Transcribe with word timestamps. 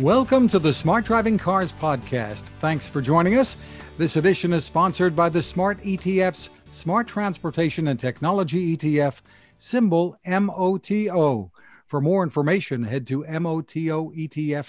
Welcome 0.00 0.48
to 0.50 0.58
the 0.58 0.74
Smart 0.74 1.06
Driving 1.06 1.38
Cars 1.38 1.72
podcast. 1.72 2.42
Thanks 2.60 2.86
for 2.86 3.00
joining 3.00 3.38
us. 3.38 3.56
This 3.96 4.16
edition 4.16 4.52
is 4.52 4.62
sponsored 4.62 5.16
by 5.16 5.30
the 5.30 5.42
Smart 5.42 5.78
ETF's 5.82 6.50
Smart 6.70 7.06
Transportation 7.06 7.88
and 7.88 7.98
Technology 7.98 8.76
ETF, 8.76 9.22
symbol 9.56 10.18
MOTO. 10.26 11.50
For 11.86 12.02
more 12.02 12.22
information, 12.22 12.84
head 12.84 13.06
to 13.06 13.24
MOTOETF.com. 13.24 14.66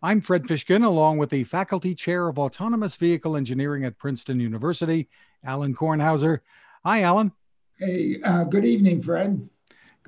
I'm 0.00 0.20
Fred 0.20 0.44
Fishkin, 0.44 0.84
along 0.84 1.18
with 1.18 1.30
the 1.30 1.42
Faculty 1.42 1.96
Chair 1.96 2.28
of 2.28 2.38
Autonomous 2.38 2.94
Vehicle 2.94 3.36
Engineering 3.36 3.84
at 3.84 3.98
Princeton 3.98 4.38
University, 4.38 5.08
Alan 5.42 5.74
Kornhauser. 5.74 6.38
Hi, 6.84 7.02
Alan. 7.02 7.32
Hey, 7.76 8.20
uh, 8.22 8.44
good 8.44 8.64
evening, 8.64 9.02
Fred. 9.02 9.50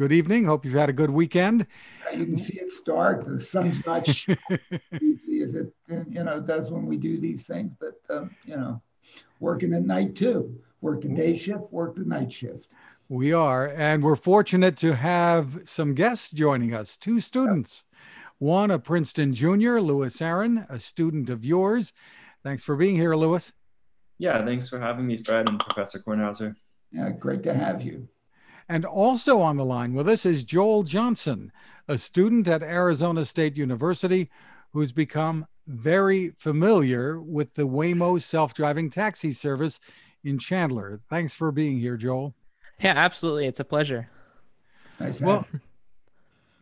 Good 0.03 0.11
evening. 0.11 0.47
Hope 0.47 0.65
you've 0.65 0.75
had 0.75 0.89
a 0.89 0.93
good 0.93 1.11
weekend. 1.11 1.65
You 2.13 2.27
can 2.27 2.37
see 2.37 2.59
it's 2.59 2.81
dark. 2.81 3.25
The 3.25 3.39
sun's 3.39 3.87
not 3.87 4.09
easy 5.01 5.43
as 5.43 5.55
it 5.55 5.73
you 5.89 6.25
know 6.25 6.41
does 6.41 6.73
when 6.73 6.87
we 6.87 6.97
do 6.97 7.21
these 7.21 7.47
things. 7.47 7.71
But 7.79 8.01
um, 8.11 8.35
you 8.45 8.57
know, 8.57 8.83
working 9.39 9.73
at 9.75 9.85
night 9.85 10.17
too. 10.17 10.61
Work 10.81 11.03
the 11.03 11.09
day 11.11 11.39
shift, 11.39 11.71
work 11.71 11.95
the 11.95 12.05
night 12.05 12.33
shift. 12.33 12.67
We 13.09 13.33
are, 13.33 13.69
and 13.69 14.03
we're 14.03 14.17
fortunate 14.17 14.77
to 14.79 14.97
have 14.97 15.61
some 15.67 15.95
guests 15.95 16.33
joining 16.33 16.75
us. 16.75 16.97
Two 16.97 17.21
students, 17.21 17.85
one 18.39 18.73
a 18.73 18.81
Princeton 18.81 19.33
junior, 19.33 19.81
Lewis 19.81 20.21
Aaron, 20.21 20.67
a 20.69 20.81
student 20.81 21.31
of 21.31 21.45
yours. 21.45 21.93
Thanks 22.43 22.65
for 22.65 22.75
being 22.75 22.97
here, 22.97 23.15
Lewis. 23.15 23.53
Yeah, 24.19 24.45
thanks 24.45 24.69
for 24.69 24.81
having 24.81 25.07
me, 25.07 25.23
Fred 25.23 25.49
and 25.49 25.61
Professor 25.61 26.01
Kornhauser. 26.01 26.57
Yeah, 26.91 27.11
great 27.11 27.45
to 27.45 27.55
have 27.55 27.83
you. 27.83 28.09
And 28.73 28.87
also 28.87 29.43
on 29.43 29.59
the 29.59 29.67
line 29.67 29.93
with 29.93 30.09
us 30.09 30.25
is 30.25 30.45
Joel 30.45 30.83
Johnson, 30.83 31.53
a 31.89 31.99
student 31.99 32.49
at 32.49 32.63
Arizona 32.63 33.27
State 33.27 33.55
University 33.55 34.31
who's 34.73 34.93
become 34.93 35.47
very 35.67 36.31
familiar 36.39 37.21
with 37.21 37.53
the 37.53 37.69
Waymo 37.69 38.23
self 38.23 38.55
driving 38.55 38.89
taxi 38.89 39.31
service 39.31 39.79
in 40.25 40.39
Chandler. 40.39 41.01
Thanks 41.11 41.35
for 41.35 41.53
being 41.53 41.81
here, 41.81 41.99
Joel. 41.99 42.35
Yeah, 42.81 42.95
absolutely. 42.97 43.45
It's 43.45 43.61
a 43.61 43.65
pleasure. 43.65 44.09
Nice. 44.99 45.21
Well, 45.21 45.47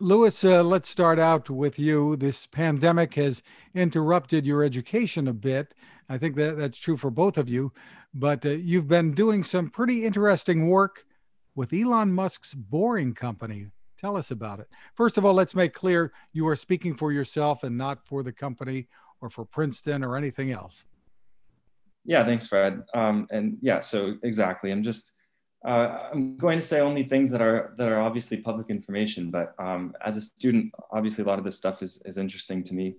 Lewis, 0.00 0.42
uh, 0.42 0.64
let's 0.64 0.88
start 0.88 1.20
out 1.20 1.48
with 1.48 1.78
you. 1.78 2.16
This 2.16 2.44
pandemic 2.44 3.14
has 3.14 3.40
interrupted 3.72 4.44
your 4.44 4.64
education 4.64 5.28
a 5.28 5.32
bit. 5.32 5.74
I 6.08 6.18
think 6.18 6.34
that 6.34 6.58
that's 6.58 6.78
true 6.78 6.96
for 6.96 7.10
both 7.12 7.38
of 7.38 7.48
you, 7.48 7.70
but 8.12 8.44
uh, 8.44 8.48
you've 8.48 8.88
been 8.88 9.12
doing 9.12 9.44
some 9.44 9.70
pretty 9.70 10.04
interesting 10.04 10.66
work 10.66 11.04
with 11.54 11.72
Elon 11.72 12.12
Musk's 12.12 12.54
Boring 12.54 13.14
Company. 13.14 13.66
Tell 13.98 14.16
us 14.16 14.30
about 14.30 14.60
it. 14.60 14.68
First 14.94 15.18
of 15.18 15.24
all, 15.24 15.34
let's 15.34 15.54
make 15.54 15.74
clear 15.74 16.12
you 16.32 16.48
are 16.48 16.56
speaking 16.56 16.94
for 16.94 17.12
yourself 17.12 17.64
and 17.64 17.76
not 17.76 18.06
for 18.06 18.22
the 18.22 18.32
company 18.32 18.88
or 19.20 19.28
for 19.28 19.44
Princeton 19.44 20.02
or 20.02 20.16
anything 20.16 20.52
else. 20.52 20.86
Yeah, 22.04 22.24
thanks, 22.24 22.46
Fred. 22.46 22.82
Um, 22.94 23.26
and 23.30 23.58
yeah, 23.60 23.80
so 23.80 24.14
exactly. 24.22 24.72
I'm 24.72 24.82
just 24.82 25.12
uh, 25.66 26.08
I'm 26.12 26.38
going 26.38 26.58
to 26.58 26.64
say 26.64 26.80
only 26.80 27.02
things 27.02 27.28
that 27.30 27.42
are 27.42 27.74
that 27.76 27.88
are 27.88 28.00
obviously 28.00 28.38
public 28.38 28.70
information. 28.70 29.30
But 29.30 29.54
um, 29.58 29.94
as 30.02 30.16
a 30.16 30.20
student, 30.20 30.72
obviously 30.90 31.24
a 31.24 31.26
lot 31.26 31.38
of 31.38 31.44
this 31.44 31.56
stuff 31.56 31.82
is 31.82 32.00
is 32.06 32.16
interesting 32.16 32.64
to 32.64 32.74
me. 32.74 32.94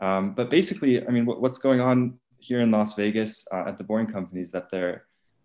Um, 0.00 0.34
but 0.34 0.48
basically, 0.48 1.06
I 1.06 1.10
mean, 1.10 1.26
what, 1.26 1.42
what's 1.42 1.58
going 1.58 1.80
on 1.80 2.18
here 2.38 2.62
in 2.62 2.70
Las 2.70 2.94
Vegas 2.94 3.46
uh, 3.52 3.64
at 3.66 3.76
the 3.76 3.84
Boring 3.84 4.06
Company 4.06 4.40
is 4.40 4.50
that 4.52 4.70
they're 4.70 5.04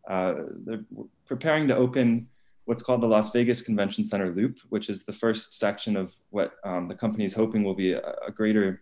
uh, 0.09 0.33
they're 0.65 0.85
preparing 1.25 1.67
to 1.67 1.75
open 1.75 2.27
what's 2.65 2.81
called 2.81 3.01
the 3.01 3.07
Las 3.07 3.31
Vegas 3.31 3.61
Convention 3.61 4.03
Center 4.03 4.33
Loop, 4.33 4.57
which 4.69 4.89
is 4.89 5.05
the 5.05 5.13
first 5.13 5.53
section 5.53 5.95
of 5.95 6.13
what 6.31 6.53
um, 6.63 6.87
the 6.87 6.95
company 6.95 7.23
is 7.23 7.33
hoping 7.33 7.63
will 7.63 7.75
be 7.75 7.93
a, 7.93 8.01
a, 8.27 8.31
greater 8.31 8.81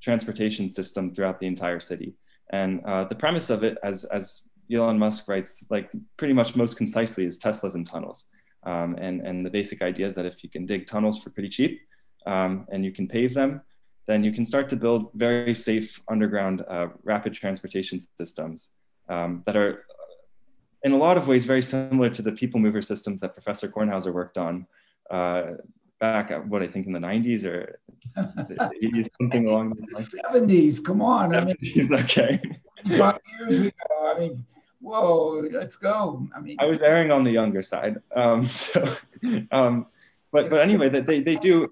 transportation 0.00 0.70
system 0.70 1.12
throughout 1.12 1.40
the 1.40 1.46
entire 1.46 1.80
city. 1.80 2.14
And 2.50 2.84
uh, 2.84 3.04
the 3.04 3.14
premise 3.14 3.50
of 3.50 3.64
it, 3.64 3.76
as, 3.82 4.04
as 4.04 4.48
Elon 4.72 4.98
Musk 4.98 5.28
writes, 5.28 5.64
like 5.68 5.90
pretty 6.16 6.34
much 6.34 6.54
most 6.54 6.76
concisely, 6.76 7.26
is 7.26 7.38
Teslas 7.38 7.74
and 7.74 7.88
tunnels. 7.88 8.26
Um, 8.62 8.94
and, 8.98 9.20
and 9.20 9.44
the 9.44 9.50
basic 9.50 9.82
idea 9.82 10.06
is 10.06 10.14
that 10.14 10.26
if 10.26 10.42
you 10.42 10.48
can 10.48 10.64
dig 10.64 10.86
tunnels 10.86 11.22
for 11.22 11.30
pretty 11.30 11.48
cheap 11.48 11.80
um, 12.26 12.66
and 12.70 12.84
you 12.84 12.92
can 12.92 13.08
pave 13.08 13.34
them, 13.34 13.60
then 14.06 14.22
you 14.22 14.32
can 14.32 14.44
start 14.44 14.68
to 14.68 14.76
build 14.76 15.10
very 15.14 15.54
safe 15.54 16.00
underground 16.08 16.62
uh, 16.68 16.88
rapid 17.02 17.34
transportation 17.34 17.98
systems 18.16 18.70
um, 19.08 19.42
that 19.46 19.56
are 19.56 19.84
in 20.84 20.92
a 20.92 20.96
lot 20.96 21.16
of 21.16 21.26
ways 21.26 21.44
very 21.44 21.62
similar 21.62 22.10
to 22.10 22.22
the 22.22 22.30
people 22.30 22.60
mover 22.60 22.82
systems 22.82 23.20
that 23.20 23.32
Professor 23.32 23.68
Kornhauser 23.68 24.12
worked 24.12 24.38
on 24.38 24.66
uh, 25.10 25.52
back 25.98 26.30
at 26.30 26.46
what 26.46 26.62
I 26.62 26.68
think 26.68 26.86
in 26.86 26.92
the 26.92 26.98
90s 26.98 27.44
or 27.44 27.80
the 28.14 28.70
80s, 28.82 29.08
something 29.20 29.48
along 29.48 29.70
those 29.70 29.92
lines. 29.92 30.14
70s, 30.32 30.84
come 30.84 31.00
on. 31.00 31.30
70s, 31.30 31.40
I 31.40 31.56
mean, 31.60 31.94
okay. 32.04 32.40
Five 32.98 33.18
years 33.40 33.60
ago, 33.62 33.72
I 34.14 34.18
mean, 34.18 34.44
whoa, 34.80 35.48
let's 35.50 35.76
go. 35.76 36.28
I 36.36 36.40
mean, 36.40 36.56
I 36.60 36.66
was 36.66 36.82
erring 36.82 37.10
on 37.10 37.24
the 37.24 37.32
younger 37.32 37.62
side. 37.62 37.96
Um, 38.14 38.46
so, 38.48 38.94
um, 39.50 39.86
but 40.32 40.50
but 40.50 40.60
anyway, 40.60 40.90
that 40.90 41.06
they, 41.06 41.20
they 41.20 41.36
do. 41.36 41.66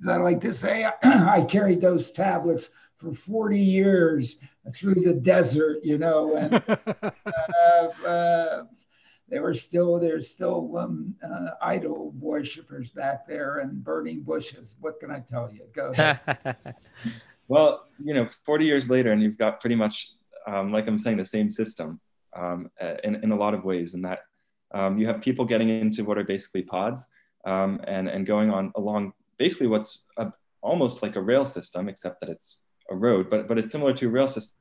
Is 0.00 0.08
I 0.08 0.18
like 0.18 0.40
to 0.42 0.52
say, 0.52 0.86
I 1.02 1.42
carried 1.48 1.80
those 1.80 2.12
tablets 2.12 2.70
for 3.02 3.12
40 3.12 3.58
years 3.58 4.36
through 4.74 4.94
the 4.94 5.14
desert, 5.14 5.78
you 5.82 5.98
know, 5.98 6.36
and 6.36 6.54
uh, 6.68 8.06
uh, 8.06 8.64
they 9.28 9.40
were 9.40 9.54
still 9.54 9.98
there's 9.98 10.30
still 10.30 10.76
um, 10.78 11.14
uh, 11.24 11.50
idol 11.60 12.12
worshippers 12.18 12.90
back 12.90 13.26
there 13.26 13.58
and 13.58 13.82
burning 13.82 14.22
bushes. 14.22 14.76
What 14.80 15.00
can 15.00 15.10
I 15.10 15.20
tell 15.20 15.50
you? 15.52 15.64
Go 15.74 15.90
ahead. 15.90 16.20
well, 17.48 17.88
you 18.02 18.14
know, 18.14 18.28
40 18.46 18.64
years 18.64 18.88
later, 18.88 19.12
and 19.12 19.20
you've 19.20 19.38
got 19.38 19.60
pretty 19.60 19.76
much, 19.76 20.12
um, 20.46 20.72
like 20.72 20.86
I'm 20.86 20.98
saying, 20.98 21.16
the 21.16 21.24
same 21.24 21.50
system 21.50 22.00
um, 22.36 22.70
in, 23.02 23.16
in 23.16 23.32
a 23.32 23.36
lot 23.36 23.54
of 23.54 23.64
ways, 23.64 23.94
in 23.94 24.02
that 24.02 24.20
um, 24.72 24.98
you 24.98 25.06
have 25.06 25.20
people 25.20 25.44
getting 25.44 25.68
into 25.68 26.04
what 26.04 26.18
are 26.18 26.24
basically 26.24 26.62
pods 26.62 27.06
um, 27.46 27.80
and, 27.86 28.08
and 28.08 28.26
going 28.26 28.50
on 28.50 28.72
along 28.76 29.12
basically 29.38 29.66
what's 29.66 30.04
a, 30.18 30.32
almost 30.62 31.02
like 31.02 31.16
a 31.16 31.20
rail 31.20 31.44
system, 31.44 31.88
except 31.88 32.20
that 32.20 32.28
it's 32.30 32.58
a 32.92 32.96
road, 32.96 33.28
but 33.30 33.48
but 33.48 33.58
it's 33.58 33.70
similar 33.70 33.92
to 33.94 34.06
a 34.06 34.10
rail 34.10 34.28
system. 34.28 34.56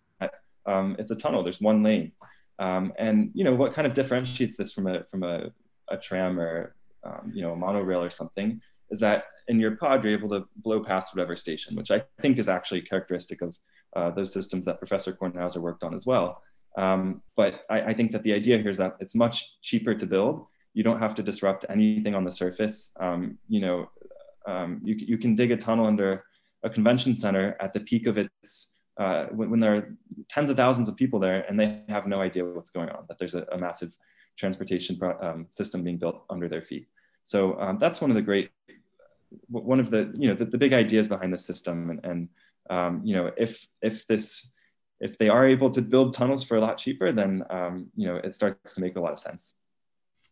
Um, 0.65 0.95
it's 0.99 1.11
a 1.11 1.15
tunnel. 1.15 1.43
There's 1.43 1.61
one 1.61 1.81
lane, 1.83 2.11
um, 2.59 2.93
and 2.97 3.31
you 3.33 3.43
know 3.43 3.55
what 3.55 3.73
kind 3.73 3.87
of 3.87 3.93
differentiates 3.93 4.55
this 4.57 4.73
from 4.73 4.87
a 4.87 5.03
from 5.05 5.23
a, 5.23 5.51
a 5.89 5.97
tram 5.97 6.39
or 6.39 6.75
um, 7.03 7.31
you 7.33 7.41
know 7.41 7.53
a 7.53 7.55
monorail 7.55 8.01
or 8.01 8.09
something 8.09 8.61
is 8.91 8.99
that 8.99 9.23
in 9.47 9.59
your 9.59 9.75
pod 9.77 10.03
you're 10.03 10.13
able 10.13 10.29
to 10.29 10.45
blow 10.57 10.83
past 10.83 11.15
whatever 11.15 11.35
station, 11.35 11.75
which 11.75 11.91
I 11.91 12.03
think 12.21 12.37
is 12.37 12.49
actually 12.49 12.81
characteristic 12.81 13.41
of 13.41 13.57
uh, 13.95 14.11
those 14.11 14.31
systems 14.31 14.65
that 14.65 14.79
Professor 14.79 15.13
Kornhauser 15.13 15.57
worked 15.57 15.83
on 15.83 15.93
as 15.93 16.05
well. 16.05 16.41
Um, 16.77 17.21
but 17.35 17.61
I, 17.69 17.81
I, 17.81 17.93
think 17.93 18.13
that 18.13 18.23
the 18.23 18.33
idea 18.33 18.57
here 18.57 18.69
is 18.69 18.77
that 18.77 18.95
it's 19.01 19.13
much 19.13 19.57
cheaper 19.61 19.93
to 19.93 20.05
build. 20.05 20.45
You 20.73 20.83
don't 20.83 20.99
have 20.99 21.13
to 21.15 21.23
disrupt 21.23 21.65
anything 21.67 22.15
on 22.15 22.23
the 22.23 22.31
surface. 22.31 22.91
Um, 22.97 23.37
you 23.49 23.59
know, 23.59 23.89
um, 24.47 24.79
you, 24.81 24.95
you 24.95 25.17
can 25.17 25.35
dig 25.35 25.51
a 25.51 25.57
tunnel 25.57 25.85
under 25.85 26.23
a 26.63 26.69
convention 26.69 27.15
center 27.15 27.55
at 27.59 27.73
the 27.73 27.79
peak 27.79 28.07
of 28.07 28.17
its 28.17 28.73
uh, 28.97 29.25
when, 29.27 29.49
when, 29.49 29.59
there 29.59 29.75
are 29.75 29.97
tens 30.29 30.49
of 30.49 30.57
thousands 30.57 30.87
of 30.87 30.95
people 30.95 31.19
there 31.19 31.45
and 31.47 31.59
they 31.59 31.81
have 31.87 32.07
no 32.07 32.21
idea 32.21 32.45
what's 32.45 32.69
going 32.69 32.89
on, 32.89 33.05
that 33.07 33.17
there's 33.17 33.35
a, 33.35 33.43
a 33.51 33.57
massive 33.57 33.95
transportation 34.37 34.99
um, 35.21 35.47
system 35.49 35.83
being 35.83 35.97
built 35.97 36.23
under 36.29 36.47
their 36.47 36.61
feet. 36.61 36.87
So 37.23 37.59
um, 37.59 37.77
that's 37.79 38.01
one 38.01 38.11
of 38.11 38.15
the 38.15 38.21
great, 38.21 38.51
one 39.47 39.79
of 39.79 39.89
the, 39.89 40.13
you 40.15 40.27
know, 40.27 40.35
the, 40.35 40.45
the 40.45 40.57
big 40.57 40.73
ideas 40.73 41.07
behind 41.07 41.33
the 41.33 41.37
system. 41.37 41.89
And, 41.89 42.05
and 42.05 42.29
um, 42.69 43.01
you 43.03 43.15
know, 43.15 43.31
if, 43.37 43.65
if 43.81 44.05
this, 44.07 44.51
if 44.99 45.17
they 45.17 45.29
are 45.29 45.47
able 45.47 45.71
to 45.71 45.81
build 45.81 46.13
tunnels 46.13 46.43
for 46.43 46.57
a 46.57 46.61
lot 46.61 46.77
cheaper, 46.77 47.11
then, 47.11 47.43
um, 47.49 47.87
you 47.95 48.07
know, 48.07 48.17
it 48.17 48.33
starts 48.33 48.73
to 48.75 48.81
make 48.81 48.97
a 48.97 48.99
lot 48.99 49.13
of 49.13 49.19
sense. 49.19 49.53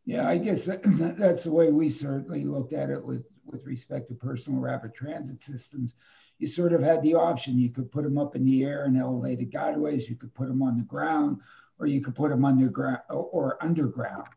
Yeah, 0.06 0.28
I 0.28 0.38
guess 0.38 0.66
that's 0.66 1.44
the 1.44 1.52
way 1.52 1.72
we 1.72 1.90
certainly 1.90 2.44
looked 2.44 2.74
at 2.74 2.90
it 2.90 3.04
with, 3.04 3.26
with 3.52 3.66
respect 3.66 4.08
to 4.08 4.16
personal 4.16 4.60
rapid 4.60 4.94
transit 4.94 5.42
systems 5.42 5.96
you 6.40 6.48
sort 6.48 6.74
of 6.74 6.82
had 6.82 7.04
the 7.04 7.14
option. 7.14 7.60
You 7.60 7.70
could 7.70 7.92
put 7.92 8.04
them 8.04 8.18
up 8.18 8.36
in 8.36 8.46
the 8.46 8.64
air 8.64 8.86
in 8.86 8.98
elevated 8.98 9.52
guideways, 9.52 10.10
you 10.10 10.16
could 10.16 10.34
put 10.34 10.48
them 10.48 10.62
on 10.62 10.78
the 10.78 10.84
ground, 10.84 11.42
or 11.78 11.86
you 11.86 12.02
could 12.02 12.16
put 12.16 12.32
them 12.32 12.46
underground 12.46 13.02
or 13.10 13.62
underground. 13.62 14.28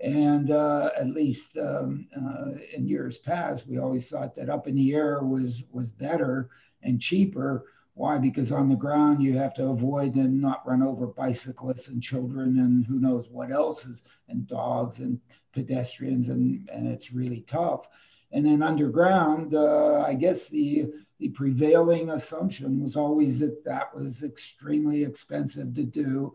And 0.00 0.50
uh, 0.50 0.90
at 0.96 1.08
least 1.08 1.56
um, 1.56 2.08
uh, 2.14 2.58
in 2.76 2.88
years 2.88 3.16
past, 3.16 3.68
we 3.68 3.78
always 3.78 4.08
thought 4.08 4.34
that 4.34 4.50
up 4.50 4.66
in 4.66 4.74
the 4.74 4.94
air 4.94 5.22
was 5.22 5.64
was 5.70 5.92
better 5.92 6.50
and 6.82 7.00
cheaper. 7.00 7.64
Why? 7.94 8.18
Because 8.18 8.50
on 8.50 8.68
the 8.68 8.74
ground 8.74 9.22
you 9.22 9.34
have 9.38 9.54
to 9.54 9.66
avoid 9.68 10.16
and 10.16 10.40
not 10.40 10.66
run 10.66 10.82
over 10.82 11.06
bicyclists 11.06 11.86
and 11.86 12.02
children 12.02 12.58
and 12.58 12.84
who 12.84 12.98
knows 12.98 13.28
what 13.30 13.52
else 13.52 13.86
is 13.86 14.02
and 14.28 14.48
dogs 14.48 14.98
and 14.98 15.20
pedestrians 15.52 16.28
and 16.28 16.68
and 16.70 16.88
it's 16.88 17.12
really 17.12 17.42
tough. 17.42 17.88
And 18.34 18.44
then 18.44 18.62
underground, 18.62 19.54
uh, 19.54 20.02
I 20.04 20.14
guess 20.14 20.48
the 20.48 20.92
the 21.20 21.28
prevailing 21.28 22.10
assumption 22.10 22.82
was 22.82 22.96
always 22.96 23.38
that 23.38 23.64
that 23.64 23.94
was 23.94 24.24
extremely 24.24 25.04
expensive 25.04 25.72
to 25.74 25.84
do. 25.84 26.34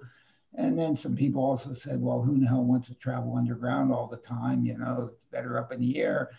And 0.55 0.79
then 0.79 0.95
some 0.95 1.15
people 1.15 1.43
also 1.43 1.73
said, 1.73 2.01
well, 2.01 2.21
who 2.21 2.39
the 2.39 2.47
hell 2.47 2.63
wants 2.63 2.87
to 2.87 2.95
travel 2.95 3.35
underground 3.35 3.91
all 3.91 4.07
the 4.07 4.17
time? 4.17 4.65
You 4.65 4.77
know, 4.77 5.09
it's 5.13 5.25
better 5.25 5.59
up 5.59 5.73
in 5.73 5.81
the 5.81 5.97
air. 5.97 6.31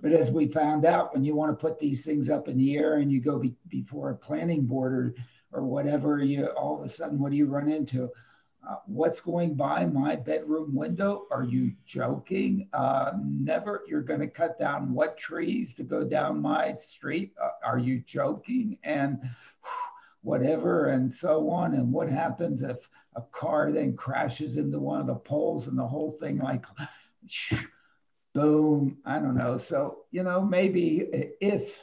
but 0.00 0.12
as 0.12 0.30
we 0.30 0.46
found 0.46 0.84
out, 0.84 1.12
when 1.12 1.24
you 1.24 1.34
want 1.34 1.50
to 1.50 1.60
put 1.60 1.80
these 1.80 2.04
things 2.04 2.30
up 2.30 2.46
in 2.46 2.56
the 2.56 2.76
air 2.76 2.98
and 2.98 3.10
you 3.10 3.20
go 3.20 3.38
be, 3.38 3.54
before 3.68 4.10
a 4.10 4.16
planning 4.16 4.64
board 4.64 4.92
or, 5.52 5.60
or 5.60 5.64
whatever, 5.66 6.22
you 6.22 6.46
all 6.46 6.78
of 6.78 6.84
a 6.84 6.88
sudden, 6.88 7.18
what 7.18 7.32
do 7.32 7.36
you 7.36 7.46
run 7.46 7.68
into? 7.68 8.08
Uh, 8.68 8.76
what's 8.86 9.20
going 9.20 9.54
by 9.54 9.86
my 9.86 10.14
bedroom 10.14 10.74
window? 10.74 11.26
Are 11.30 11.44
you 11.44 11.72
joking? 11.86 12.68
Uh, 12.74 13.12
never. 13.18 13.82
You're 13.86 14.02
going 14.02 14.20
to 14.20 14.26
cut 14.26 14.58
down 14.58 14.92
what 14.92 15.16
trees 15.16 15.74
to 15.74 15.82
go 15.82 16.04
down 16.04 16.42
my 16.42 16.74
street? 16.74 17.32
Uh, 17.42 17.48
are 17.64 17.78
you 17.78 18.00
joking? 18.00 18.78
And 18.84 19.22
whatever, 20.22 20.88
and 20.88 21.10
so 21.10 21.48
on. 21.48 21.74
And 21.74 21.90
what 21.90 22.10
happens 22.10 22.60
if 22.60 22.88
a 23.16 23.22
car 23.22 23.72
then 23.72 23.96
crashes 23.96 24.58
into 24.58 24.78
one 24.78 25.00
of 25.00 25.06
the 25.06 25.14
poles 25.14 25.66
and 25.66 25.78
the 25.78 25.86
whole 25.86 26.18
thing, 26.20 26.38
like, 26.38 26.66
boom? 28.34 28.98
I 29.06 29.18
don't 29.20 29.36
know. 29.36 29.56
So, 29.56 30.04
you 30.10 30.22
know, 30.22 30.42
maybe 30.42 30.98
if 31.40 31.82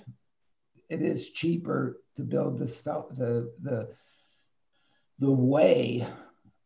it 0.89 1.01
is 1.01 1.31
cheaper 1.31 1.99
to 2.17 2.21
build 2.21 2.59
the 2.59 2.67
stuff, 2.67 3.09
the, 3.09 3.51
the, 3.63 3.89
the 5.17 5.31
way 5.31 6.07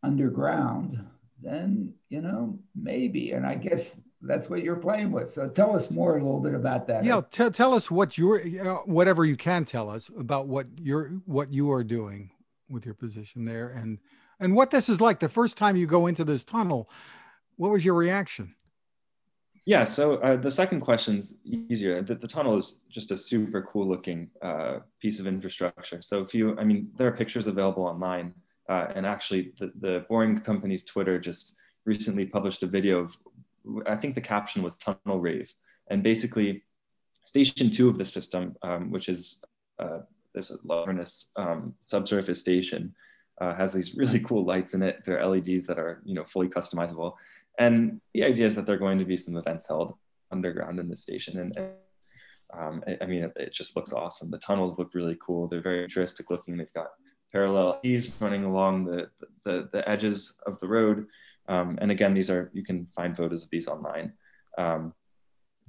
underground, 0.02 1.04
then, 1.42 1.94
you 2.08 2.20
know, 2.20 2.58
maybe. 2.74 3.32
And 3.32 3.46
I 3.46 3.54
guess 3.54 4.00
that's 4.22 4.48
what 4.48 4.62
you're 4.62 4.76
playing 4.76 5.10
with. 5.10 5.30
So 5.30 5.48
tell 5.48 5.74
us 5.74 5.90
more 5.90 6.16
a 6.16 6.22
little 6.22 6.40
bit 6.40 6.54
about 6.54 6.86
that. 6.86 7.04
Yeah, 7.04 7.22
t- 7.30 7.50
tell 7.50 7.74
us 7.74 7.90
what 7.90 8.16
you're, 8.16 8.44
you 8.44 8.62
know, 8.62 8.82
whatever 8.84 9.24
you 9.24 9.36
can 9.36 9.64
tell 9.64 9.90
us 9.90 10.10
about 10.18 10.46
what 10.46 10.66
you're, 10.76 11.08
what 11.26 11.52
you 11.52 11.70
are 11.72 11.84
doing 11.84 12.30
with 12.68 12.84
your 12.86 12.94
position 12.94 13.44
there, 13.44 13.70
and 13.70 13.98
and 14.40 14.54
what 14.54 14.70
this 14.70 14.88
is 14.88 15.00
like. 15.00 15.20
The 15.20 15.28
first 15.28 15.58
time 15.58 15.76
you 15.76 15.86
go 15.86 16.06
into 16.06 16.24
this 16.24 16.44
tunnel, 16.44 16.88
what 17.56 17.70
was 17.70 17.84
your 17.84 17.94
reaction? 17.94 18.54
Yeah, 19.64 19.84
so 19.84 20.16
uh, 20.16 20.36
the 20.36 20.50
second 20.50 20.80
question's 20.80 21.34
easier. 21.44 22.02
The, 22.02 22.16
the, 22.16 22.26
tunnel 22.26 22.56
is 22.56 22.80
just 22.90 23.12
a 23.12 23.16
super 23.16 23.62
cool 23.62 23.88
looking 23.88 24.28
uh, 24.42 24.78
piece 25.00 25.20
of 25.20 25.28
infrastructure. 25.28 26.02
So 26.02 26.20
if 26.20 26.34
you, 26.34 26.58
I 26.58 26.64
mean, 26.64 26.90
there 26.96 27.06
are 27.06 27.12
pictures 27.12 27.46
available 27.46 27.84
online 27.84 28.34
uh, 28.72 28.90
and 28.94 29.04
actually, 29.04 29.52
the, 29.58 29.70
the 29.80 30.06
Boring 30.08 30.40
Company's 30.40 30.82
Twitter 30.82 31.18
just 31.18 31.56
recently 31.84 32.24
published 32.24 32.62
a 32.62 32.66
video 32.66 33.00
of, 33.00 33.14
I 33.86 33.96
think 33.96 34.14
the 34.14 34.22
caption 34.22 34.62
was 34.62 34.76
Tunnel 34.76 35.20
Rave. 35.20 35.52
And 35.90 36.02
basically, 36.02 36.62
station 37.22 37.70
two 37.70 37.90
of 37.90 37.98
the 37.98 38.04
system, 38.06 38.56
um, 38.62 38.90
which 38.90 39.10
is 39.10 39.44
uh, 39.78 39.98
this 40.34 40.50
Loverness 40.64 41.32
um, 41.36 41.74
subsurface 41.80 42.40
station, 42.40 42.94
uh, 43.42 43.54
has 43.54 43.74
these 43.74 43.94
really 43.94 44.20
cool 44.28 44.42
lights 44.46 44.72
in 44.72 44.82
it. 44.82 45.02
They're 45.04 45.26
LEDs 45.26 45.66
that 45.66 45.78
are 45.78 46.00
you 46.06 46.14
know 46.14 46.24
fully 46.24 46.48
customizable. 46.48 47.12
And 47.58 48.00
the 48.14 48.24
idea 48.24 48.46
is 48.46 48.54
that 48.54 48.64
there 48.64 48.76
are 48.76 48.86
going 48.86 48.98
to 49.00 49.04
be 49.04 49.18
some 49.18 49.36
events 49.36 49.68
held 49.68 49.94
underground 50.30 50.80
in 50.80 50.88
the 50.88 50.96
station. 50.96 51.38
And, 51.38 51.54
and 51.58 51.68
um, 52.58 52.82
I, 52.88 52.96
I 53.02 53.06
mean, 53.06 53.24
it, 53.24 53.32
it, 53.36 53.52
just 53.52 53.76
looks 53.76 53.92
awesome. 53.92 54.30
The 54.30 54.38
tunnels 54.38 54.78
look 54.78 54.94
really 54.94 55.18
cool. 55.20 55.46
They're 55.46 55.60
very 55.60 55.86
futuristic 55.86 56.30
looking. 56.30 56.56
They've 56.56 56.72
got 56.72 56.92
parallel 57.32 57.80
T's 57.80 58.12
running 58.20 58.44
along 58.44 58.84
the, 58.84 59.10
the, 59.44 59.68
the 59.72 59.88
edges 59.88 60.38
of 60.46 60.60
the 60.60 60.68
road. 60.68 61.06
Um, 61.48 61.78
and 61.80 61.90
again, 61.90 62.14
these 62.14 62.30
are, 62.30 62.50
you 62.52 62.62
can 62.62 62.86
find 62.86 63.16
photos 63.16 63.42
of 63.42 63.50
these 63.50 63.68
online. 63.68 64.12
Um, 64.58 64.92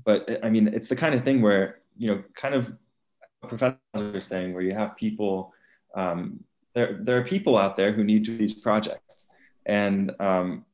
but 0.05 0.39
I 0.43 0.49
mean, 0.49 0.67
it's 0.67 0.87
the 0.87 0.95
kind 0.95 1.15
of 1.15 1.23
thing 1.23 1.41
where, 1.41 1.79
you 1.97 2.09
know, 2.09 2.23
kind 2.35 2.53
of 2.53 2.71
professors 3.47 3.77
are 3.95 4.21
saying 4.21 4.53
where 4.53 4.63
you 4.63 4.73
have 4.73 4.95
people, 4.97 5.53
um, 5.95 6.43
there, 6.75 6.99
there 7.01 7.17
are 7.17 7.23
people 7.23 7.57
out 7.57 7.77
there 7.77 7.91
who 7.91 8.03
need 8.03 8.25
these 8.25 8.53
projects. 8.53 9.27
And, 9.65 10.11
um, 10.19 10.65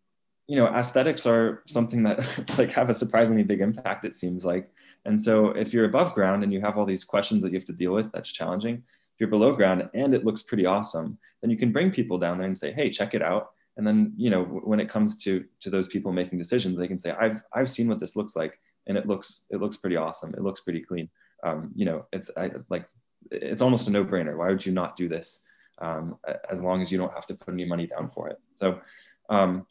you 0.48 0.56
know, 0.56 0.68
aesthetics 0.68 1.28
are 1.28 1.64
something 1.68 2.02
that 2.04 2.18
like 2.58 2.74
have 2.74 2.90
a 2.90 2.94
surprisingly 2.94 3.44
big 3.44 3.62
impact, 3.62 4.06
it 4.06 4.16
seems 4.16 4.44
like. 4.44 4.72
And 5.06 5.22
so 5.22 5.50
if 5.50 5.74
you're 5.74 5.86
above 5.86 6.14
ground 6.14 6.44
and 6.44 6.52
you 6.52 6.60
have 6.62 6.78
all 6.78 6.86
these 6.86 7.04
questions 7.04 7.44
that 7.44 7.52
you 7.52 7.60
have 7.60 7.66
to 7.66 7.74
deal 7.74 7.94
with, 7.94 8.12
that's 8.12 8.32
challenging 8.32 8.84
you're 9.20 9.30
below 9.30 9.54
ground 9.54 9.90
and 9.94 10.14
it 10.14 10.26
looks 10.26 10.44
pretty 10.44 10.66
awesome, 10.66 11.18
then 11.42 11.52
you 11.52 11.58
can 11.58 11.72
bring 11.72 11.92
people 11.92 12.18
down 12.18 12.38
there 12.38 12.48
and 12.48 12.58
say, 12.58 12.72
hey, 12.72 12.90
check 12.90 13.14
it 13.14 13.22
out. 13.22 13.52
And 13.78 13.86
then, 13.86 14.14
you 14.18 14.30
know, 14.30 14.44
when 14.44 14.80
it 14.80 14.90
comes 14.90 15.22
to 15.24 15.46
to 15.62 15.70
those 15.70 15.88
people 15.88 16.12
making 16.12 16.38
decisions, 16.38 16.78
they 16.78 16.88
can 16.88 17.00
say, 17.00 17.12
I've 17.12 17.42
I've 17.54 17.72
seen 17.72 17.88
what 17.88 18.00
this 18.00 18.16
looks 18.16 18.36
like, 18.36 18.60
and 18.88 18.98
it 18.98 19.08
looks 19.08 19.46
it 19.52 19.62
looks 19.62 19.78
pretty 19.78 19.96
awesome. 19.96 20.34
It 20.34 20.42
looks 20.42 20.62
pretty 20.62 20.82
clean. 20.82 21.10
Um, 21.44 21.72
you 21.74 21.86
know, 21.86 22.06
it's 22.12 22.30
I, 22.36 22.52
like 22.70 22.90
it's 23.32 23.62
almost 23.62 23.88
a 23.88 23.92
no-brainer. 23.92 24.36
Why 24.38 24.50
would 24.50 24.66
you 24.66 24.74
not 24.74 24.98
do 24.98 25.08
this? 25.08 25.42
Um, 25.82 26.18
as 26.52 26.62
long 26.62 26.82
as 26.82 26.92
you 26.92 26.98
don't 26.98 27.14
have 27.14 27.26
to 27.28 27.36
put 27.36 27.54
any 27.54 27.64
money 27.64 27.88
down 27.88 28.10
for 28.10 28.28
it. 28.28 28.38
So 28.58 28.82
um, 29.30 29.66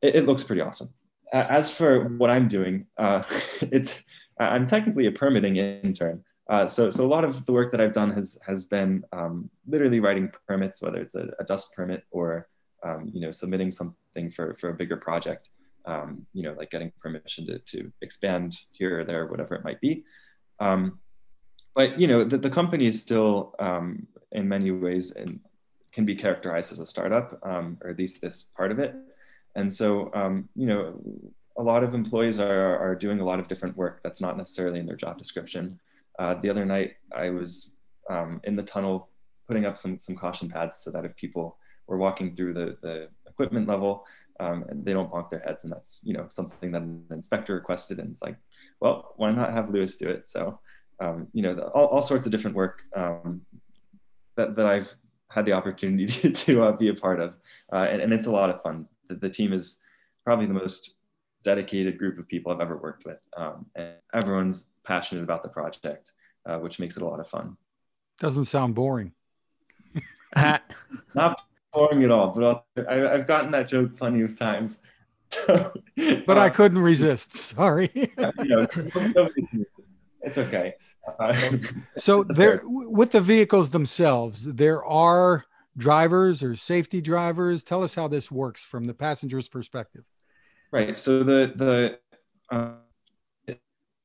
it, 0.00 0.16
it, 0.16 0.26
looks 0.26 0.42
pretty 0.42 0.60
awesome. 0.60 0.88
As 1.32 1.70
for 1.70 2.08
what 2.18 2.30
I'm 2.30 2.48
doing, 2.48 2.86
uh, 2.98 3.22
it's 3.60 4.02
I'm 4.40 4.66
technically 4.66 5.06
a 5.06 5.12
permitting 5.12 5.56
intern. 5.56 6.24
Uh, 6.48 6.66
so, 6.66 6.90
so 6.90 7.04
a 7.04 7.06
lot 7.06 7.24
of 7.24 7.46
the 7.46 7.52
work 7.52 7.70
that 7.70 7.80
I've 7.80 7.92
done 7.92 8.10
has 8.12 8.38
has 8.46 8.64
been 8.64 9.04
um, 9.12 9.48
literally 9.66 10.00
writing 10.00 10.30
permits, 10.46 10.82
whether 10.82 10.98
it's 10.98 11.14
a, 11.14 11.30
a 11.38 11.44
dust 11.44 11.72
permit 11.74 12.04
or 12.10 12.48
um, 12.84 13.10
you 13.12 13.20
know 13.20 13.30
submitting 13.30 13.70
something 13.70 14.30
for 14.30 14.56
for 14.60 14.70
a 14.70 14.74
bigger 14.74 14.96
project. 14.96 15.50
Um, 15.84 16.26
you 16.32 16.42
know, 16.42 16.52
like 16.52 16.70
getting 16.70 16.92
permission 17.00 17.46
to 17.46 17.58
to 17.58 17.92
expand 18.02 18.58
here 18.72 19.00
or 19.00 19.04
there, 19.04 19.26
whatever 19.26 19.54
it 19.54 19.64
might 19.64 19.80
be. 19.80 20.04
Um, 20.58 20.98
but 21.74 21.98
you 21.98 22.06
know, 22.06 22.24
the, 22.24 22.38
the 22.38 22.50
company 22.50 22.86
is 22.86 23.00
still 23.00 23.54
um, 23.58 24.06
in 24.32 24.48
many 24.48 24.70
ways 24.70 25.12
and 25.12 25.40
can 25.92 26.04
be 26.04 26.14
characterized 26.14 26.72
as 26.72 26.80
a 26.80 26.86
startup, 26.86 27.38
um, 27.44 27.78
or 27.82 27.90
at 27.90 27.98
least 27.98 28.20
this 28.20 28.42
part 28.42 28.72
of 28.72 28.78
it. 28.78 28.94
And 29.54 29.70
so, 29.70 30.10
you 30.54 30.66
know, 30.66 30.94
a 31.58 31.62
lot 31.62 31.84
of 31.84 31.94
employees 31.94 32.40
are 32.40 32.78
are 32.78 32.94
doing 32.94 33.20
a 33.20 33.24
lot 33.24 33.38
of 33.38 33.48
different 33.48 33.76
work 33.76 34.00
that's 34.02 34.20
not 34.20 34.36
necessarily 34.36 34.80
in 34.80 34.86
their 34.86 34.96
job 34.96 35.18
description. 35.18 35.78
Uh, 36.18 36.34
the 36.34 36.50
other 36.50 36.64
night, 36.64 36.94
I 37.14 37.30
was 37.30 37.72
um, 38.10 38.40
in 38.44 38.56
the 38.56 38.62
tunnel 38.62 39.08
putting 39.48 39.66
up 39.66 39.76
some 39.76 39.98
some 39.98 40.16
caution 40.16 40.48
pads 40.48 40.78
so 40.78 40.90
that 40.90 41.04
if 41.04 41.14
people 41.16 41.58
were 41.86 41.98
walking 41.98 42.34
through 42.34 42.54
the, 42.54 42.76
the 42.82 43.08
equipment 43.26 43.68
level, 43.68 44.04
um, 44.40 44.64
and 44.68 44.84
they 44.84 44.92
don't 44.92 45.10
bonk 45.10 45.30
their 45.30 45.40
heads, 45.40 45.64
and 45.64 45.72
that's 45.72 46.00
you 46.02 46.14
know 46.14 46.26
something 46.28 46.72
that 46.72 46.82
an 46.82 47.04
inspector 47.10 47.54
requested, 47.54 47.98
and 47.98 48.10
it's 48.10 48.22
like, 48.22 48.36
well, 48.80 49.14
why 49.16 49.30
not 49.30 49.52
have 49.52 49.70
Lewis 49.70 49.96
do 49.96 50.08
it? 50.08 50.28
So, 50.28 50.58
um, 51.00 51.28
you 51.32 51.42
know, 51.42 51.54
the, 51.54 51.66
all, 51.66 51.86
all 51.86 52.02
sorts 52.02 52.26
of 52.26 52.32
different 52.32 52.56
work 52.56 52.82
um, 52.96 53.42
that 54.36 54.56
that 54.56 54.66
I've 54.66 54.92
had 55.28 55.46
the 55.46 55.52
opportunity 55.52 56.06
to, 56.06 56.30
to 56.44 56.64
uh, 56.64 56.72
be 56.72 56.88
a 56.88 56.94
part 56.94 57.20
of, 57.20 57.34
uh, 57.72 57.86
and, 57.90 58.02
and, 58.02 58.12
it's 58.12 58.26
a 58.26 58.30
lot 58.30 58.50
of 58.50 58.62
fun. 58.62 58.86
The, 59.08 59.14
the, 59.14 59.30
team 59.30 59.52
is 59.52 59.80
probably 60.24 60.44
the 60.44 60.52
most 60.52 60.96
dedicated 61.44 61.98
group 61.98 62.18
of 62.18 62.28
people 62.28 62.52
I've 62.52 62.60
ever 62.60 62.76
worked 62.76 63.04
with, 63.04 63.18
um, 63.36 63.66
and 63.74 63.94
everyone's 64.14 64.66
passionate 64.84 65.22
about 65.22 65.42
the 65.42 65.48
project, 65.48 66.12
uh, 66.46 66.58
which 66.58 66.78
makes 66.78 66.96
it 66.96 67.02
a 67.02 67.06
lot 67.06 67.20
of 67.20 67.28
fun. 67.28 67.56
Doesn't 68.18 68.46
sound 68.46 68.74
boring. 68.74 69.12
Not 71.14 71.40
boring 71.72 72.04
at 72.04 72.10
all, 72.10 72.28
but 72.28 72.64
i 72.88 72.94
have 72.94 73.26
gotten 73.26 73.50
that 73.52 73.68
joke 73.68 73.96
plenty 73.96 74.22
of 74.22 74.38
times. 74.38 74.80
but 75.46 76.38
I 76.38 76.50
couldn't 76.50 76.78
resist. 76.78 77.34
Sorry. 77.36 77.90
it's 77.94 78.78
okay. 80.38 80.74
Uh, 81.18 81.56
so 81.96 82.22
there, 82.24 82.62
with 82.64 83.12
the 83.12 83.20
vehicles 83.20 83.70
themselves, 83.70 84.44
there 84.44 84.84
are 84.84 85.44
drivers 85.76 86.42
or 86.42 86.54
safety 86.54 87.00
drivers. 87.00 87.64
Tell 87.64 87.82
us 87.82 87.94
how 87.94 88.08
this 88.08 88.30
works 88.30 88.64
from 88.64 88.84
the 88.84 88.94
passenger's 88.94 89.48
perspective. 89.48 90.04
Right. 90.72 90.96
So 90.96 91.22
the 91.22 91.52
the 91.54 91.98
uh, 92.50 92.72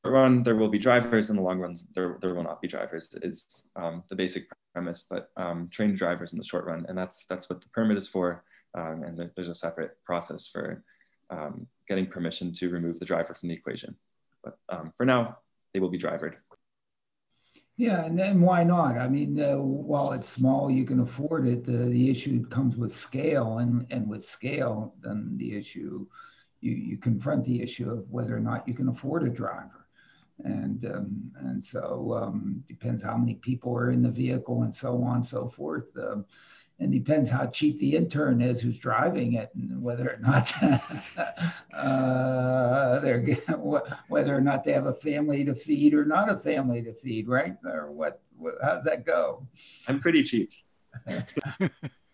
run 0.06 0.44
there 0.44 0.56
will 0.56 0.70
be 0.70 0.80
drivers 0.80 1.30
in 1.30 1.36
the 1.36 1.42
long 1.42 1.60
runs 1.60 1.88
there, 1.94 2.18
there 2.22 2.34
will 2.34 2.44
not 2.44 2.62
be 2.62 2.68
drivers 2.68 3.14
is 3.22 3.64
um, 3.76 4.04
the 4.10 4.16
basic 4.16 4.46
premise 4.74 5.06
but 5.10 5.30
um, 5.38 5.70
trained 5.72 5.98
drivers 5.98 6.34
in 6.34 6.40
the 6.40 6.46
short 6.46 6.66
run 6.66 6.86
and 6.88 6.98
that's 6.98 7.26
that's 7.30 7.50
what 7.50 7.62
the 7.62 7.68
permit 7.70 7.98
is 7.98 8.08
for 8.08 8.44
um, 8.78 9.04
and 9.04 9.18
there, 9.18 9.32
there's 9.36 9.50
a 9.50 9.56
separate 9.56 9.98
process 10.06 10.48
for 10.48 10.84
um, 11.30 11.68
getting 11.88 12.08
permission 12.08 12.54
to 12.54 12.70
remove 12.70 13.00
the 13.00 13.06
driver 13.06 13.34
from 13.34 13.50
the 13.50 13.56
equation. 13.56 13.96
But 14.44 14.58
um, 14.70 14.94
for 14.96 15.06
now 15.06 15.38
they 15.74 15.80
will 15.80 15.90
be 15.90 15.98
drivered. 15.98 16.38
Yeah 17.76 18.06
and 18.06 18.18
then 18.18 18.42
why 18.42 18.64
not? 18.64 18.98
I 18.98 19.08
mean 19.08 19.40
uh, 19.42 19.58
while 19.58 20.14
it's 20.14 20.30
small 20.30 20.72
you 20.72 20.86
can 20.86 21.00
afford 21.00 21.48
it. 21.48 21.64
Uh, 21.68 21.86
the 21.90 22.10
issue 22.10 22.48
comes 22.48 22.78
with 22.78 22.94
scale 22.94 23.58
and 23.60 23.86
and 23.90 24.08
with 24.08 24.24
scale 24.24 24.96
then 25.02 25.38
the 25.38 25.56
issue 25.56 26.06
you, 26.62 26.74
you 26.74 26.98
confront 26.98 27.46
the 27.46 27.62
issue 27.62 27.92
of 27.92 28.10
whether 28.10 28.36
or 28.36 28.40
not 28.40 28.68
you 28.68 28.74
can 28.74 28.90
afford 28.90 29.24
a 29.24 29.30
driver 29.30 29.88
and 30.44 30.86
um, 30.86 31.32
and 31.40 31.64
so 31.64 32.14
um, 32.22 32.64
depends 32.68 33.02
how 33.02 33.18
many 33.18 33.36
people 33.36 33.76
are 33.76 33.92
in 33.92 34.02
the 34.02 34.10
vehicle 34.10 34.64
and 34.64 34.74
so 34.74 35.02
on 35.04 35.18
and 35.18 35.26
so 35.26 35.50
forth. 35.50 35.86
Um, 35.98 36.26
and 36.80 36.92
depends 36.92 37.28
how 37.28 37.48
cheap 37.48 37.80
the 37.80 37.96
intern 37.96 38.40
is 38.40 38.62
who's 38.62 38.78
driving 38.78 39.34
it 39.34 39.50
and 39.56 39.82
whether 39.82 40.12
or 40.12 40.20
not 40.20 40.54
uh, 41.74 43.00
they're 43.00 43.26
whether 44.10 44.36
or 44.36 44.42
not 44.42 44.64
they 44.64 44.74
have 44.74 44.86
a 44.86 44.94
family 44.94 45.44
to 45.44 45.56
feed 45.56 45.96
or 45.96 46.06
not 46.06 46.30
a 46.30 46.38
family 46.38 46.84
to 46.84 46.94
feed, 46.94 47.28
right? 47.28 47.56
Or 47.66 47.92
what? 47.92 48.22
what 48.38 48.56
how's 48.62 48.84
that 48.84 49.06
go? 49.06 49.48
I'm 49.88 50.00
pretty 50.00 50.24
cheap. 50.24 50.52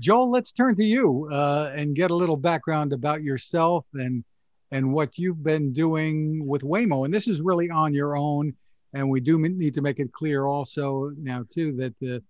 Joel, 0.00 0.30
let's 0.30 0.52
turn 0.52 0.76
to 0.76 0.84
you 0.84 1.28
uh, 1.32 1.72
and 1.74 1.96
get 1.96 2.10
a 2.10 2.14
little 2.14 2.36
background 2.36 2.92
about 2.92 3.22
yourself 3.22 3.86
and 3.94 4.24
and 4.70 4.92
what 4.92 5.16
you've 5.16 5.42
been 5.42 5.72
doing 5.72 6.44
with 6.46 6.62
Waymo. 6.62 7.04
And 7.04 7.14
this 7.14 7.28
is 7.28 7.40
really 7.40 7.70
on 7.70 7.94
your 7.94 8.16
own. 8.16 8.54
And 8.92 9.08
we 9.08 9.20
do 9.20 9.38
need 9.38 9.74
to 9.74 9.80
make 9.80 9.98
it 10.00 10.12
clear 10.12 10.46
also 10.46 11.12
now, 11.18 11.44
too, 11.52 11.72
that 11.76 12.14
uh, 12.14 12.20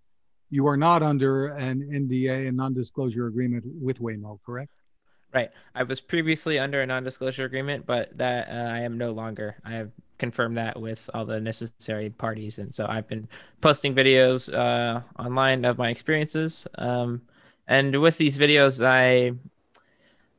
you 0.51 0.67
are 0.67 0.77
not 0.77 1.03
under 1.03 1.49
an 1.49 1.81
NDA, 1.81 2.49
a 2.49 2.53
non 2.53 2.75
disclosure 2.75 3.27
agreement 3.27 3.65
with 3.81 4.01
Waymo, 4.01 4.39
correct? 4.45 4.73
Right. 5.33 5.51
I 5.75 5.83
was 5.83 6.01
previously 6.01 6.59
under 6.59 6.83
a 6.83 6.87
non 6.87 7.05
disclosure 7.05 7.45
agreement, 7.45 7.87
but 7.87 8.17
that 8.19 8.49
uh, 8.49 8.71
I 8.73 8.81
am 8.81 8.99
no 8.99 9.13
longer. 9.13 9.57
I 9.65 9.73
have 9.73 9.91
confirmed 10.19 10.57
that 10.57 10.81
with 10.81 11.09
all 11.15 11.25
the 11.25 11.41
necessary 11.41 12.11
parties. 12.11 12.59
And 12.59 12.75
so 12.75 12.87
I've 12.89 13.07
been 13.07 13.29
posting 13.61 13.95
videos 13.95 14.53
uh, 14.53 15.03
online 15.21 15.65
of 15.65 15.79
my 15.79 15.91
experiences. 15.91 16.67
Um, 16.77 17.23
and 17.67 18.01
with 18.01 18.19
these 18.19 18.37
videos, 18.37 18.85
I 18.85 19.33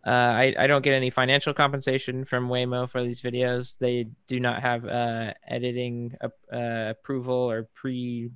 uh, 0.07 0.09
I, 0.09 0.55
I 0.57 0.67
don't 0.67 0.83
get 0.83 0.93
any 0.93 1.09
financial 1.09 1.53
compensation 1.53 2.23
from 2.23 2.47
Waymo 2.47 2.89
for 2.89 3.03
these 3.03 3.21
videos. 3.21 3.77
They 3.77 4.07
do 4.25 4.39
not 4.39 4.61
have 4.61 4.85
uh, 4.85 5.33
editing 5.45 6.15
uh, 6.21 6.29
approval 6.51 7.35
or 7.35 7.67
pre, 7.73 8.29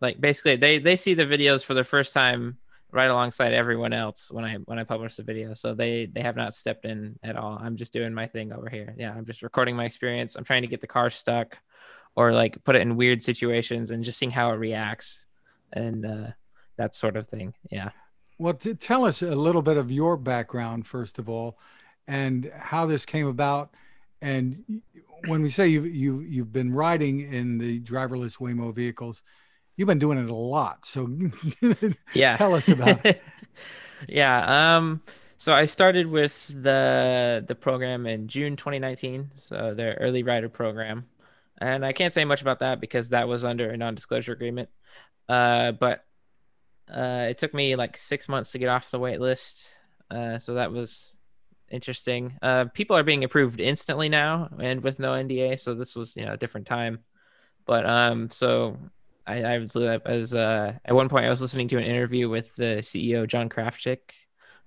like 0.00 0.20
basically 0.20 0.54
they 0.54 0.78
they 0.78 0.94
see 0.96 1.14
the 1.14 1.26
videos 1.26 1.64
for 1.64 1.74
the 1.74 1.82
first 1.82 2.12
time 2.12 2.58
right 2.92 3.10
alongside 3.10 3.52
everyone 3.52 3.92
else 3.92 4.30
when 4.30 4.44
I 4.44 4.54
when 4.66 4.78
I 4.78 4.84
publish 4.84 5.16
the 5.16 5.24
video. 5.24 5.54
So 5.54 5.74
they 5.74 6.06
they 6.06 6.22
have 6.22 6.36
not 6.36 6.54
stepped 6.54 6.84
in 6.84 7.18
at 7.24 7.36
all. 7.36 7.58
I'm 7.60 7.76
just 7.76 7.92
doing 7.92 8.14
my 8.14 8.28
thing 8.28 8.52
over 8.52 8.68
here. 8.68 8.94
Yeah, 8.96 9.12
I'm 9.12 9.24
just 9.26 9.42
recording 9.42 9.74
my 9.74 9.86
experience. 9.86 10.36
I'm 10.36 10.44
trying 10.44 10.62
to 10.62 10.68
get 10.68 10.80
the 10.80 10.86
car 10.86 11.10
stuck, 11.10 11.58
or 12.14 12.32
like 12.32 12.62
put 12.62 12.76
it 12.76 12.82
in 12.82 12.96
weird 12.96 13.22
situations 13.22 13.90
and 13.90 14.04
just 14.04 14.20
seeing 14.20 14.30
how 14.30 14.52
it 14.52 14.56
reacts, 14.56 15.26
and 15.72 16.06
uh, 16.06 16.26
that 16.76 16.94
sort 16.94 17.16
of 17.16 17.28
thing. 17.28 17.54
Yeah. 17.70 17.90
Well, 18.38 18.54
tell 18.54 19.04
us 19.04 19.22
a 19.22 19.30
little 19.30 19.62
bit 19.62 19.76
of 19.76 19.90
your 19.90 20.16
background, 20.16 20.86
first 20.86 21.18
of 21.18 21.28
all, 21.28 21.58
and 22.06 22.50
how 22.54 22.86
this 22.86 23.06
came 23.06 23.26
about. 23.26 23.70
And 24.20 24.82
when 25.26 25.42
we 25.42 25.50
say 25.50 25.68
you've, 25.68 25.86
you, 25.86 26.20
you've 26.20 26.52
been 26.52 26.72
riding 26.72 27.20
in 27.20 27.58
the 27.58 27.80
driverless 27.80 28.38
Waymo 28.38 28.74
vehicles, 28.74 29.22
you've 29.76 29.88
been 29.88 29.98
doing 29.98 30.18
it 30.18 30.28
a 30.28 30.34
lot. 30.34 30.84
So 30.84 31.08
yeah, 32.14 32.36
tell 32.36 32.54
us 32.54 32.68
about 32.68 33.04
it. 33.06 33.22
yeah. 34.08 34.76
Um, 34.76 35.02
so 35.38 35.54
I 35.54 35.66
started 35.66 36.06
with 36.06 36.48
the 36.48 37.44
the 37.46 37.54
program 37.54 38.06
in 38.06 38.28
June 38.28 38.56
2019. 38.56 39.32
So 39.34 39.74
the 39.74 39.94
early 39.94 40.22
rider 40.22 40.48
program, 40.48 41.06
and 41.58 41.84
I 41.84 41.92
can't 41.92 42.12
say 42.12 42.24
much 42.24 42.40
about 42.40 42.60
that 42.60 42.80
because 42.80 43.10
that 43.10 43.28
was 43.28 43.44
under 43.44 43.70
a 43.70 43.76
non-disclosure 43.76 44.32
agreement. 44.32 44.70
Uh, 45.28 45.72
but 45.72 46.04
uh, 46.90 47.26
it 47.30 47.38
took 47.38 47.54
me 47.54 47.76
like 47.76 47.96
six 47.96 48.28
months 48.28 48.52
to 48.52 48.58
get 48.58 48.68
off 48.68 48.90
the 48.90 48.98
wait 48.98 49.20
list. 49.20 49.68
Uh, 50.10 50.38
so 50.38 50.54
that 50.54 50.72
was 50.72 51.16
interesting. 51.70 52.38
Uh, 52.42 52.66
people 52.66 52.96
are 52.96 53.02
being 53.02 53.24
approved 53.24 53.60
instantly 53.60 54.08
now 54.08 54.48
and 54.60 54.82
with 54.82 54.98
no 54.98 55.12
NDA. 55.12 55.58
So 55.58 55.74
this 55.74 55.96
was, 55.96 56.16
you 56.16 56.24
know, 56.24 56.34
a 56.34 56.36
different 56.36 56.66
time. 56.66 57.00
But 57.64 57.84
um, 57.86 58.30
so 58.30 58.78
I, 59.26 59.42
I 59.42 59.58
was, 59.58 60.34
uh, 60.34 60.72
at 60.84 60.94
one 60.94 61.08
point 61.08 61.26
I 61.26 61.30
was 61.30 61.42
listening 61.42 61.68
to 61.68 61.78
an 61.78 61.84
interview 61.84 62.28
with 62.28 62.54
the 62.54 62.78
CEO 62.80 63.26
John 63.26 63.48
Krafcik, 63.48 64.12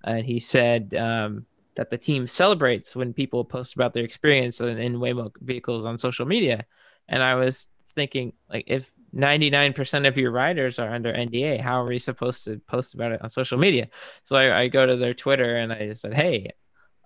and 0.03 0.25
he 0.25 0.39
said 0.39 0.93
um, 0.95 1.45
that 1.75 1.89
the 1.89 1.97
team 1.97 2.27
celebrates 2.27 2.95
when 2.95 3.13
people 3.13 3.45
post 3.45 3.75
about 3.75 3.93
their 3.93 4.03
experience 4.03 4.59
in, 4.59 4.77
in 4.77 4.95
Waymo 4.95 5.31
vehicles 5.39 5.85
on 5.85 5.97
social 5.97 6.25
media. 6.25 6.65
And 7.07 7.23
I 7.23 7.35
was 7.35 7.69
thinking, 7.95 8.33
like, 8.49 8.65
if 8.67 8.91
99% 9.15 10.07
of 10.07 10.17
your 10.17 10.31
riders 10.31 10.79
are 10.79 10.93
under 10.93 11.11
NDA. 11.13 11.59
How 11.59 11.81
are 11.81 11.87
we 11.87 11.99
supposed 11.99 12.45
to 12.45 12.59
post 12.67 12.93
about 12.93 13.11
it 13.11 13.21
on 13.21 13.29
social 13.29 13.57
media? 13.57 13.89
So 14.23 14.35
I, 14.35 14.61
I 14.61 14.67
go 14.67 14.85
to 14.85 14.97
their 14.97 15.13
Twitter 15.13 15.57
and 15.57 15.73
I 15.73 15.93
said, 15.93 16.13
Hey, 16.13 16.51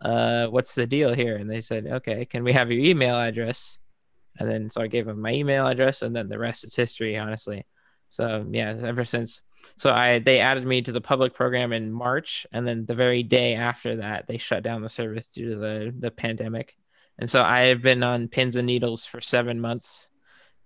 uh, 0.02 0.48
what's 0.48 0.76
the 0.76 0.86
deal 0.86 1.14
here? 1.14 1.38
And 1.38 1.50
they 1.50 1.62
said, 1.62 1.86
Okay, 1.86 2.26
can 2.26 2.44
we 2.44 2.54
have 2.54 2.72
your 2.72 2.84
email 2.84 3.18
address? 3.18 3.80
And 4.40 4.50
then 4.50 4.70
so 4.70 4.82
I 4.82 4.88
gave 4.88 5.06
them 5.06 5.22
my 5.22 5.32
email 5.32 5.68
address 5.68 6.02
and 6.02 6.16
then 6.16 6.28
the 6.28 6.40
rest 6.40 6.64
is 6.64 6.76
history, 6.76 7.18
honestly. 7.18 7.66
So 8.10 8.46
yeah, 8.52 8.76
ever 8.84 9.06
since 9.06 9.42
so 9.78 9.94
I 9.94 10.20
they 10.20 10.40
added 10.40 10.66
me 10.66 10.82
to 10.82 10.92
the 10.92 11.02
public 11.02 11.34
program 11.34 11.72
in 11.72 11.92
March 11.92 12.46
and 12.52 12.68
then 12.68 12.86
the 12.86 12.96
very 12.96 13.24
day 13.24 13.56
after 13.56 13.98
that 13.98 14.28
they 14.28 14.38
shut 14.38 14.62
down 14.62 14.82
the 14.82 14.90
service 14.90 15.28
due 15.28 15.52
to 15.52 15.56
the 15.56 15.96
the 15.98 16.12
pandemic. 16.12 16.76
And 17.18 17.30
so 17.30 17.44
I 17.44 17.62
have 17.68 17.82
been 17.82 18.04
on 18.04 18.28
pins 18.28 18.56
and 18.56 18.66
needles 18.66 19.06
for 19.06 19.22
seven 19.22 19.62
months 19.62 20.10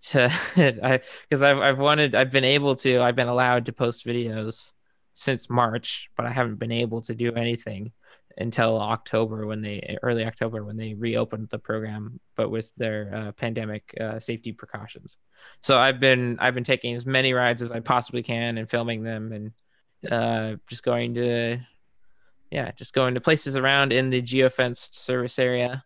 to 0.02 0.32
I 0.84 1.02
because 1.30 1.44
I've 1.44 1.60
I've 1.60 1.80
wanted 1.80 2.16
I've 2.16 2.32
been 2.32 2.44
able 2.44 2.76
to 2.78 3.00
I've 3.02 3.16
been 3.16 3.28
allowed 3.28 3.66
to 3.66 3.74
post 3.74 4.06
videos 4.06 4.72
since 5.14 5.50
March, 5.50 6.10
but 6.16 6.26
I 6.26 6.32
haven't 6.32 6.60
been 6.60 6.72
able 6.72 7.02
to 7.04 7.16
do 7.16 7.34
anything 7.34 7.92
until 8.38 8.80
October 8.80 9.48
when 9.48 9.62
they 9.62 9.98
early 10.04 10.24
October 10.24 10.64
when 10.64 10.78
they 10.78 10.94
reopened 10.94 11.50
the 11.50 11.58
program, 11.58 12.20
but 12.36 12.50
with 12.50 12.70
their 12.78 13.12
uh, 13.14 13.32
pandemic 13.32 13.94
uh, 14.00 14.20
safety 14.20 14.52
precautions. 14.52 15.18
So 15.62 15.78
I've 15.78 16.00
been 16.00 16.38
I've 16.40 16.54
been 16.54 16.64
taking 16.64 16.96
as 16.96 17.06
many 17.06 17.34
rides 17.34 17.62
as 17.62 17.72
I 17.72 17.80
possibly 17.80 18.24
can 18.24 18.58
and 18.58 18.70
filming 18.70 19.04
them 19.04 19.32
and 19.32 20.12
uh, 20.12 20.58
just 20.68 20.84
going 20.84 21.16
to 21.16 21.60
yeah 22.52 22.72
just 22.72 22.94
going 22.94 23.16
to 23.16 23.22
places 23.22 23.58
around 23.58 23.92
in 23.92 24.10
the 24.10 24.22
geofenced 24.22 24.94
service 24.94 25.40
area 25.40 25.84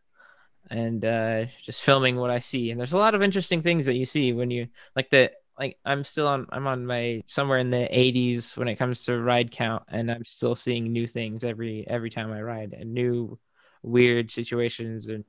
and 0.72 1.04
uh, 1.04 1.46
just 1.62 1.84
filming 1.84 2.16
what 2.16 2.32
I 2.32 2.40
see. 2.40 2.72
And 2.72 2.80
there's 2.80 2.94
a 2.94 2.98
lot 2.98 3.14
of 3.14 3.22
interesting 3.22 3.62
things 3.62 3.86
that 3.86 3.96
you 3.96 4.06
see 4.06 4.32
when 4.32 4.50
you 4.50 4.70
like 4.96 5.10
the 5.10 5.32
like 5.60 5.78
I'm 5.86 6.06
still 6.06 6.28
on 6.28 6.48
I'm 6.50 6.66
on 6.66 6.86
my 6.86 7.24
somewhere 7.28 7.60
in 7.60 7.70
the 7.70 7.90
80s 7.92 8.58
when 8.58 8.70
it 8.70 8.78
comes 8.78 9.04
to 9.06 9.20
ride 9.20 9.52
count, 9.52 9.84
and 9.90 10.10
I'm 10.10 10.26
still 10.26 10.56
seeing 10.56 10.92
new 10.92 11.06
things 11.06 11.44
every 11.44 11.86
every 11.88 12.10
time 12.10 12.32
I 12.32 12.42
ride 12.42 12.74
and 12.74 12.94
new 12.94 13.38
weird 13.84 14.32
situations 14.32 15.08
and 15.08 15.26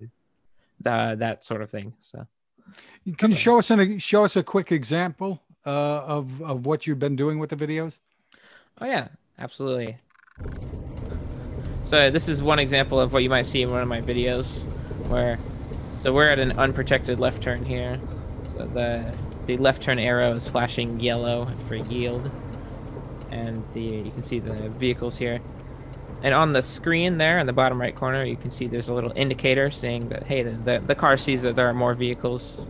uh, 0.87 1.17
that 1.17 1.45
sort 1.45 1.61
of 1.61 1.71
thing. 1.71 1.95
So. 1.99 2.27
Can 3.19 3.33
you 3.33 3.37
show 3.37 3.59
us 3.59 3.71
an, 3.71 3.99
show 3.99 4.25
us 4.25 4.37
a 4.37 4.43
quick 4.45 4.71
example 4.71 5.43
uh, 5.67 5.71
of 5.71 6.41
of 6.41 6.67
what 6.67 6.87
you've 6.87 7.01
been 7.01 7.17
doing 7.17 7.41
with 7.41 7.51
the 7.51 7.57
videos? 7.57 7.99
Oh 8.81 8.87
yeah, 8.87 9.09
absolutely. 9.41 9.97
So 11.83 12.11
this 12.11 12.29
is 12.29 12.45
one 12.45 12.61
example 12.61 13.01
of 13.01 13.13
what 13.13 13.25
you 13.25 13.29
might 13.29 13.47
see 13.47 13.63
in 13.63 13.71
one 13.71 13.83
of 13.83 13.89
my 13.89 14.01
videos 14.01 14.65
where 15.13 15.39
so 16.01 16.13
we're 16.13 16.27
at 16.27 16.41
an 16.41 16.59
unprotected 16.59 17.21
left 17.21 17.43
turn 17.43 17.65
here. 17.65 18.01
So 18.45 18.67
the 18.67 19.15
the 19.47 19.57
left 19.57 19.83
turn 19.83 19.99
arrow 20.01 20.35
is 20.35 20.49
flashing 20.49 20.99
yellow 20.99 21.49
for 21.69 21.77
yield. 21.77 22.31
And 23.31 23.65
the 23.73 23.81
you 23.81 24.11
can 24.11 24.23
see 24.23 24.41
the 24.41 24.69
vehicles 24.71 25.17
here. 25.17 25.41
And 26.25 26.35
on 26.35 26.53
the 26.53 26.63
screen 26.63 27.19
there 27.19 27.39
in 27.39 27.47
the 27.47 27.53
bottom 27.53 27.81
right 27.81 27.95
corner, 27.95 28.25
you 28.25 28.37
can 28.37 28.51
see 28.51 28.67
there's 28.67 28.89
a 28.89 28.95
little 28.95 29.13
indicator 29.15 29.71
saying 29.71 30.09
that 30.09 30.25
hey, 30.25 30.43
the, 30.43 30.51
the, 30.51 30.83
the 30.87 30.95
car 30.95 31.17
sees 31.17 31.43
that 31.43 31.55
there 31.55 31.69
are 31.69 31.75
more 31.75 31.95
vehicles 31.95 32.67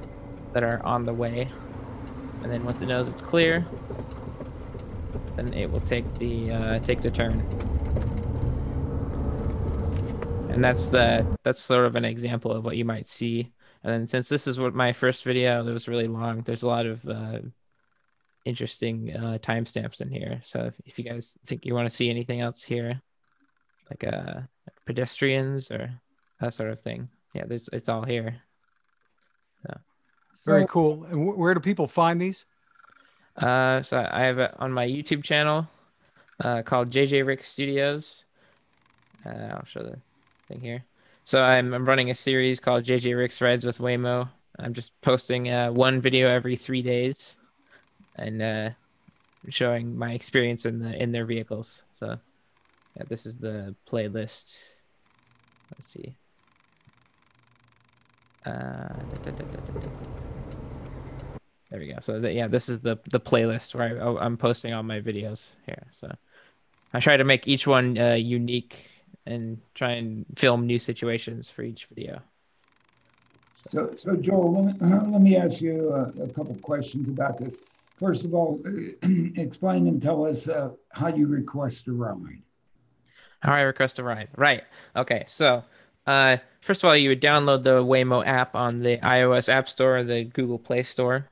that 0.52 0.62
are 0.62 0.84
on 0.84 1.04
the 1.06 1.14
way. 1.14 1.50
And 2.42 2.52
then 2.52 2.64
once 2.64 2.82
it 2.82 2.87
knows 2.87 3.08
it's 3.08 3.22
clear, 3.22 3.64
then 5.37 5.54
it 5.54 5.70
will 5.70 5.80
take 5.80 6.18
the 6.18 6.50
uh, 6.50 6.78
take 6.80 7.00
the 7.00 7.11
turn 7.11 7.40
and 10.52 10.62
that's 10.62 10.88
the 10.88 11.26
that's 11.42 11.61
sort 11.61 11.87
of 11.87 11.97
an 11.97 12.04
example 12.04 12.52
of 12.52 12.64
what 12.64 12.76
you 12.76 12.85
might 12.85 13.06
see. 13.06 13.52
And 13.82 13.92
then 13.92 14.06
since 14.06 14.28
this 14.28 14.47
is 14.47 14.61
what 14.61 14.75
my 14.75 14.92
first 14.92 15.25
video 15.25 15.64
that 15.64 15.73
was 15.73 15.88
really 15.88 16.06
long 16.06 16.42
there's 16.42 16.62
a 16.62 16.68
lot 16.68 16.87
of 16.87 17.04
uh, 17.09 17.38
interesting 18.44 19.16
uh, 19.16 19.38
timestamps 19.38 20.00
in 20.00 20.11
here. 20.11 20.40
So 20.44 20.64
if, 20.64 20.75
if 20.85 20.99
you 20.99 21.04
guys 21.04 21.37
think 21.47 21.64
you 21.64 21.75
want 21.75 21.88
to 21.88 21.97
see 21.97 22.11
anything 22.11 22.40
else 22.40 22.62
here 22.62 23.00
like 23.90 24.04
uh 24.04 24.40
pedestrians 24.87 25.71
or 25.71 25.90
that 26.40 26.54
sort 26.54 26.71
of 26.71 26.80
thing 26.80 27.09
yeah 27.35 27.44
there's 27.47 27.68
it's 27.73 27.88
all 27.88 28.04
here. 28.04 28.37
So. 29.66 29.78
very 30.44 30.66
cool. 30.66 31.04
And 31.04 31.37
where 31.37 31.54
do 31.54 31.61
people 31.61 31.88
find 31.88 32.21
these? 32.21 32.44
Uh 33.37 33.82
so 33.82 34.06
i 34.12 34.21
have 34.25 34.38
it 34.38 34.54
on 34.59 34.71
my 34.71 34.87
youtube 34.87 35.25
channel 35.25 35.66
uh 36.40 36.61
called 36.62 36.90
JJ 36.90 37.26
Ricks 37.26 37.49
studios. 37.49 38.25
Uh, 39.25 39.54
i'll 39.54 39.64
show 39.64 39.82
the 39.82 39.97
thing 40.49 40.61
here. 40.61 40.84
So 41.25 41.42
I'm, 41.42 41.72
I'm 41.72 41.87
running 41.87 42.11
a 42.11 42.14
series 42.14 42.61
called 42.61 42.84
JJ 42.84 43.16
Ricks 43.16 43.40
Rides 43.40 43.64
with 43.64 43.78
Waymo. 43.78 44.28
I'm 44.58 44.75
just 44.75 44.92
posting 45.00 45.49
uh, 45.50 45.70
one 45.72 46.00
video 46.00 46.28
every 46.28 46.56
three 46.56 46.82
days, 46.82 47.34
and 48.16 48.42
uh, 48.42 48.70
showing 49.49 49.96
my 49.96 50.12
experience 50.12 50.66
in 50.66 50.78
the 50.80 51.02
in 51.02 51.12
their 51.12 51.25
vehicles. 51.25 51.82
So 51.92 52.18
yeah, 52.96 53.04
this 53.08 53.25
is 53.25 53.38
the 53.38 53.75
playlist. 53.90 54.58
Let's 55.75 55.88
see. 55.88 56.14
Uh, 58.44 58.50
da, 58.50 59.30
da, 59.30 59.30
da, 59.30 59.90
there 61.70 61.80
we 61.80 61.87
go. 61.87 62.00
So 62.00 62.20
the, 62.20 62.30
yeah, 62.30 62.49
this 62.49 62.68
is 62.68 62.80
the 62.80 62.99
the 63.11 63.20
playlist 63.20 63.75
where 63.75 63.96
I, 63.96 64.00
oh, 64.02 64.18
I'm 64.18 64.37
posting 64.37 64.75
all 64.75 64.82
my 64.82 65.00
videos 65.00 65.52
here. 65.64 65.87
So 65.92 66.14
I 66.92 67.00
try 67.00 67.16
to 67.16 67.25
make 67.25 67.49
each 67.49 67.66
one 67.66 67.96
uh, 67.96 68.12
unique 68.12 68.91
and 69.26 69.58
try 69.74 69.92
and 69.92 70.26
film 70.36 70.66
new 70.66 70.78
situations 70.78 71.48
for 71.48 71.62
each 71.62 71.86
video. 71.86 72.20
So, 73.54 73.90
so, 73.90 73.96
so 73.96 74.16
Joel, 74.16 74.64
let 74.64 74.80
me, 74.80 74.88
let 75.12 75.22
me 75.22 75.36
ask 75.36 75.60
you 75.60 75.92
a, 75.92 76.24
a 76.24 76.28
couple 76.28 76.54
questions 76.56 77.08
about 77.08 77.38
this. 77.38 77.60
First 77.98 78.24
of 78.24 78.34
all, 78.34 78.60
explain 79.36 79.86
and 79.86 80.02
tell 80.02 80.26
us 80.26 80.48
uh, 80.48 80.70
how 80.90 81.08
you 81.08 81.26
request 81.26 81.86
a 81.86 81.92
ride. 81.92 82.42
How 83.40 83.54
I 83.54 83.60
request 83.60 83.98
a 83.98 84.04
ride. 84.04 84.28
Right. 84.36 84.64
Okay. 84.96 85.24
So 85.28 85.64
Uh, 86.06 86.38
first 86.60 86.82
of 86.82 86.88
all, 86.88 86.96
you 86.96 87.10
would 87.10 87.20
download 87.22 87.62
the 87.62 87.82
Waymo 87.82 88.26
app 88.26 88.56
on 88.56 88.80
the 88.80 88.98
iOS 88.98 89.48
App 89.48 89.68
Store 89.68 89.98
or 89.98 90.04
the 90.04 90.24
Google 90.24 90.58
Play 90.58 90.82
Store. 90.82 91.28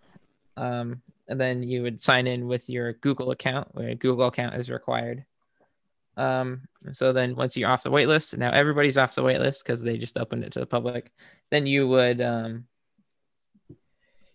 Um, 0.57 1.03
and 1.27 1.41
then 1.41 1.63
you 1.63 1.83
would 1.83 2.01
sign 2.01 2.27
in 2.27 2.47
with 2.47 2.69
your 2.69 2.93
Google 2.95 3.31
account, 3.31 3.69
where 3.75 3.89
a 3.89 3.95
Google 3.95 4.27
account 4.27 4.55
is 4.57 4.71
required. 4.71 5.25
Um, 6.17 6.63
so 6.93 7.13
then 7.13 7.37
once 7.37 7.57
you're 7.57 7.71
off 7.71 7.83
the 7.83 7.91
waitlist, 7.91 8.37
now 8.37 8.51
everybody's 8.51 8.99
off 8.99 9.15
the 9.15 9.23
waitlist 9.23 9.63
because 9.63 9.83
they 9.83 9.97
just 9.97 10.19
opened 10.19 10.45
it 10.45 10.53
to 10.53 10.61
the 10.61 10.67
public. 10.67 11.11
Then 11.51 11.67
you 11.67 11.89
would 11.89 12.21
um, 12.21 12.65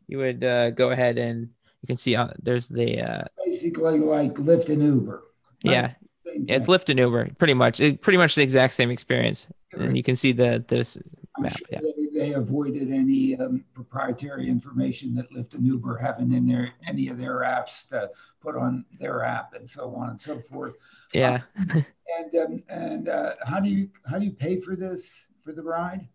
you 0.08 0.18
would 0.18 0.44
uh, 0.44 0.72
go 0.72 0.92
ahead 0.92 1.18
and 1.18 1.50
you 1.82 1.88
can 1.88 1.98
see 1.98 2.16
uh, 2.16 2.30
there's 2.42 2.68
the 2.68 3.02
uh, 3.02 3.24
basically 3.44 4.00
like 4.00 4.34
Lyft 4.36 4.70
and 4.70 4.84
Uber. 4.84 5.24
Right? 5.64 5.74
Yeah, 5.74 5.92
it's 6.26 6.68
Lyft 6.68 6.90
and 6.90 7.00
Uber, 7.00 7.30
pretty 7.38 7.54
much. 7.54 7.80
It, 7.80 8.02
pretty 8.02 8.18
much 8.18 8.36
the 8.36 8.42
exact 8.42 8.74
same 8.74 8.90
experience, 8.90 9.48
and 9.74 9.96
you 9.96 10.04
can 10.04 10.16
see 10.16 10.32
the 10.32 10.64
this 10.68 10.98
map. 11.38 11.58
Sure 11.58 11.68
yeah. 11.72 12.05
They, 12.16 12.34
avoided 12.34 12.92
any 12.92 13.36
um, 13.38 13.64
proprietary 13.74 14.48
information 14.48 15.14
that 15.16 15.32
Lyft 15.32 15.54
and 15.54 15.66
Uber 15.66 15.98
haven't 15.98 16.34
in 16.34 16.48
their 16.48 16.72
any 16.88 17.10
of 17.10 17.18
their 17.18 17.42
apps 17.42 17.88
to 17.90 18.10
put 18.42 18.56
on 18.56 18.86
their 19.00 19.24
app, 19.24 19.54
and 19.54 19.70
so 19.70 19.94
on 19.96 20.10
and 20.10 20.22
so 20.22 20.40
forth. 20.40 20.76
Yeah. 21.14 21.42
Uh, 21.60 21.82
and 22.18 22.36
um, 22.36 22.64
and 22.70 23.10
uh, 23.10 23.36
how 23.46 23.60
do 23.60 23.70
you 23.70 23.90
how 24.10 24.20
do 24.20 24.26
you 24.26 24.32
pay 24.32 24.60
for 24.60 24.76
this 24.76 25.26
for 25.44 25.52
the 25.52 25.62
ride? 25.62 26.08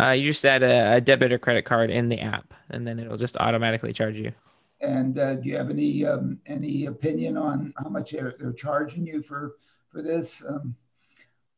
Uh, 0.00 0.10
you 0.10 0.30
just 0.30 0.44
add 0.44 0.62
a, 0.62 0.96
a 0.96 1.00
debit 1.00 1.32
or 1.32 1.38
credit 1.38 1.64
card 1.64 1.90
in 1.90 2.08
the 2.08 2.20
app, 2.20 2.54
and 2.70 2.86
then 2.86 2.98
it'll 2.98 3.16
just 3.16 3.36
automatically 3.38 3.92
charge 3.92 4.16
you. 4.16 4.32
And 4.80 5.18
uh, 5.18 5.34
do 5.36 5.48
you 5.48 5.56
have 5.56 5.70
any 5.70 6.06
um, 6.06 6.38
any 6.46 6.86
opinion 6.86 7.36
on 7.36 7.74
how 7.82 7.88
much 7.88 8.12
they're, 8.12 8.34
they're 8.38 8.52
charging 8.52 9.06
you 9.06 9.22
for 9.22 9.56
for 9.90 10.02
this? 10.02 10.42
Um, 10.46 10.76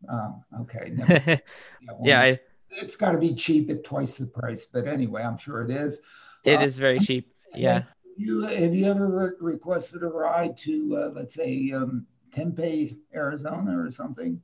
um, 0.08 0.44
okay. 0.62 0.92
yeah, 0.96 1.36
yeah 2.02 2.20
I, 2.20 2.40
it's 2.70 2.96
got 2.96 3.12
to 3.12 3.18
be 3.18 3.34
cheap 3.34 3.70
at 3.70 3.84
twice 3.84 4.16
the 4.16 4.26
price, 4.26 4.64
but 4.64 4.86
anyway, 4.86 5.22
I'm 5.22 5.38
sure 5.38 5.62
it 5.62 5.70
is. 5.70 6.00
It 6.44 6.56
uh, 6.56 6.64
is 6.64 6.78
very 6.78 7.00
cheap. 7.00 7.32
Yeah. 7.54 7.82
You 8.16 8.42
have 8.42 8.74
you 8.74 8.84
ever 8.86 9.08
re- 9.08 9.52
requested 9.52 10.02
a 10.02 10.08
ride 10.08 10.56
to 10.58 10.96
uh, 10.96 11.10
let's 11.14 11.34
say 11.34 11.72
um, 11.72 12.06
Tempe, 12.32 12.98
Arizona, 13.14 13.78
or 13.78 13.90
something? 13.90 14.40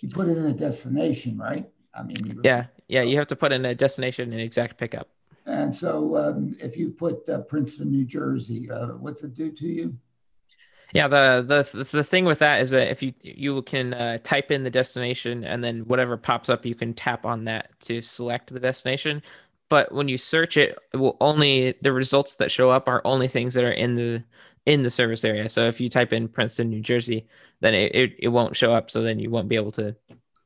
You 0.00 0.08
put 0.08 0.28
it 0.28 0.38
in 0.38 0.46
a 0.46 0.54
destination, 0.54 1.36
right? 1.36 1.68
I 1.94 2.02
mean, 2.02 2.40
yeah, 2.44 2.66
yeah. 2.88 3.02
You 3.02 3.18
have 3.18 3.26
to 3.28 3.36
put 3.36 3.52
in 3.52 3.64
a 3.64 3.74
destination 3.74 4.32
and 4.32 4.40
exact 4.40 4.78
pickup. 4.78 5.08
And 5.46 5.74
so, 5.74 6.16
um, 6.16 6.56
if 6.60 6.76
you 6.76 6.90
put 6.90 7.28
uh, 7.28 7.40
Princeton, 7.40 7.90
New 7.90 8.04
Jersey, 8.04 8.70
uh, 8.70 8.88
what's 8.88 9.22
it 9.22 9.34
do 9.34 9.50
to 9.50 9.66
you? 9.66 9.96
Yeah, 10.92 11.08
the 11.08 11.44
the 11.72 11.84
the 11.84 12.04
thing 12.04 12.24
with 12.24 12.40
that 12.40 12.60
is 12.60 12.70
that 12.70 12.90
if 12.90 13.02
you 13.02 13.12
you 13.22 13.62
can 13.62 13.94
uh, 13.94 14.18
type 14.22 14.50
in 14.50 14.64
the 14.64 14.70
destination 14.70 15.44
and 15.44 15.62
then 15.62 15.80
whatever 15.80 16.16
pops 16.16 16.48
up, 16.48 16.66
you 16.66 16.74
can 16.74 16.94
tap 16.94 17.24
on 17.24 17.44
that 17.44 17.78
to 17.82 18.02
select 18.02 18.52
the 18.52 18.60
destination. 18.60 19.22
But 19.68 19.92
when 19.92 20.08
you 20.08 20.18
search 20.18 20.56
it, 20.56 20.76
it 20.92 20.96
will 20.96 21.16
only 21.20 21.74
the 21.80 21.92
results 21.92 22.34
that 22.36 22.50
show 22.50 22.70
up 22.70 22.88
are 22.88 23.02
only 23.04 23.28
things 23.28 23.54
that 23.54 23.64
are 23.64 23.72
in 23.72 23.94
the 23.94 24.24
in 24.66 24.82
the 24.82 24.90
service 24.90 25.24
area. 25.24 25.48
So 25.48 25.66
if 25.66 25.80
you 25.80 25.88
type 25.88 26.12
in 26.12 26.28
Princeton, 26.28 26.68
New 26.70 26.80
Jersey, 26.80 27.26
then 27.60 27.74
it, 27.74 27.94
it, 27.94 28.16
it 28.18 28.28
won't 28.28 28.56
show 28.56 28.74
up. 28.74 28.90
So 28.90 29.02
then 29.02 29.18
you 29.18 29.30
won't 29.30 29.48
be 29.48 29.56
able 29.56 29.72
to 29.72 29.94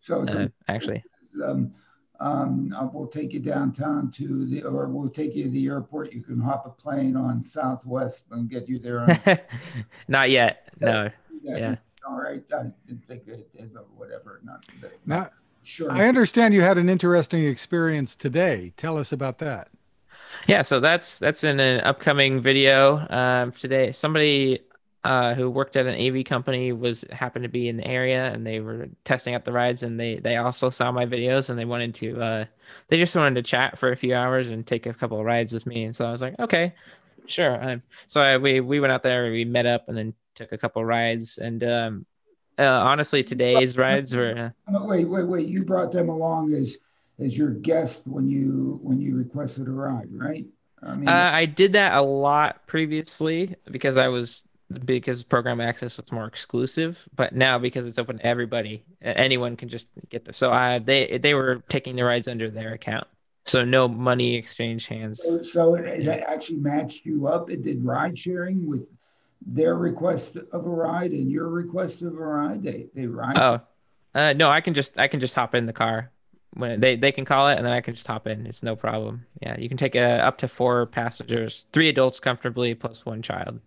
so 0.00 0.22
uh, 0.22 0.48
actually. 0.68 1.02
Um, 1.42 1.72
um, 2.20 2.74
we'll 2.92 3.08
take 3.08 3.32
you 3.32 3.40
downtown 3.40 4.10
to 4.12 4.46
the, 4.46 4.62
or 4.62 4.88
we'll 4.88 5.08
take 5.08 5.34
you 5.34 5.44
to 5.44 5.50
the 5.50 5.66
airport. 5.66 6.12
You 6.12 6.22
can 6.22 6.40
hop 6.40 6.66
a 6.66 6.70
plane 6.70 7.16
on 7.16 7.42
Southwest 7.42 8.24
and 8.30 8.48
get 8.48 8.68
you 8.68 8.78
there. 8.78 9.00
On, 9.00 9.18
Not 10.08 10.30
yet. 10.30 10.68
No. 10.80 11.10
Yeah. 11.42 11.56
yeah. 11.56 11.76
All 12.08 12.20
right. 12.20 12.42
I 12.52 12.64
didn't 12.86 13.06
think 13.06 13.26
they 13.26 13.44
did, 13.56 13.74
but 13.74 13.90
whatever. 13.96 14.40
Not, 14.44 14.64
not 15.06 15.32
sure. 15.64 15.90
I 15.90 16.06
understand 16.06 16.54
you 16.54 16.62
had 16.62 16.78
an 16.78 16.88
interesting 16.88 17.44
experience 17.46 18.14
today. 18.14 18.72
Tell 18.76 18.96
us 18.96 19.10
about 19.10 19.38
that. 19.38 19.68
Yeah. 20.46 20.62
So 20.62 20.78
that's, 20.78 21.18
that's 21.18 21.42
in 21.42 21.58
an 21.58 21.80
upcoming 21.80 22.40
video 22.40 23.06
um, 23.10 23.52
today. 23.52 23.90
Somebody 23.92 24.60
uh, 25.04 25.34
who 25.34 25.50
worked 25.50 25.76
at 25.76 25.86
an 25.86 25.94
AV 26.00 26.24
company 26.24 26.72
was 26.72 27.04
happened 27.12 27.42
to 27.42 27.48
be 27.48 27.68
in 27.68 27.76
the 27.76 27.86
area 27.86 28.32
and 28.32 28.46
they 28.46 28.60
were 28.60 28.88
testing 29.04 29.34
out 29.34 29.44
the 29.44 29.52
rides 29.52 29.82
and 29.82 30.00
they 30.00 30.16
they 30.16 30.36
also 30.36 30.70
saw 30.70 30.90
my 30.90 31.04
videos 31.04 31.50
and 31.50 31.58
they 31.58 31.66
wanted 31.66 31.94
to 31.94 32.20
uh, 32.20 32.44
they 32.88 32.98
just 32.98 33.14
wanted 33.14 33.34
to 33.34 33.42
chat 33.42 33.78
for 33.78 33.92
a 33.92 33.96
few 33.96 34.14
hours 34.14 34.48
and 34.48 34.66
take 34.66 34.86
a 34.86 34.94
couple 34.94 35.18
of 35.18 35.26
rides 35.26 35.52
with 35.52 35.66
me 35.66 35.84
and 35.84 35.94
so 35.94 36.06
I 36.06 36.10
was 36.10 36.22
like 36.22 36.38
okay 36.40 36.74
sure. 37.26 37.62
Um, 37.62 37.82
so 38.06 38.22
I, 38.22 38.38
we 38.38 38.60
we 38.60 38.80
went 38.80 38.92
out 38.92 39.02
there 39.02 39.30
we 39.30 39.44
met 39.44 39.66
up 39.66 39.88
and 39.88 39.96
then 39.96 40.14
took 40.34 40.52
a 40.52 40.58
couple 40.58 40.80
of 40.80 40.88
rides 40.88 41.36
and 41.36 41.62
um, 41.62 42.06
uh, 42.58 42.64
honestly 42.64 43.22
today's 43.22 43.76
rides 43.76 44.14
were 44.14 44.52
uh, 44.68 44.86
wait 44.86 45.04
wait 45.04 45.26
wait 45.26 45.46
you 45.46 45.64
brought 45.64 45.92
them 45.92 46.08
along 46.08 46.54
as 46.54 46.78
as 47.22 47.36
your 47.36 47.50
guest 47.50 48.06
when 48.06 48.26
you 48.26 48.80
when 48.82 49.00
you 49.00 49.16
requested 49.16 49.68
a 49.68 49.70
ride 49.70 50.08
right? 50.10 50.46
I 50.82 50.94
mean, 50.96 51.08
uh, 51.08 51.30
I 51.32 51.46
did 51.46 51.72
that 51.74 51.94
a 51.94 52.02
lot 52.02 52.66
previously 52.66 53.54
because 53.70 53.96
I 53.96 54.08
was 54.08 54.44
because 54.84 55.22
program 55.22 55.60
access 55.60 55.98
was 55.98 56.10
more 56.10 56.26
exclusive 56.26 57.06
but 57.14 57.34
now 57.34 57.58
because 57.58 57.84
it's 57.84 57.98
open 57.98 58.18
to 58.18 58.26
everybody 58.26 58.82
anyone 59.02 59.56
can 59.56 59.68
just 59.68 59.88
get 60.08 60.24
this 60.24 60.38
so 60.38 60.52
uh, 60.52 60.78
they 60.78 61.18
they 61.18 61.34
were 61.34 61.62
taking 61.68 61.96
the 61.96 62.04
rides 62.04 62.28
under 62.28 62.50
their 62.50 62.72
account. 62.72 63.06
So 63.46 63.64
no 63.64 63.88
money 63.88 64.34
exchange 64.34 64.86
hands. 64.86 65.22
So, 65.22 65.42
so 65.42 65.74
it, 65.74 66.08
actually 66.08 66.58
matched 66.58 67.04
you 67.04 67.28
up. 67.28 67.50
It 67.50 67.62
did 67.62 67.84
ride 67.84 68.18
sharing 68.18 68.66
with 68.66 68.86
their 69.46 69.76
request 69.76 70.36
of 70.36 70.66
a 70.66 70.68
ride 70.68 71.12
and 71.12 71.30
your 71.30 71.48
request 71.48 72.02
of 72.02 72.14
a 72.14 72.16
ride. 72.16 72.62
They 72.62 72.86
they 72.94 73.06
ride. 73.06 73.38
Oh 73.38 73.60
uh, 74.14 74.32
no 74.32 74.48
i 74.48 74.60
can 74.60 74.74
just 74.74 74.98
i 74.98 75.08
can 75.08 75.20
just 75.20 75.34
hop 75.34 75.54
in 75.54 75.66
the 75.66 75.72
car 75.72 76.10
when 76.54 76.78
they, 76.78 76.94
they 76.94 77.10
can 77.10 77.24
call 77.24 77.48
it 77.48 77.56
and 77.56 77.66
then 77.66 77.72
i 77.72 77.80
can 77.80 77.94
just 77.94 78.06
hop 78.06 78.26
in. 78.26 78.46
It's 78.46 78.62
no 78.62 78.76
problem. 78.76 79.26
Yeah 79.42 79.58
you 79.58 79.68
can 79.68 79.76
take 79.76 79.94
a, 79.94 80.24
up 80.24 80.38
to 80.38 80.48
four 80.48 80.86
passengers 80.86 81.66
three 81.72 81.88
adults 81.88 82.20
comfortably 82.20 82.74
plus 82.74 83.04
one 83.04 83.22
child 83.22 83.60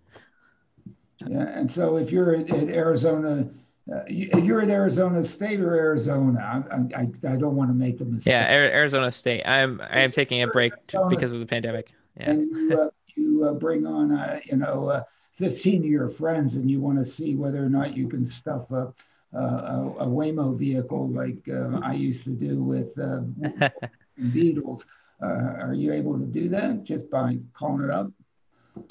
yeah, 1.25 1.47
and 1.57 1.71
so 1.71 1.97
if 1.97 2.11
you're 2.11 2.35
at, 2.35 2.49
at 2.49 2.69
Arizona, 2.69 3.49
uh, 3.91 4.03
you, 4.07 4.55
are 4.55 4.61
at 4.61 4.69
Arizona 4.69 5.23
State 5.23 5.59
or 5.59 5.73
Arizona. 5.75 6.65
I, 6.71 6.95
I, 6.95 7.01
I 7.01 7.35
don't 7.37 7.55
want 7.55 7.69
to 7.69 7.73
make 7.73 7.97
the 7.97 8.05
mistake. 8.05 8.31
Yeah, 8.31 8.45
Arizona 8.45 9.11
State. 9.11 9.43
I'm 9.45 9.81
I 9.81 10.01
am 10.01 10.11
taking 10.11 10.43
a 10.43 10.47
break 10.47 10.73
because 11.09 11.31
of 11.31 11.39
the 11.39 11.45
pandemic. 11.45 11.93
Yeah. 12.19 12.31
And 12.31 12.51
you, 12.51 12.81
uh, 12.81 12.89
you 13.15 13.45
uh, 13.45 13.53
bring 13.53 13.85
on 13.85 14.11
uh, 14.11 14.39
you 14.45 14.57
know 14.57 14.89
uh, 14.89 15.03
15 15.37 15.83
of 15.83 15.85
your 15.85 16.09
friends, 16.09 16.55
and 16.55 16.69
you 16.69 16.81
want 16.81 16.97
to 16.97 17.05
see 17.05 17.35
whether 17.35 17.63
or 17.63 17.69
not 17.69 17.95
you 17.95 18.07
can 18.07 18.25
stuff 18.25 18.69
a 18.71 18.93
a, 19.33 19.37
a 19.99 20.05
Waymo 20.05 20.57
vehicle 20.57 21.09
like 21.09 21.47
uh, 21.49 21.79
I 21.83 21.93
used 21.93 22.23
to 22.25 22.31
do 22.31 22.61
with 22.61 22.93
Beetles. 24.33 24.85
are 25.21 25.73
you 25.73 25.93
able 25.93 26.19
to 26.19 26.25
do 26.25 26.49
that 26.49 26.83
just 26.83 27.09
by 27.09 27.37
calling 27.53 27.83
it 27.83 27.89
up? 27.89 28.11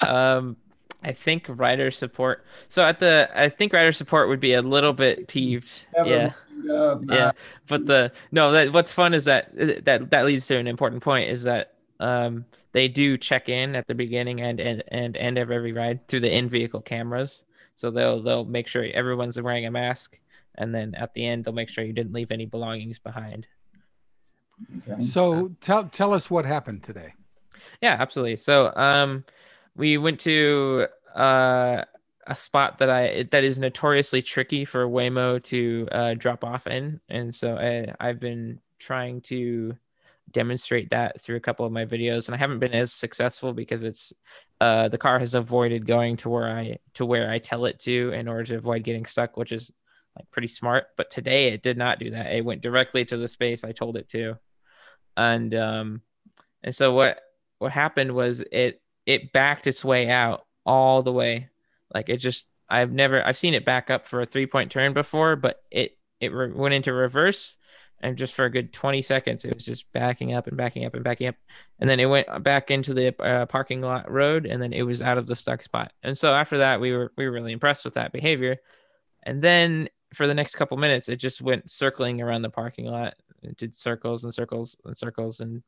Um, 0.01 0.57
I 1.03 1.11
think 1.11 1.45
rider 1.47 1.91
support. 1.91 2.43
So 2.69 2.83
at 2.83 2.99
the, 2.99 3.29
I 3.35 3.49
think 3.49 3.73
rider 3.73 3.91
support 3.91 4.29
would 4.29 4.39
be 4.39 4.53
a 4.53 4.61
little 4.61 4.93
bit 4.93 5.27
peeved. 5.27 5.85
yeah. 6.63 6.95
yeah. 7.07 7.31
But 7.67 7.85
the 7.85 8.11
no, 8.31 8.51
that 8.51 8.73
what's 8.73 8.91
fun 8.91 9.13
is 9.13 9.25
that 9.25 9.53
that 9.85 10.09
that 10.09 10.25
leads 10.25 10.47
to 10.47 10.57
an 10.57 10.67
important 10.67 11.03
point 11.03 11.29
is 11.29 11.43
that 11.43 11.73
um 11.99 12.45
they 12.71 12.87
do 12.87 13.17
check 13.17 13.49
in 13.49 13.75
at 13.75 13.87
the 13.87 13.95
beginning 13.95 14.41
and 14.41 14.59
and 14.59 14.83
and 14.87 15.17
end 15.17 15.37
of 15.37 15.51
every 15.51 15.71
ride 15.71 16.07
through 16.07 16.21
the 16.21 16.35
in 16.35 16.49
vehicle 16.49 16.81
cameras. 16.81 17.43
So 17.75 17.91
they'll 17.91 18.21
they'll 18.21 18.45
make 18.45 18.67
sure 18.67 18.83
everyone's 18.83 19.39
wearing 19.39 19.65
a 19.65 19.71
mask, 19.71 20.19
and 20.55 20.73
then 20.73 20.95
at 20.95 21.13
the 21.13 21.25
end 21.25 21.45
they'll 21.45 21.53
make 21.53 21.69
sure 21.69 21.83
you 21.83 21.93
didn't 21.93 22.13
leave 22.13 22.31
any 22.31 22.45
belongings 22.45 22.99
behind. 22.99 23.47
Okay. 24.89 25.01
So 25.03 25.51
tell 25.61 25.85
tell 25.85 26.13
us 26.13 26.29
what 26.29 26.45
happened 26.45 26.83
today. 26.83 27.13
Yeah, 27.81 27.95
absolutely. 27.99 28.37
So 28.37 28.73
um 28.75 29.25
we 29.77 29.97
went 29.97 30.19
to 30.21 30.87
uh, 31.15 31.83
a 32.25 32.35
spot 32.35 32.79
that 32.79 32.89
I 32.89 33.23
that 33.31 33.43
is 33.43 33.57
notoriously 33.57 34.21
tricky 34.21 34.65
for 34.65 34.87
Waymo 34.87 35.41
to 35.43 35.87
uh, 35.91 36.13
drop 36.15 36.43
off 36.43 36.67
in, 36.67 36.99
and 37.07 37.33
so 37.33 37.55
I, 37.55 37.93
I've 38.05 38.19
been 38.19 38.59
trying 38.79 39.21
to 39.21 39.77
demonstrate 40.31 40.89
that 40.89 41.21
through 41.21 41.37
a 41.37 41.41
couple 41.41 41.65
of 41.65 41.71
my 41.71 41.85
videos, 41.85 42.27
and 42.27 42.35
I 42.35 42.37
haven't 42.37 42.59
been 42.59 42.73
as 42.73 42.91
successful 42.91 43.53
because 43.53 43.83
it's 43.83 44.11
uh, 44.59 44.89
the 44.89 44.97
car 44.97 45.19
has 45.19 45.35
avoided 45.35 45.85
going 45.85 46.17
to 46.17 46.29
where 46.29 46.49
I 46.49 46.79
to 46.95 47.05
where 47.05 47.29
I 47.29 47.39
tell 47.39 47.65
it 47.65 47.79
to 47.81 48.11
in 48.13 48.27
order 48.27 48.43
to 48.45 48.55
avoid 48.55 48.83
getting 48.83 49.05
stuck, 49.05 49.37
which 49.37 49.51
is 49.51 49.71
like 50.17 50.29
pretty 50.31 50.47
smart. 50.47 50.87
But 50.97 51.11
today 51.11 51.49
it 51.49 51.61
did 51.61 51.77
not 51.77 51.99
do 51.99 52.09
that. 52.11 52.33
It 52.33 52.43
went 52.43 52.61
directly 52.61 53.05
to 53.05 53.17
the 53.17 53.27
space 53.27 53.63
I 53.63 53.71
told 53.71 53.95
it 53.95 54.09
to, 54.09 54.37
and 55.15 55.53
um, 55.53 56.01
and 56.63 56.75
so 56.75 56.93
what 56.93 57.21
what 57.59 57.71
happened 57.71 58.11
was 58.11 58.43
it 58.51 58.81
it 59.07 59.33
backed 59.33 59.65
its 59.65 59.83
way 59.83 60.09
out 60.09 60.45
all 60.65 61.01
the 61.01 61.11
way. 61.11 61.49
Like 61.93 62.09
it 62.09 62.17
just, 62.17 62.47
I've 62.69 62.91
never, 62.91 63.25
I've 63.25 63.37
seen 63.37 63.55
it 63.55 63.65
back 63.65 63.89
up 63.89 64.05
for 64.05 64.21
a 64.21 64.25
three 64.25 64.45
point 64.45 64.71
turn 64.71 64.93
before, 64.93 65.35
but 65.35 65.63
it, 65.71 65.97
it 66.19 66.31
re- 66.31 66.51
went 66.51 66.75
into 66.75 66.93
reverse 66.93 67.57
and 67.99 68.15
just 68.15 68.35
for 68.35 68.45
a 68.45 68.51
good 68.51 68.73
20 68.73 69.01
seconds, 69.01 69.43
it 69.43 69.55
was 69.55 69.65
just 69.65 69.91
backing 69.91 70.31
up 70.31 70.45
and 70.45 70.55
backing 70.55 70.85
up 70.85 70.93
and 70.93 71.03
backing 71.03 71.27
up. 71.27 71.35
And 71.79 71.89
then 71.89 71.99
it 71.99 72.05
went 72.05 72.43
back 72.43 72.69
into 72.69 72.93
the 72.93 73.19
uh, 73.19 73.47
parking 73.47 73.81
lot 73.81 74.11
road 74.11 74.45
and 74.45 74.61
then 74.61 74.71
it 74.71 74.83
was 74.83 75.01
out 75.01 75.17
of 75.17 75.25
the 75.25 75.35
stuck 75.35 75.63
spot. 75.63 75.91
And 76.03 76.15
so 76.15 76.35
after 76.35 76.59
that, 76.59 76.79
we 76.79 76.91
were, 76.91 77.11
we 77.17 77.25
were 77.25 77.31
really 77.31 77.53
impressed 77.53 77.85
with 77.85 77.95
that 77.95 78.11
behavior. 78.11 78.57
And 79.23 79.41
then 79.41 79.89
for 80.13 80.27
the 80.27 80.35
next 80.35 80.55
couple 80.55 80.77
minutes, 80.77 81.09
it 81.09 81.15
just 81.15 81.41
went 81.41 81.71
circling 81.71 82.21
around 82.21 82.43
the 82.43 82.49
parking 82.51 82.85
lot 82.85 83.15
it 83.43 83.57
did 83.57 83.75
circles 83.75 84.23
and 84.23 84.33
circles 84.33 84.77
and 84.85 84.97
circles 84.97 85.39
and 85.39 85.63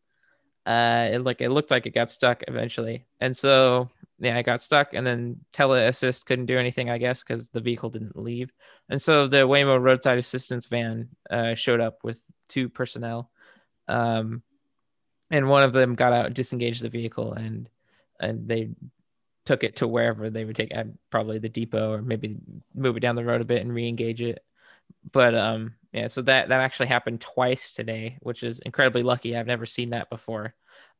uh 0.70 1.10
it 1.12 1.24
like 1.24 1.42
it 1.42 1.50
looked 1.50 1.72
like 1.72 1.88
it 1.88 1.96
got 1.96 2.12
stuck 2.12 2.44
eventually. 2.48 3.08
And 3.20 3.36
so 3.36 3.90
yeah 4.20 4.38
i 4.38 4.42
got 4.42 4.62
stuck 4.62 4.94
and 4.94 5.08
then 5.08 5.38
tele 5.54 5.88
assist 5.88 6.26
couldn't 6.26 6.46
do 6.46 6.58
anything 6.58 6.90
i 6.90 6.98
guess 6.98 7.24
because 7.24 7.48
the 7.50 7.62
vehicle 7.62 7.90
didn't 7.90 8.18
leave. 8.18 8.52
And 8.90 9.02
so 9.02 9.28
the 9.28 9.48
waymo 9.48 9.82
roadside 9.82 10.18
assistance 10.18 10.68
van 10.68 11.10
uh, 11.30 11.56
showed 11.56 11.80
up 11.80 12.00
with 12.04 12.20
two 12.48 12.70
personnel. 12.70 13.32
Um 13.88 14.44
and 15.32 15.50
one 15.50 15.64
of 15.64 15.74
them 15.74 15.96
got 15.96 16.14
out 16.14 16.34
disengaged 16.34 16.84
the 16.84 16.90
vehicle 16.90 17.34
and 17.34 17.70
and 18.20 18.48
they 18.48 18.70
took 19.46 19.64
it 19.64 19.78
to 19.78 19.88
wherever 19.88 20.30
they 20.30 20.46
would 20.46 20.56
take 20.56 20.72
probably 21.10 21.40
the 21.40 21.50
depot 21.50 21.94
or 21.94 22.02
maybe 22.04 22.38
move 22.76 22.98
it 22.98 23.00
down 23.00 23.16
the 23.16 23.26
road 23.26 23.42
a 23.42 23.46
bit 23.46 23.62
and 23.62 23.74
re-engage 23.74 24.22
it. 24.22 24.44
But 25.12 25.34
um 25.34 25.74
yeah 25.92 26.08
so 26.08 26.22
that 26.22 26.50
that 26.50 26.62
actually 26.62 26.88
happened 26.88 27.22
twice 27.22 27.74
today 27.74 28.18
which 28.22 28.44
is 28.44 28.60
incredibly 28.60 29.04
lucky. 29.04 29.36
I've 29.36 29.48
never 29.48 29.66
seen 29.66 29.92
that 29.92 30.10
before. 30.10 30.54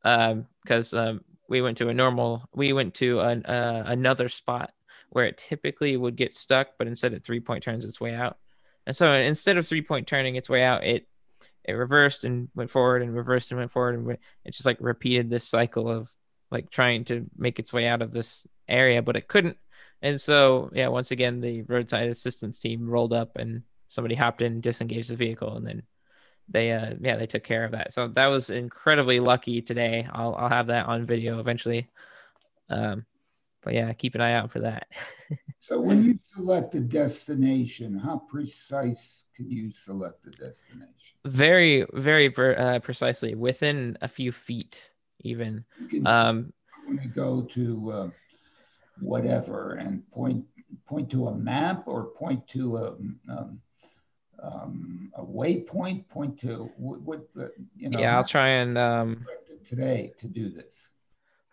Um 0.04 0.46
because 0.62 0.94
um 0.94 1.22
we 1.48 1.62
went 1.62 1.78
to 1.78 1.88
a 1.88 1.94
normal 1.94 2.48
we 2.54 2.72
went 2.72 2.94
to 2.94 3.20
an, 3.20 3.44
uh, 3.44 3.82
another 3.86 4.28
spot 4.28 4.72
where 5.10 5.26
it 5.26 5.36
typically 5.36 5.96
would 5.96 6.16
get 6.16 6.34
stuck 6.34 6.68
but 6.78 6.86
instead 6.86 7.12
it 7.12 7.24
three 7.24 7.40
point 7.40 7.62
turns 7.62 7.84
its 7.84 8.00
way 8.00 8.14
out. 8.14 8.38
And 8.86 8.96
so 8.96 9.12
instead 9.12 9.56
of 9.56 9.66
three 9.66 9.82
point 9.82 10.06
turning 10.06 10.36
its 10.36 10.48
way 10.48 10.62
out 10.62 10.84
it 10.84 11.06
it 11.64 11.72
reversed 11.72 12.24
and 12.24 12.48
went 12.54 12.70
forward 12.70 13.02
and 13.02 13.14
reversed 13.14 13.50
and 13.50 13.58
went 13.58 13.70
forward 13.70 13.96
and 13.96 14.10
it 14.44 14.52
just 14.52 14.66
like 14.66 14.78
repeated 14.80 15.28
this 15.28 15.46
cycle 15.46 15.88
of 15.88 16.10
like 16.50 16.70
trying 16.70 17.04
to 17.04 17.26
make 17.36 17.58
its 17.58 17.72
way 17.72 17.86
out 17.86 18.02
of 18.02 18.12
this 18.12 18.46
area 18.68 19.02
but 19.02 19.16
it 19.16 19.28
couldn't. 19.28 19.56
And 20.02 20.20
so 20.20 20.70
yeah 20.72 20.88
once 20.88 21.10
again 21.10 21.40
the 21.40 21.62
roadside 21.62 22.08
assistance 22.08 22.58
team 22.60 22.88
rolled 22.88 23.12
up 23.12 23.36
and 23.36 23.62
somebody 23.90 24.14
hopped 24.14 24.40
in 24.40 24.60
disengaged 24.60 25.10
the 25.10 25.16
vehicle 25.16 25.56
and 25.56 25.66
then 25.66 25.82
they 26.48 26.72
uh 26.72 26.94
yeah 27.00 27.16
they 27.16 27.26
took 27.26 27.44
care 27.44 27.64
of 27.64 27.72
that. 27.72 27.92
So 27.92 28.08
that 28.08 28.26
was 28.26 28.48
incredibly 28.48 29.20
lucky 29.20 29.60
today. 29.60 30.08
I'll, 30.10 30.34
I'll 30.34 30.48
have 30.48 30.68
that 30.68 30.86
on 30.86 31.04
video 31.04 31.38
eventually. 31.40 31.88
Um 32.70 33.04
but 33.62 33.74
yeah 33.74 33.92
keep 33.92 34.14
an 34.14 34.20
eye 34.22 34.34
out 34.34 34.50
for 34.50 34.60
that. 34.60 34.86
So 35.62 35.78
when 35.78 36.02
you 36.02 36.18
select 36.22 36.74
a 36.74 36.80
destination 36.80 37.96
how 37.98 38.22
precise 38.30 39.24
can 39.36 39.50
you 39.50 39.70
select 39.72 40.24
the 40.24 40.30
destination? 40.30 41.18
Very 41.26 41.84
very 41.92 42.34
uh, 42.34 42.78
precisely 42.78 43.34
within 43.34 43.98
a 44.00 44.08
few 44.08 44.32
feet 44.32 44.90
even. 45.20 45.64
Um 46.06 46.52
when 46.86 46.98
you 47.02 47.10
go 47.10 47.42
to 47.42 47.92
uh, 47.92 48.10
whatever 49.00 49.74
and 49.74 50.08
point 50.10 50.44
point 50.86 51.10
to 51.10 51.28
a 51.28 51.34
map 51.34 51.84
or 51.86 52.04
point 52.04 52.46
to 52.48 52.78
a 52.78 52.88
um, 53.28 53.60
um, 54.42 55.10
a 55.14 55.22
waypoint, 55.22 56.08
point 56.08 56.40
to 56.40 56.70
what, 56.76 57.00
what 57.02 57.52
you 57.76 57.90
know. 57.90 57.98
Yeah, 57.98 58.16
I'll 58.16 58.24
try 58.24 58.48
and 58.48 58.76
um, 58.78 59.26
today 59.68 60.12
to 60.18 60.26
do 60.26 60.48
this. 60.48 60.88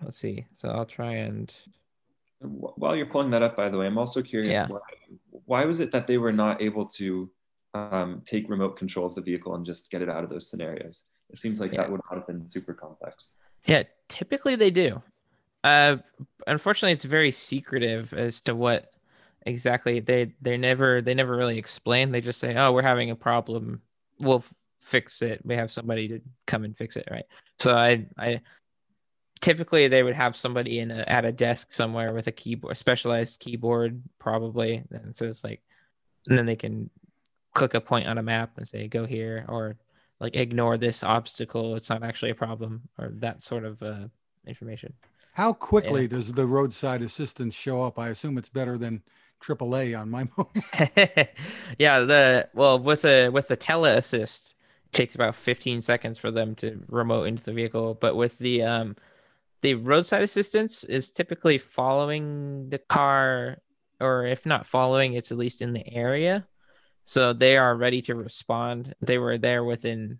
Let's 0.02 0.18
see. 0.18 0.46
So 0.54 0.70
I'll 0.70 0.86
try 0.86 1.14
and. 1.14 1.54
While 2.40 2.96
you're 2.96 3.08
pulling 3.08 3.32
that 3.32 3.42
up, 3.42 3.56
by 3.56 3.68
the 3.70 3.78
way, 3.78 3.88
I'm 3.88 3.98
also 3.98 4.22
curious 4.22 4.54
yeah. 4.54 4.68
why, 4.68 4.80
why 5.46 5.66
was 5.66 5.80
it 5.80 5.92
that 5.92 6.06
they 6.06 6.20
were 6.20 6.32
not 6.32 6.62
able 6.62 6.86
to 6.86 7.30
um, 7.74 8.22
take 8.26 8.48
remote 8.48 8.78
control 8.78 9.08
of 9.08 9.16
the 9.16 9.22
vehicle 9.22 9.56
and 9.56 9.66
just 9.66 9.90
get 9.90 10.04
it 10.04 10.10
out 10.10 10.24
of 10.24 10.30
those 10.30 10.48
scenarios? 10.50 11.04
It 11.32 11.38
seems 11.38 11.60
like 11.60 11.72
yeah. 11.72 11.82
that 11.82 11.92
would 11.92 12.02
not 12.10 12.20
have 12.20 12.28
been 12.28 12.48
super 12.48 12.74
complex. 12.74 13.36
Yeah, 13.66 13.84
typically 14.08 14.56
they 14.56 14.70
do. 14.70 15.02
Uh, 15.64 15.98
unfortunately, 16.46 16.94
it's 16.94 17.04
very 17.04 17.32
secretive 17.32 18.14
as 18.14 18.40
to 18.42 18.56
what 18.56 18.92
exactly. 19.48 20.00
They 20.00 20.34
they 20.42 20.58
never 20.58 21.02
they 21.02 21.14
never 21.14 21.36
really 21.36 21.58
explain. 21.58 22.12
They 22.12 22.22
just 22.22 22.40
say 22.40 22.56
oh 22.56 22.72
we're 22.72 22.82
having 22.82 23.12
a 23.12 23.16
problem. 23.16 23.82
We'll 24.20 24.38
f- 24.38 24.54
fix 24.82 25.22
it. 25.22 25.42
We 25.44 25.56
have 25.56 25.72
somebody 25.72 26.08
to 26.10 26.22
come 26.46 26.64
and 26.64 26.78
fix 26.78 26.96
it 26.96 27.08
right? 27.10 27.26
So 27.60 27.76
i 27.76 28.06
i 28.18 28.42
typically 29.40 29.88
they 29.88 30.02
would 30.02 30.16
have 30.16 30.36
somebody 30.36 30.80
in 30.80 30.90
a, 30.90 31.04
at 31.08 31.24
a 31.24 31.32
desk 31.32 31.72
somewhere 31.72 32.12
with 32.12 32.26
a 32.26 32.32
keyboard 32.32 32.72
a 32.72 32.76
specialized 32.76 33.40
keyboard 33.40 34.02
probably 34.18 34.84
and 34.90 35.16
so 35.16 35.28
it's 35.28 35.44
like 35.44 35.62
and 36.28 36.36
then 36.36 36.48
they 36.48 36.56
can 36.56 36.90
click 37.54 37.76
a 37.76 37.82
point 37.82 38.08
on 38.08 38.18
a 38.18 38.24
map 38.24 38.52
and 38.58 38.68
say 38.68 38.88
go 38.88 39.06
here 39.06 39.46
or 39.48 39.78
like 40.20 40.36
ignore 40.36 40.78
this 40.78 41.04
obstacle. 41.04 41.76
It's 41.76 41.90
not 41.90 42.04
actually 42.04 42.32
a 42.32 42.36
problem 42.36 42.82
or 42.98 43.10
that 43.16 43.42
sort 43.42 43.66
of 43.66 43.82
uh, 43.82 44.08
information. 44.46 44.94
How 45.34 45.54
quickly 45.54 46.04
yeah. 46.04 46.08
does 46.08 46.32
the 46.32 46.46
roadside 46.46 47.02
assistance 47.02 47.54
show 47.54 47.84
up? 47.84 48.00
I 48.00 48.10
assume 48.10 48.38
it's 48.38 48.50
better 48.50 48.78
than 48.78 49.04
AAA 49.42 50.00
on 50.00 50.10
my 50.10 50.26
phone. 50.36 50.48
yeah, 51.78 52.00
the 52.00 52.50
well 52.54 52.80
with 52.80 53.04
the 53.04 53.30
with 53.34 53.48
the 53.48 53.56
tele 53.56 53.96
assist 53.98 54.56
takes 54.92 55.16
about 55.16 55.36
15 55.36 55.82
seconds 55.82 56.18
for 56.18 56.32
them 56.32 56.56
to 56.56 56.84
remote 56.88 57.24
into 57.24 57.44
the 57.44 57.54
vehicle, 57.54 57.94
but 57.94 58.16
with 58.16 58.38
the 58.40 58.64
um 58.64 58.96
the 59.62 59.76
roadside 59.76 60.22
assistance 60.22 60.84
is 60.84 61.12
typically 61.12 61.58
following 61.58 62.70
the 62.70 62.78
car 62.78 63.58
or 64.00 64.26
if 64.26 64.46
not 64.46 64.66
following 64.66 65.14
it's 65.14 65.32
at 65.32 65.38
least 65.38 65.62
in 65.62 65.74
the 65.74 65.88
area. 65.94 66.48
So 67.06 67.34
they 67.34 67.58
are 67.58 67.76
ready 67.76 68.02
to 68.04 68.16
respond. 68.16 68.94
They 69.02 69.18
were 69.18 69.38
there 69.38 69.64
within 69.64 70.20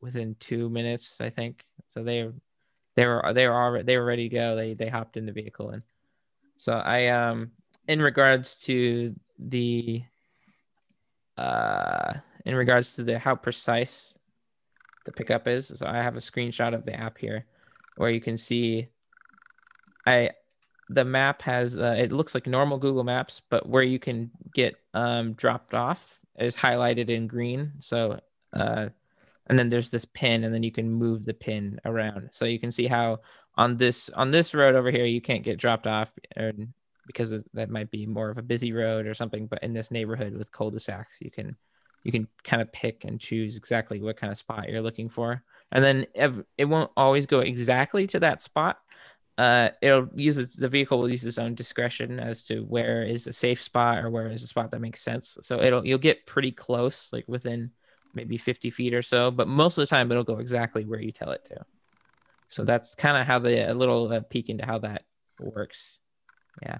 within 0.00 0.34
2 0.40 0.68
minutes, 0.70 1.20
I 1.20 1.30
think. 1.30 1.64
So 1.88 2.02
they 2.02 2.28
they 2.96 3.06
were 3.06 3.32
they 3.34 3.46
were 3.46 3.54
already 3.54 3.84
they 3.84 3.96
were 3.98 4.04
ready 4.04 4.28
to 4.28 4.34
go. 4.34 4.56
They 4.56 4.74
they 4.74 4.88
hopped 4.88 5.16
in 5.16 5.26
the 5.26 5.32
vehicle 5.32 5.70
and 5.70 5.82
so 6.58 6.74
I 6.74 7.06
um 7.08 7.52
in 7.90 8.00
regards 8.00 8.56
to 8.56 9.16
the 9.36 10.04
uh 11.36 12.12
in 12.44 12.54
regards 12.54 12.94
to 12.94 13.02
the 13.02 13.18
how 13.18 13.34
precise 13.34 14.14
the 15.04 15.12
pickup 15.12 15.48
is. 15.48 15.72
So 15.74 15.86
i 15.86 15.96
have 15.96 16.16
a 16.16 16.20
screenshot 16.20 16.72
of 16.72 16.84
the 16.84 16.94
app 16.94 17.18
here 17.18 17.46
where 17.96 18.10
you 18.10 18.20
can 18.20 18.36
see 18.36 18.88
i 20.06 20.30
the 20.88 21.04
map 21.04 21.42
has 21.42 21.78
uh, 21.78 21.96
it 21.98 22.12
looks 22.12 22.32
like 22.34 22.46
normal 22.46 22.78
google 22.78 23.04
maps 23.04 23.42
but 23.50 23.68
where 23.68 23.82
you 23.82 23.98
can 23.98 24.30
get 24.54 24.76
um, 24.94 25.32
dropped 25.32 25.74
off 25.74 26.20
is 26.38 26.54
highlighted 26.54 27.08
in 27.10 27.26
green. 27.26 27.72
So 27.80 28.20
uh, 28.52 28.88
and 29.48 29.58
then 29.58 29.68
there's 29.68 29.90
this 29.90 30.04
pin 30.04 30.44
and 30.44 30.54
then 30.54 30.62
you 30.62 30.72
can 30.72 30.88
move 30.90 31.24
the 31.24 31.34
pin 31.34 31.80
around. 31.84 32.28
So 32.30 32.44
you 32.44 32.60
can 32.60 32.70
see 32.70 32.86
how 32.86 33.18
on 33.56 33.76
this 33.78 34.10
on 34.10 34.30
this 34.30 34.54
road 34.54 34.76
over 34.76 34.92
here 34.92 35.04
you 35.04 35.20
can't 35.20 35.42
get 35.42 35.58
dropped 35.58 35.88
off 35.88 36.12
and 36.36 36.72
because 37.12 37.32
that 37.54 37.70
might 37.70 37.90
be 37.90 38.06
more 38.06 38.30
of 38.30 38.38
a 38.38 38.42
busy 38.42 38.72
road 38.72 39.06
or 39.06 39.14
something. 39.14 39.46
But 39.46 39.62
in 39.62 39.72
this 39.72 39.90
neighborhood 39.90 40.36
with 40.36 40.52
cul-de-sacs, 40.52 41.16
you 41.20 41.30
can 41.30 41.56
you 42.02 42.12
can 42.12 42.28
kind 42.44 42.62
of 42.62 42.72
pick 42.72 43.04
and 43.04 43.20
choose 43.20 43.56
exactly 43.56 44.00
what 44.00 44.16
kind 44.16 44.32
of 44.32 44.38
spot 44.38 44.68
you're 44.68 44.80
looking 44.80 45.08
for, 45.08 45.42
and 45.72 45.84
then 45.84 46.06
it 46.56 46.64
won't 46.64 46.90
always 46.96 47.26
go 47.26 47.40
exactly 47.40 48.06
to 48.08 48.20
that 48.20 48.42
spot. 48.42 48.78
Uh, 49.36 49.70
it'll 49.80 50.08
use 50.14 50.56
the 50.56 50.68
vehicle 50.68 50.98
will 50.98 51.10
use 51.10 51.24
its 51.24 51.38
own 51.38 51.54
discretion 51.54 52.20
as 52.20 52.44
to 52.44 52.60
where 52.60 53.02
is 53.02 53.26
a 53.26 53.32
safe 53.32 53.62
spot 53.62 53.98
or 53.98 54.10
where 54.10 54.28
is 54.28 54.42
a 54.42 54.46
spot 54.46 54.70
that 54.70 54.80
makes 54.80 55.00
sense. 55.00 55.38
So 55.42 55.60
it'll 55.60 55.84
you'll 55.84 55.98
get 55.98 56.26
pretty 56.26 56.52
close, 56.52 57.08
like 57.12 57.24
within 57.26 57.70
maybe 58.14 58.36
50 58.36 58.70
feet 58.70 58.94
or 58.94 59.02
so, 59.02 59.30
but 59.30 59.48
most 59.48 59.78
of 59.78 59.82
the 59.82 59.86
time 59.86 60.10
it'll 60.10 60.24
go 60.24 60.38
exactly 60.38 60.84
where 60.84 61.00
you 61.00 61.12
tell 61.12 61.30
it 61.30 61.44
to. 61.46 61.64
So 62.48 62.64
that's 62.64 62.94
kind 62.94 63.16
of 63.16 63.26
how 63.26 63.38
the 63.38 63.70
a 63.70 63.74
little 63.74 64.12
uh, 64.12 64.20
peek 64.20 64.50
into 64.50 64.66
how 64.66 64.78
that 64.80 65.04
works. 65.38 65.98
Yeah. 66.62 66.78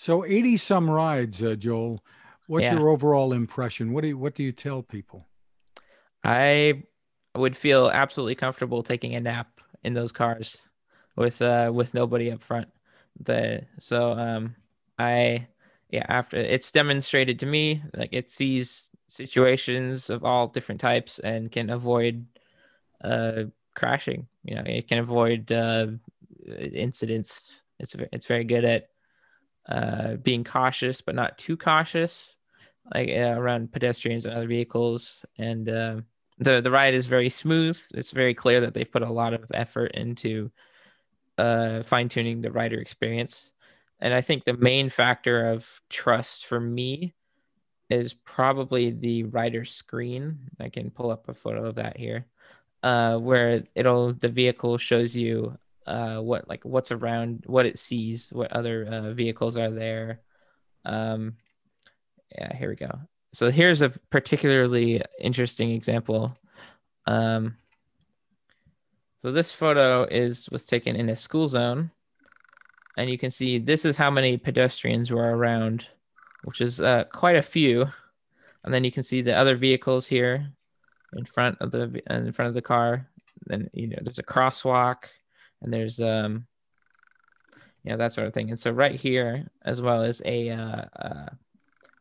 So 0.00 0.24
80 0.24 0.58
some 0.58 0.88
rides, 0.88 1.42
uh, 1.42 1.56
Joel. 1.56 2.04
What's 2.46 2.66
yeah. 2.66 2.74
your 2.74 2.88
overall 2.88 3.32
impression? 3.32 3.92
What 3.92 4.02
do 4.02 4.08
you, 4.08 4.16
what 4.16 4.36
do 4.36 4.44
you 4.44 4.52
tell 4.52 4.80
people? 4.80 5.26
I 6.22 6.84
would 7.34 7.56
feel 7.56 7.90
absolutely 7.90 8.36
comfortable 8.36 8.84
taking 8.84 9.16
a 9.16 9.20
nap 9.20 9.60
in 9.82 9.94
those 9.94 10.12
cars 10.12 10.56
with 11.16 11.42
uh 11.42 11.72
with 11.74 11.94
nobody 11.94 12.30
up 12.30 12.44
front. 12.44 12.68
The 13.18 13.62
so 13.80 14.12
um 14.12 14.54
I 15.00 15.48
yeah 15.90 16.06
after 16.08 16.36
it's 16.36 16.70
demonstrated 16.70 17.40
to 17.40 17.46
me 17.46 17.82
like 17.92 18.10
it 18.12 18.30
sees 18.30 18.90
situations 19.08 20.10
of 20.10 20.24
all 20.24 20.46
different 20.46 20.80
types 20.80 21.18
and 21.18 21.50
can 21.50 21.70
avoid 21.70 22.24
uh 23.02 23.44
crashing. 23.74 24.28
You 24.44 24.54
know, 24.54 24.62
it 24.64 24.86
can 24.86 24.98
avoid 24.98 25.50
uh 25.50 25.88
incidents. 26.46 27.62
It's 27.80 27.96
it's 28.12 28.26
very 28.26 28.44
good 28.44 28.64
at 28.64 28.90
uh, 29.68 30.16
being 30.16 30.44
cautious 30.44 31.00
but 31.00 31.14
not 31.14 31.38
too 31.38 31.56
cautious, 31.56 32.36
like 32.94 33.08
uh, 33.10 33.34
around 33.36 33.72
pedestrians 33.72 34.24
and 34.24 34.34
other 34.34 34.46
vehicles. 34.46 35.24
And 35.36 35.68
uh, 35.68 36.00
the 36.38 36.60
the 36.60 36.70
ride 36.70 36.94
is 36.94 37.06
very 37.06 37.28
smooth. 37.28 37.78
It's 37.94 38.12
very 38.12 38.34
clear 38.34 38.60
that 38.60 38.74
they've 38.74 38.90
put 38.90 39.02
a 39.02 39.12
lot 39.12 39.34
of 39.34 39.44
effort 39.52 39.92
into 39.92 40.50
uh, 41.36 41.82
fine 41.82 42.08
tuning 42.08 42.40
the 42.40 42.50
rider 42.50 42.80
experience. 42.80 43.50
And 44.00 44.14
I 44.14 44.20
think 44.20 44.44
the 44.44 44.56
main 44.56 44.90
factor 44.90 45.50
of 45.50 45.80
trust 45.90 46.46
for 46.46 46.60
me 46.60 47.14
is 47.90 48.12
probably 48.14 48.90
the 48.90 49.24
rider 49.24 49.64
screen. 49.64 50.38
I 50.60 50.68
can 50.68 50.90
pull 50.90 51.10
up 51.10 51.28
a 51.28 51.34
photo 51.34 51.66
of 51.66 51.76
that 51.76 51.96
here, 51.96 52.26
uh, 52.82 53.18
where 53.18 53.62
it'll 53.74 54.12
the 54.12 54.28
vehicle 54.28 54.78
shows 54.78 55.16
you 55.16 55.58
uh, 55.88 56.20
what 56.20 56.48
like 56.48 56.64
what's 56.64 56.92
around, 56.92 57.44
what 57.46 57.66
it 57.66 57.78
sees, 57.78 58.28
what 58.30 58.52
other 58.52 58.86
uh, 58.86 59.12
vehicles 59.14 59.56
are 59.56 59.70
there. 59.70 60.20
Um, 60.84 61.36
yeah, 62.36 62.54
here 62.54 62.68
we 62.68 62.76
go. 62.76 62.90
so 63.32 63.50
here's 63.50 63.82
a 63.82 63.90
particularly 64.10 65.02
interesting 65.18 65.70
example. 65.70 66.34
Um, 67.06 67.56
so 69.22 69.32
this 69.32 69.50
photo 69.50 70.04
is 70.04 70.48
was 70.50 70.66
taken 70.66 70.94
in 70.94 71.08
a 71.08 71.16
school 71.16 71.46
zone, 71.46 71.90
and 72.98 73.08
you 73.08 73.18
can 73.18 73.30
see 73.30 73.58
this 73.58 73.84
is 73.84 73.96
how 73.96 74.10
many 74.10 74.36
pedestrians 74.36 75.10
were 75.10 75.36
around, 75.36 75.86
which 76.44 76.60
is 76.60 76.80
uh, 76.80 77.04
quite 77.12 77.36
a 77.36 77.42
few. 77.42 77.86
And 78.64 78.74
then 78.74 78.84
you 78.84 78.92
can 78.92 79.02
see 79.02 79.22
the 79.22 79.34
other 79.34 79.56
vehicles 79.56 80.06
here 80.06 80.52
in 81.16 81.24
front 81.24 81.56
of 81.60 81.70
the 81.70 82.02
in 82.10 82.32
front 82.32 82.48
of 82.48 82.54
the 82.54 82.62
car. 82.62 83.08
Then 83.46 83.70
you 83.72 83.88
know 83.88 83.98
there's 84.02 84.18
a 84.18 84.22
crosswalk, 84.22 85.04
and 85.62 85.72
there's 85.72 86.00
um, 86.00 86.46
you 87.84 87.90
know 87.90 87.98
that 87.98 88.12
sort 88.12 88.26
of 88.26 88.34
thing. 88.34 88.50
And 88.50 88.58
so 88.58 88.70
right 88.70 88.94
here, 88.94 89.48
as 89.64 89.80
well 89.80 90.02
as 90.02 90.22
a 90.24 90.50
uh, 90.50 90.84
uh, 90.96 91.28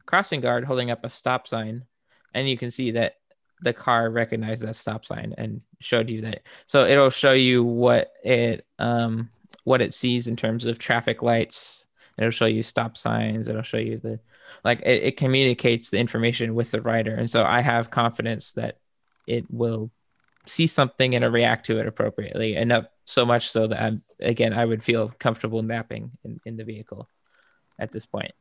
crossing 0.05 0.41
guard 0.41 0.65
holding 0.65 0.91
up 0.91 1.03
a 1.03 1.09
stop 1.09 1.47
sign, 1.47 1.85
and 2.33 2.49
you 2.49 2.57
can 2.57 2.71
see 2.71 2.91
that 2.91 3.15
the 3.61 3.73
car 3.73 4.09
recognized 4.09 4.63
that 4.63 4.75
stop 4.75 5.05
sign 5.05 5.33
and 5.37 5.61
showed 5.79 6.09
you 6.09 6.21
that. 6.21 6.43
So 6.65 6.85
it'll 6.85 7.09
show 7.09 7.33
you 7.33 7.63
what 7.63 8.11
it 8.23 8.65
um 8.79 9.29
what 9.63 9.81
it 9.81 9.93
sees 9.93 10.27
in 10.27 10.35
terms 10.35 10.65
of 10.65 10.79
traffic 10.79 11.21
lights. 11.21 11.85
It'll 12.17 12.31
show 12.31 12.45
you 12.45 12.63
stop 12.63 12.97
signs. 12.97 13.47
It'll 13.47 13.61
show 13.63 13.77
you 13.77 13.97
the 13.97 14.19
like 14.63 14.81
it, 14.81 15.03
it 15.03 15.17
communicates 15.17 15.89
the 15.89 15.99
information 15.99 16.55
with 16.55 16.71
the 16.71 16.81
rider. 16.81 17.15
And 17.15 17.29
so 17.29 17.43
I 17.43 17.61
have 17.61 17.91
confidence 17.91 18.53
that 18.53 18.77
it 19.27 19.45
will 19.49 19.91
see 20.45 20.67
something 20.67 21.15
and 21.15 21.33
react 21.33 21.65
to 21.67 21.79
it 21.79 21.87
appropriately 21.87 22.55
enough 22.55 22.85
so 23.07 23.25
much 23.25 23.49
so 23.49 23.67
that 23.67 23.81
I'm 23.81 24.03
again 24.19 24.53
I 24.53 24.65
would 24.65 24.83
feel 24.83 25.09
comfortable 25.17 25.63
napping 25.63 26.11
in, 26.23 26.39
in 26.45 26.57
the 26.57 26.65
vehicle 26.65 27.09
at 27.79 27.91
this 27.91 28.05
point 28.05 28.31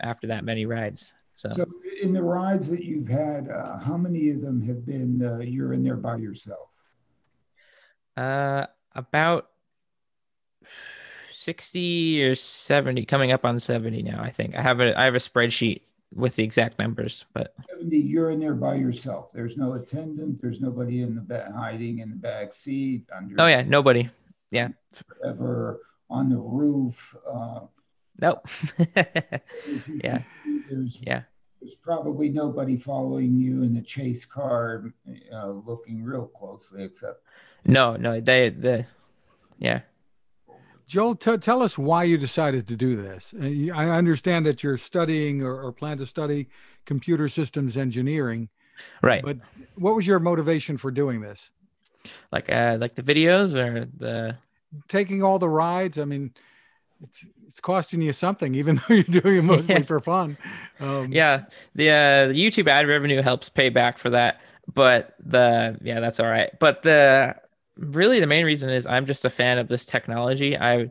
after 0.00 0.28
that 0.28 0.44
many 0.44 0.64
rides. 0.64 1.12
So, 1.34 1.50
so 1.50 1.66
in 2.00 2.12
the 2.14 2.22
rides 2.22 2.70
that 2.70 2.84
you've 2.84 3.08
had, 3.08 3.50
uh, 3.50 3.76
how 3.78 3.98
many 3.98 4.30
of 4.30 4.40
them 4.40 4.62
have 4.62 4.86
been 4.86 5.22
uh, 5.22 5.38
you're 5.40 5.74
in 5.74 5.82
there 5.82 5.96
by 5.96 6.16
yourself? 6.16 6.68
Uh, 8.16 8.66
about 8.92 9.50
60 11.30 12.24
or 12.24 12.34
70 12.34 13.04
coming 13.04 13.32
up 13.32 13.44
on 13.44 13.58
70 13.58 14.02
now 14.02 14.22
i 14.22 14.30
think 14.30 14.54
i 14.54 14.62
have 14.62 14.80
a 14.80 14.98
i 14.98 15.04
have 15.04 15.14
a 15.14 15.18
spreadsheet 15.18 15.82
with 16.14 16.36
the 16.36 16.44
exact 16.44 16.78
numbers 16.78 17.24
but. 17.32 17.54
70 17.70 17.96
you're 17.96 18.30
in 18.30 18.40
there 18.40 18.54
by 18.54 18.74
yourself. 18.74 19.32
There's 19.32 19.56
no 19.56 19.74
attendant. 19.74 20.40
There's 20.40 20.60
nobody 20.60 21.02
in 21.02 21.14
the 21.14 21.20
back 21.20 21.52
hiding 21.52 21.98
in 21.98 22.10
the 22.10 22.16
back 22.16 22.52
seat 22.52 23.06
under. 23.14 23.34
Oh 23.38 23.46
yeah 23.46 23.62
nobody. 23.62 24.08
Yeah. 24.50 24.68
Ever 25.24 25.80
on 26.10 26.30
the 26.30 26.38
roof 26.38 27.16
uh. 27.28 27.60
Nope. 28.20 28.46
Yeah. 30.02 30.22
There's, 30.70 30.98
yeah. 31.02 31.22
there's 31.60 31.74
probably 31.74 32.28
nobody 32.28 32.76
following 32.76 33.36
you 33.36 33.62
in 33.62 33.74
the 33.74 33.82
chase 33.82 34.24
car 34.24 34.92
uh, 35.32 35.48
looking 35.48 36.02
real 36.02 36.26
closely 36.26 36.84
except. 36.84 37.22
No 37.64 37.96
no 37.96 38.20
they 38.20 38.50
the 38.50 38.86
yeah 39.58 39.80
Joel, 40.86 41.14
t- 41.14 41.36
tell 41.38 41.62
us 41.62 41.78
why 41.78 42.04
you 42.04 42.18
decided 42.18 42.66
to 42.68 42.76
do 42.76 42.96
this. 42.96 43.34
Uh, 43.34 43.72
I 43.74 43.88
understand 43.90 44.46
that 44.46 44.62
you're 44.62 44.76
studying 44.76 45.42
or, 45.42 45.60
or, 45.60 45.72
plan 45.72 45.98
to 45.98 46.06
study 46.06 46.48
computer 46.84 47.28
systems 47.28 47.76
engineering. 47.76 48.48
Right. 49.02 49.22
But 49.24 49.38
what 49.76 49.94
was 49.94 50.06
your 50.06 50.18
motivation 50.18 50.76
for 50.76 50.90
doing 50.90 51.20
this? 51.20 51.50
Like, 52.30 52.50
uh, 52.52 52.76
like 52.80 52.94
the 52.94 53.02
videos 53.02 53.54
or 53.54 53.86
the 53.96 54.36
taking 54.88 55.22
all 55.22 55.38
the 55.38 55.48
rides. 55.48 55.98
I 55.98 56.04
mean, 56.04 56.32
it's 57.02 57.26
it's 57.46 57.60
costing 57.60 58.02
you 58.02 58.12
something, 58.12 58.54
even 58.56 58.76
though 58.76 58.94
you're 58.94 59.04
doing 59.04 59.36
it 59.38 59.42
mostly 59.42 59.82
for 59.84 60.00
fun. 60.00 60.36
Um, 60.80 61.12
yeah, 61.12 61.44
the 61.74 61.90
uh, 61.90 62.26
the 62.32 62.34
YouTube 62.34 62.68
ad 62.68 62.86
revenue 62.86 63.22
helps 63.22 63.48
pay 63.48 63.68
back 63.68 63.98
for 63.98 64.10
that, 64.10 64.40
but 64.72 65.14
the 65.24 65.78
yeah, 65.82 66.00
that's 66.00 66.20
all 66.20 66.28
right. 66.28 66.50
But 66.58 66.82
the 66.82 67.36
really 67.76 68.20
the 68.20 68.26
main 68.26 68.44
reason 68.44 68.70
is 68.70 68.86
I'm 68.86 69.06
just 69.06 69.24
a 69.24 69.30
fan 69.30 69.58
of 69.58 69.68
this 69.68 69.84
technology. 69.84 70.56
I 70.56 70.90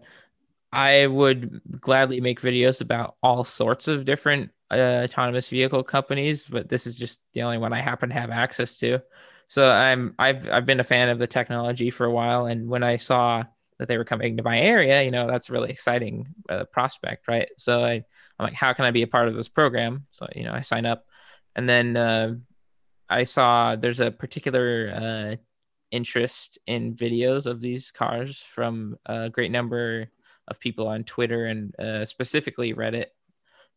I 0.71 1.07
would 1.07 1.61
gladly 1.79 2.19
make 2.19 2.41
videos 2.41 2.81
about 2.81 3.15
all 3.21 3.43
sorts 3.43 3.87
of 3.87 4.05
different 4.05 4.51
uh, 4.71 5.01
autonomous 5.03 5.49
vehicle 5.49 5.83
companies, 5.83 6.45
but 6.45 6.67
this 6.67 6.87
is 6.87 6.95
just 6.95 7.21
the 7.33 7.43
only 7.43 7.59
one 7.59 7.73
I 7.73 7.81
happen 7.81 8.09
to 8.09 8.15
have 8.15 8.31
access 8.31 8.77
to. 8.79 8.99
So 9.45 9.69
I'm 9.69 10.15
I've 10.17 10.49
I've 10.49 10.65
been 10.65 10.79
a 10.79 10.85
fan 10.85 11.09
of 11.09 11.19
the 11.19 11.27
technology 11.27 11.89
for 11.91 12.05
a 12.05 12.11
while, 12.11 12.47
and 12.47 12.67
when 12.69 12.83
I 12.83 12.97
saw 12.97 13.43
that 13.77 13.87
they 13.87 13.97
were 13.97 14.05
coming 14.05 14.37
to 14.37 14.43
my 14.43 14.59
area, 14.59 15.03
you 15.03 15.11
know, 15.11 15.27
that's 15.27 15.49
really 15.49 15.69
exciting 15.69 16.27
uh, 16.49 16.63
prospect, 16.65 17.27
right? 17.27 17.49
So 17.57 17.83
I 17.83 18.03
I'm 18.39 18.45
like, 18.45 18.53
how 18.53 18.73
can 18.73 18.85
I 18.85 18.91
be 18.91 19.03
a 19.03 19.07
part 19.07 19.27
of 19.27 19.35
this 19.35 19.49
program? 19.49 20.07
So 20.11 20.27
you 20.35 20.43
know, 20.43 20.53
I 20.53 20.61
sign 20.61 20.85
up, 20.85 21.05
and 21.55 21.69
then 21.69 21.95
uh, 21.95 22.35
I 23.09 23.25
saw 23.25 23.75
there's 23.75 23.99
a 23.99 24.11
particular 24.11 24.91
uh, 24.95 25.35
interest 25.93 26.57
in 26.65 26.95
videos 26.95 27.45
of 27.45 27.61
these 27.61 27.91
cars 27.91 28.39
from 28.39 28.97
a 29.05 29.29
great 29.29 29.51
number 29.51 30.09
of 30.47 30.59
people 30.59 30.87
on 30.87 31.03
Twitter 31.03 31.45
and 31.45 31.79
uh, 31.79 32.03
specifically 32.03 32.73
Reddit, 32.73 33.07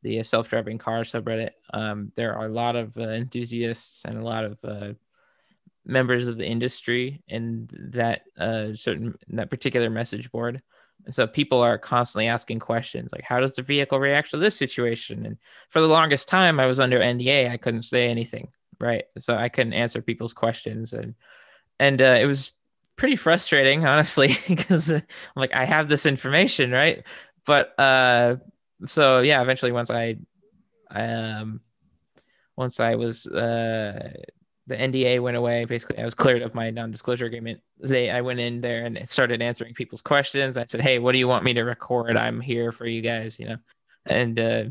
the 0.02 0.22
self-driving 0.22 0.78
car 0.78 1.02
subreddit. 1.02 1.50
Um, 1.72 2.10
there 2.16 2.34
are 2.34 2.46
a 2.46 2.52
lot 2.52 2.74
of 2.74 2.96
uh, 2.96 3.02
enthusiasts 3.10 4.04
and 4.04 4.18
a 4.18 4.24
lot 4.24 4.44
of 4.44 4.58
uh, 4.64 4.92
members 5.84 6.26
of 6.26 6.36
the 6.36 6.46
industry 6.46 7.22
in 7.28 7.68
that 7.92 8.22
uh, 8.38 8.74
certain 8.74 9.14
that 9.28 9.50
particular 9.50 9.90
message 9.90 10.32
board. 10.32 10.62
And 11.04 11.14
so 11.14 11.26
people 11.26 11.60
are 11.60 11.78
constantly 11.78 12.26
asking 12.26 12.58
questions 12.60 13.12
like, 13.12 13.22
how 13.22 13.40
does 13.40 13.54
the 13.54 13.62
vehicle 13.62 14.00
react 14.00 14.30
to 14.30 14.38
this 14.38 14.56
situation? 14.56 15.26
And 15.26 15.36
for 15.68 15.80
the 15.80 15.86
longest 15.86 16.28
time, 16.28 16.58
I 16.58 16.66
was 16.66 16.80
under 16.80 16.98
NDA. 16.98 17.50
I 17.50 17.58
couldn't 17.58 17.82
say 17.82 18.08
anything, 18.08 18.48
right? 18.80 19.04
So 19.18 19.36
I 19.36 19.48
couldn't 19.48 19.74
answer 19.74 20.00
people's 20.02 20.32
questions. 20.32 20.94
And 20.94 21.14
and 21.78 22.00
uh, 22.00 22.18
it 22.20 22.26
was 22.26 22.52
pretty 22.96 23.16
frustrating, 23.16 23.86
honestly, 23.86 24.36
because 24.48 24.90
uh, 24.90 24.94
I'm 24.94 25.40
like, 25.40 25.54
I 25.54 25.64
have 25.64 25.88
this 25.88 26.06
information, 26.06 26.70
right? 26.70 27.04
But 27.46 27.78
uh, 27.78 28.36
so 28.86 29.20
yeah, 29.20 29.40
eventually 29.42 29.72
once 29.72 29.90
I, 29.90 30.16
um, 30.90 31.60
once 32.56 32.80
I 32.80 32.94
was 32.94 33.26
uh, 33.26 34.12
the 34.66 34.76
NDA 34.76 35.20
went 35.20 35.36
away. 35.36 35.64
Basically, 35.64 35.98
I 35.98 36.04
was 36.04 36.14
cleared 36.14 36.42
of 36.42 36.54
my 36.54 36.70
non-disclosure 36.70 37.26
agreement. 37.26 37.60
They, 37.78 38.10
I 38.10 38.20
went 38.20 38.40
in 38.40 38.60
there 38.60 38.84
and 38.84 39.08
started 39.08 39.40
answering 39.40 39.74
people's 39.74 40.02
questions. 40.02 40.56
I 40.56 40.64
said, 40.66 40.80
"Hey, 40.80 40.98
what 40.98 41.12
do 41.12 41.18
you 41.18 41.28
want 41.28 41.44
me 41.44 41.54
to 41.54 41.62
record? 41.62 42.16
I'm 42.16 42.40
here 42.40 42.72
for 42.72 42.86
you 42.86 43.00
guys," 43.00 43.38
you 43.38 43.48
know. 43.48 43.56
And 44.06 44.38
uh, 44.38 44.64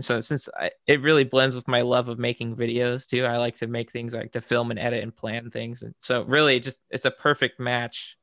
so 0.00 0.20
since 0.20 0.48
I, 0.58 0.70
it 0.86 1.02
really 1.02 1.24
blends 1.24 1.54
with 1.54 1.68
my 1.68 1.82
love 1.82 2.08
of 2.08 2.18
making 2.18 2.56
videos 2.56 3.06
too 3.06 3.24
i 3.24 3.36
like 3.36 3.56
to 3.56 3.66
make 3.66 3.90
things 3.90 4.14
like 4.14 4.32
to 4.32 4.40
film 4.40 4.70
and 4.70 4.80
edit 4.80 5.02
and 5.02 5.14
plan 5.14 5.50
things. 5.50 5.82
And 5.82 5.94
so 5.98 6.22
really 6.24 6.60
just 6.60 6.78
it's 6.90 7.04
a 7.04 7.10
perfect 7.10 7.60
match 7.60 8.16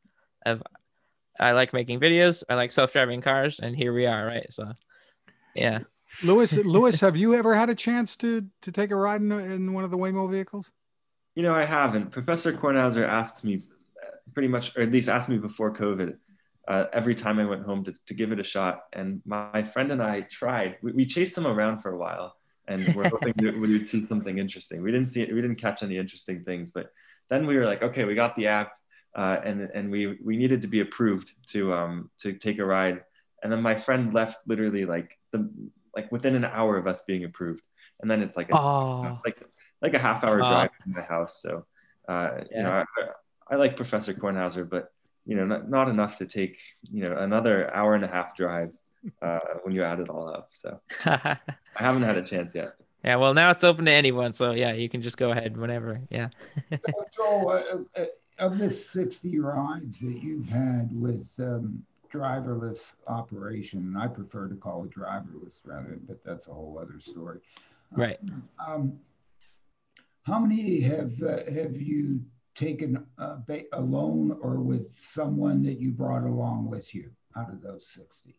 of 0.46 0.62
i 1.40 1.52
like 1.52 1.74
making 1.74 2.00
videos 2.00 2.44
i 2.50 2.56
like 2.56 2.72
self-driving 2.72 3.22
cars 3.22 3.60
and 3.60 3.76
here 3.76 3.94
we 3.94 4.06
are 4.06 4.26
right? 4.26 4.52
So 4.52 4.72
yeah. 5.56 5.80
Lewis 6.24 6.54
Lewis 6.58 7.00
have 7.00 7.18
you 7.18 7.36
ever 7.36 7.54
had 7.54 7.70
a 7.70 7.76
chance 7.76 8.16
to 8.18 8.46
to 8.62 8.72
take 8.72 8.92
a 8.92 8.96
ride 8.96 9.22
in, 9.22 9.32
in 9.32 9.74
one 9.74 9.84
of 9.84 9.92
the 9.92 9.98
waymo 9.98 10.30
vehicles? 10.30 10.72
You 11.36 11.44
know 11.44 11.54
i 11.54 11.66
haven't. 11.66 12.12
Professor 12.12 12.52
kornhauser 12.52 13.08
asks 13.08 13.44
me 13.44 13.64
pretty 14.34 14.48
much 14.48 14.76
or 14.76 14.82
at 14.82 14.92
least 14.92 15.10
asked 15.10 15.30
me 15.30 15.38
before 15.38 15.74
covid 15.74 16.18
uh, 16.68 16.86
every 16.94 17.16
time 17.16 17.40
I 17.40 17.46
went 17.46 17.64
home 17.64 17.84
to, 17.86 17.94
to 18.08 18.14
give 18.14 18.32
it 18.32 18.40
a 18.40 18.44
shot. 18.44 18.84
And 18.94 19.22
my 19.26 19.64
friend 19.64 19.92
and 19.92 20.02
I 20.02 20.22
tried. 20.22 20.78
We, 20.82 20.92
we 20.92 21.06
chased 21.06 21.36
them 21.36 21.48
around 21.48 21.82
for 21.82 21.92
a 21.92 21.98
while, 21.98 22.36
and 22.68 22.94
we're 22.96 23.10
hoping 23.16 23.34
that 23.38 23.60
we 23.60 23.74
would 23.74 23.88
see 23.88 24.06
something 24.06 24.38
interesting. 24.38 24.82
We 24.82 24.92
didn't 24.92 25.08
see 25.08 25.22
it. 25.22 25.34
We 25.34 25.42
didn't 25.42 25.58
catch 25.58 25.84
any 25.84 25.98
interesting 25.98 26.44
things, 26.44 26.72
but 26.72 26.92
then 27.30 27.48
we 27.48 27.58
were 27.58 27.66
like, 27.66 27.82
okay, 27.82 28.06
we 28.06 28.16
got 28.16 28.36
the 28.36 28.48
app, 28.48 28.74
uh, 29.16 29.38
and 29.44 29.62
and 29.74 29.92
we 29.92 30.18
we 30.24 30.38
needed 30.38 30.62
to 30.62 30.68
be 30.68 30.82
approved 30.82 31.32
to 31.50 31.74
um 31.74 32.10
to 32.20 32.34
take 32.34 32.60
a 32.60 32.66
ride. 32.66 33.04
And 33.44 33.52
then 33.52 33.62
my 33.62 33.76
friend 33.76 34.14
left 34.14 34.38
literally 34.46 34.86
like 34.86 35.18
the 35.32 35.50
like 35.96 36.12
within 36.12 36.36
an 36.36 36.46
hour 36.46 36.78
of 36.78 36.88
us 36.88 37.02
being 37.02 37.24
approved, 37.24 37.66
and 38.02 38.10
then 38.10 38.22
it's 38.22 38.38
like 38.38 38.50
a, 38.52 38.58
oh. 38.58 39.20
like 39.26 39.42
like 39.82 39.96
a 39.96 40.00
half 40.00 40.24
hour 40.24 40.38
drive 40.38 40.70
from 40.84 40.94
the 40.94 41.02
house. 41.02 41.42
So 41.42 41.66
uh, 42.08 42.30
yeah. 42.52 42.58
you 42.58 42.64
know, 42.64 42.70
I, 42.70 43.54
I 43.54 43.56
like 43.56 43.76
Professor 43.76 44.14
Kornhauser, 44.14 44.70
but 44.70 44.92
you 45.26 45.36
know, 45.36 45.46
not, 45.46 45.70
not 45.70 45.90
enough 45.90 46.18
to 46.18 46.26
take, 46.26 46.58
you 46.92 47.04
know, 47.04 47.18
another 47.18 47.74
hour 47.74 47.96
and 47.96 48.04
a 48.04 48.08
half 48.08 48.36
drive 48.36 48.72
uh, 49.22 49.40
when 49.64 49.76
you 49.76 49.84
add 49.84 50.00
it 50.00 50.10
all 50.10 50.30
up. 50.30 50.50
So 50.52 50.80
I 51.06 51.38
haven't 51.76 52.04
had 52.04 52.18
a 52.18 52.24
chance 52.24 52.54
yet. 52.56 52.76
Yeah, 53.04 53.16
well, 53.16 53.34
now 53.34 53.50
it's 53.50 53.64
open 53.64 53.86
to 53.86 53.92
anyone. 53.92 54.34
So 54.34 54.52
yeah, 54.52 54.74
you 54.74 54.88
can 54.88 55.02
just 55.02 55.18
go 55.18 55.32
ahead 55.32 55.58
whenever. 55.58 56.02
Yeah. 56.10 56.30
so, 56.72 57.06
Joel, 57.16 57.50
uh, 57.50 58.00
uh, 58.00 58.06
of 58.38 58.58
the 58.58 58.70
60 58.70 59.40
rides 59.40 60.00
that 60.00 60.22
you've 60.22 60.48
had 60.48 60.90
with 60.94 61.32
um, 61.40 61.84
driverless 62.12 62.94
operation, 63.08 63.80
and 63.80 63.98
I 63.98 64.08
prefer 64.08 64.48
to 64.48 64.56
call 64.56 64.84
it 64.84 64.92
driverless 64.92 65.62
rather, 65.64 66.00
but 66.08 66.24
that's 66.24 66.48
a 66.48 66.54
whole 66.54 66.80
other 66.82 67.00
story. 67.00 67.40
Right. 67.92 68.20
Um, 68.66 69.00
how 70.24 70.40
many 70.40 70.80
have 70.82 71.22
uh, 71.22 71.44
have 71.52 71.82
you 71.82 72.22
taken 72.56 73.06
uh, 73.18 73.38
alone 73.74 74.38
or 74.42 74.60
with 74.60 74.94
someone 74.98 75.64
that 75.64 75.80
you 75.80 75.92
brought 75.92 76.24
along 76.24 76.70
with 76.70 76.94
you 76.94 77.12
out 77.38 77.50
of 77.52 77.62
those 77.62 77.88
60? 77.88 78.36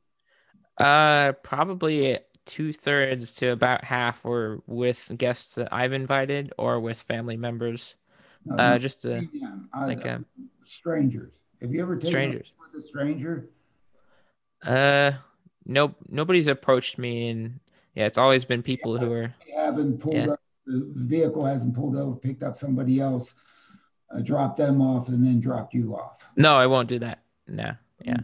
Uh, 0.79 1.33
probably 1.43 2.19
two 2.45 2.73
thirds 2.73 3.35
to 3.37 3.49
about 3.51 3.85
half 3.85 4.25
were 4.25 4.61
with 4.67 5.13
guests 5.17 5.55
that 5.55 5.73
I've 5.73 5.93
invited 5.93 6.53
or 6.59 6.81
with 6.81 7.01
family 7.03 7.37
members. 7.37 7.97
No, 8.45 8.57
Uh, 8.57 8.79
just 8.79 9.07
uh, 9.07 9.21
like 9.77 10.05
um, 10.07 10.27
strangers. 10.65 11.33
Have 11.61 11.73
you 11.73 11.81
ever 11.81 11.95
taken 11.97 12.11
strangers. 12.11 12.53
a 12.59 12.75
with 12.75 12.83
a 12.83 12.87
stranger? 12.87 13.49
Uh, 14.65 15.13
nope. 15.65 15.95
Nobody's 16.09 16.49
approached 16.49 16.99
me, 16.99 17.29
and 17.29 17.61
yeah, 17.95 18.07
it's 18.07 18.19
always 18.19 18.45
been 18.45 18.63
people 18.63 18.99
who 18.99 19.13
are. 19.13 19.35
Haven't 19.55 20.01
pulled 20.01 20.17
Yeah. 20.17 20.31
up, 20.33 20.41
the 20.67 20.91
vehicle 20.97 21.45
hasn't 21.45 21.75
pulled 21.75 21.97
over, 21.97 22.17
picked 22.17 22.43
up 22.43 22.57
somebody 22.59 23.01
else, 23.01 23.35
uh, 24.15 24.21
dropped 24.21 24.57
them 24.59 24.81
off, 24.81 25.09
and 25.09 25.25
then 25.25 25.41
drop 25.41 25.73
you 25.75 25.97
off. 25.97 26.19
No, 26.37 26.55
I 26.57 26.67
won't 26.67 26.89
do 26.89 26.99
that. 27.01 27.21
No. 27.49 27.73
Yeah. 28.05 28.19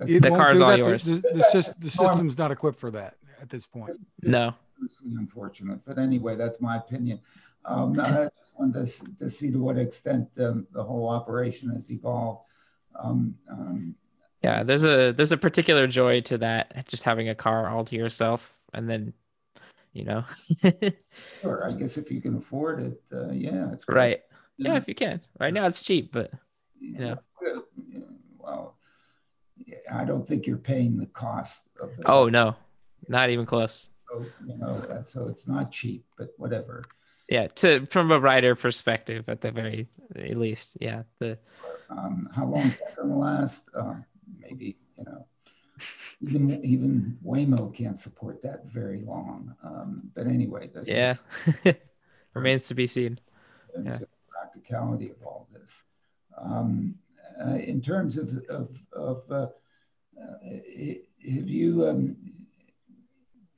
It 0.00 0.22
The 0.22 0.30
won't 0.30 0.40
car's 0.40 0.60
all 0.60 0.70
that. 0.70 0.78
yours. 0.78 1.04
The, 1.04 1.16
the, 1.16 1.20
the, 1.52 1.74
the 1.80 1.90
system's 1.90 2.38
not 2.38 2.50
equipped 2.50 2.78
for 2.78 2.90
that 2.92 3.16
at 3.42 3.50
this 3.50 3.66
point. 3.66 3.96
No. 4.22 4.54
seriously 4.78 5.12
unfortunate. 5.18 5.80
But 5.86 5.98
anyway, 5.98 6.36
that's 6.36 6.60
my 6.60 6.76
opinion. 6.78 7.20
Um, 7.66 8.00
I 8.00 8.28
just 8.38 8.54
wanted 8.58 8.86
to, 8.86 9.04
to 9.18 9.28
see 9.28 9.50
to 9.50 9.58
what 9.58 9.76
extent 9.76 10.28
um, 10.38 10.66
the 10.72 10.82
whole 10.82 11.08
operation 11.08 11.68
has 11.74 11.90
evolved. 11.90 12.44
Um, 12.98 13.34
um, 13.50 13.94
Yeah, 14.42 14.62
there's 14.62 14.84
a 14.84 15.12
there's 15.12 15.32
a 15.32 15.36
particular 15.36 15.86
joy 15.86 16.22
to 16.22 16.38
that, 16.38 16.86
just 16.86 17.02
having 17.02 17.28
a 17.28 17.34
car 17.34 17.68
all 17.68 17.84
to 17.84 17.94
yourself, 17.96 18.58
and 18.72 18.88
then, 18.88 19.12
you 19.92 20.04
know, 20.06 20.24
sure, 21.42 21.66
I 21.68 21.72
guess 21.72 21.98
if 21.98 22.10
you 22.10 22.22
can 22.22 22.36
afford 22.38 22.80
it, 22.80 23.02
uh, 23.12 23.30
yeah, 23.32 23.70
it's 23.72 23.84
great. 23.84 23.96
right? 23.96 24.20
Yeah, 24.60 24.76
if 24.76 24.88
you 24.88 24.94
can. 24.94 25.20
Right 25.38 25.52
now 25.54 25.66
it's 25.66 25.82
cheap, 25.82 26.12
but 26.12 26.30
Yeah. 26.80 27.16
Yeah, 27.42 28.00
Well, 28.38 28.76
I 29.90 30.04
don't 30.04 30.26
think 30.28 30.46
you're 30.46 30.58
paying 30.58 30.98
the 30.98 31.06
cost 31.06 31.68
of 31.80 31.96
the. 31.96 32.10
oh 32.10 32.28
no, 32.28 32.56
not 33.08 33.30
even 33.30 33.46
close. 33.46 33.90
So, 34.08 34.26
you 34.46 34.56
know, 34.58 34.84
uh, 34.90 35.02
so 35.02 35.28
it's 35.28 35.46
not 35.46 35.70
cheap, 35.72 36.04
but 36.18 36.28
whatever. 36.36 36.84
Yeah, 37.28 37.46
to 37.56 37.86
from 37.86 38.10
a 38.10 38.18
rider 38.18 38.54
perspective, 38.54 39.28
at 39.28 39.40
the 39.40 39.50
very 39.52 39.88
least, 40.16 40.76
yeah. 40.80 41.04
The 41.20 41.38
Um, 41.88 42.28
how 42.34 42.44
long 42.44 42.66
is 42.66 42.76
that 42.76 42.96
going 42.96 43.08
to 43.08 43.16
last? 43.16 43.68
Uh, 43.74 43.94
maybe 44.38 44.76
you 44.98 45.04
know, 45.04 45.26
even 46.20 46.64
even 46.64 47.18
Waymo 47.24 47.72
can't 47.72 47.98
support 47.98 48.42
that 48.42 48.66
very 48.66 49.00
long. 49.02 49.54
Um, 49.62 50.10
but 50.14 50.26
anyway, 50.26 50.70
that's 50.74 50.86
yeah 50.88 51.16
remains 52.34 52.66
to 52.68 52.74
be 52.74 52.86
seen. 52.86 53.18
yeah. 53.84 53.98
Practicality 54.50 55.10
of 55.10 55.22
all 55.24 55.48
this. 55.52 55.84
Um, 56.38 56.94
uh, 57.40 57.54
in 57.54 57.80
terms 57.80 58.18
of 58.18 58.30
of, 58.48 58.68
of 58.92 59.22
uh, 59.30 59.34
uh, 60.20 60.36
have 61.32 61.48
you 61.48 61.88
um, 61.88 62.16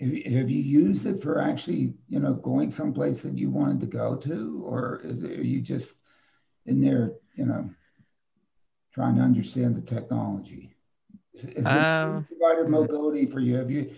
have, 0.00 0.12
you- 0.50 0.82
used 0.82 1.06
it 1.06 1.22
for 1.22 1.40
actually 1.40 1.94
you 2.08 2.20
know 2.20 2.34
going 2.34 2.70
someplace 2.70 3.22
that 3.22 3.38
you 3.38 3.50
wanted 3.50 3.80
to 3.80 3.86
go 3.86 4.16
to, 4.16 4.62
or 4.66 5.00
is 5.04 5.22
it, 5.22 5.38
are 5.38 5.44
you 5.44 5.60
just 5.60 5.94
in 6.66 6.80
there 6.80 7.12
you 7.34 7.46
know 7.46 7.68
trying 8.94 9.16
to 9.16 9.22
understand 9.22 9.76
the 9.76 9.80
technology? 9.80 10.74
Is, 11.34 11.44
is 11.44 11.66
Um, 11.66 12.26
it 12.28 12.38
provided 12.38 12.68
mobility 12.68 13.26
for 13.26 13.40
you? 13.40 13.56
Have 13.56 13.70
you 13.70 13.90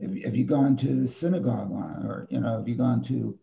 have, 0.00 0.16
have 0.24 0.36
you 0.36 0.44
gone 0.44 0.76
to 0.78 1.00
the 1.00 1.08
synagogue 1.08 1.70
or 1.70 2.26
you 2.30 2.40
know 2.40 2.58
have 2.58 2.68
you 2.68 2.74
gone 2.74 3.02
to 3.04 3.38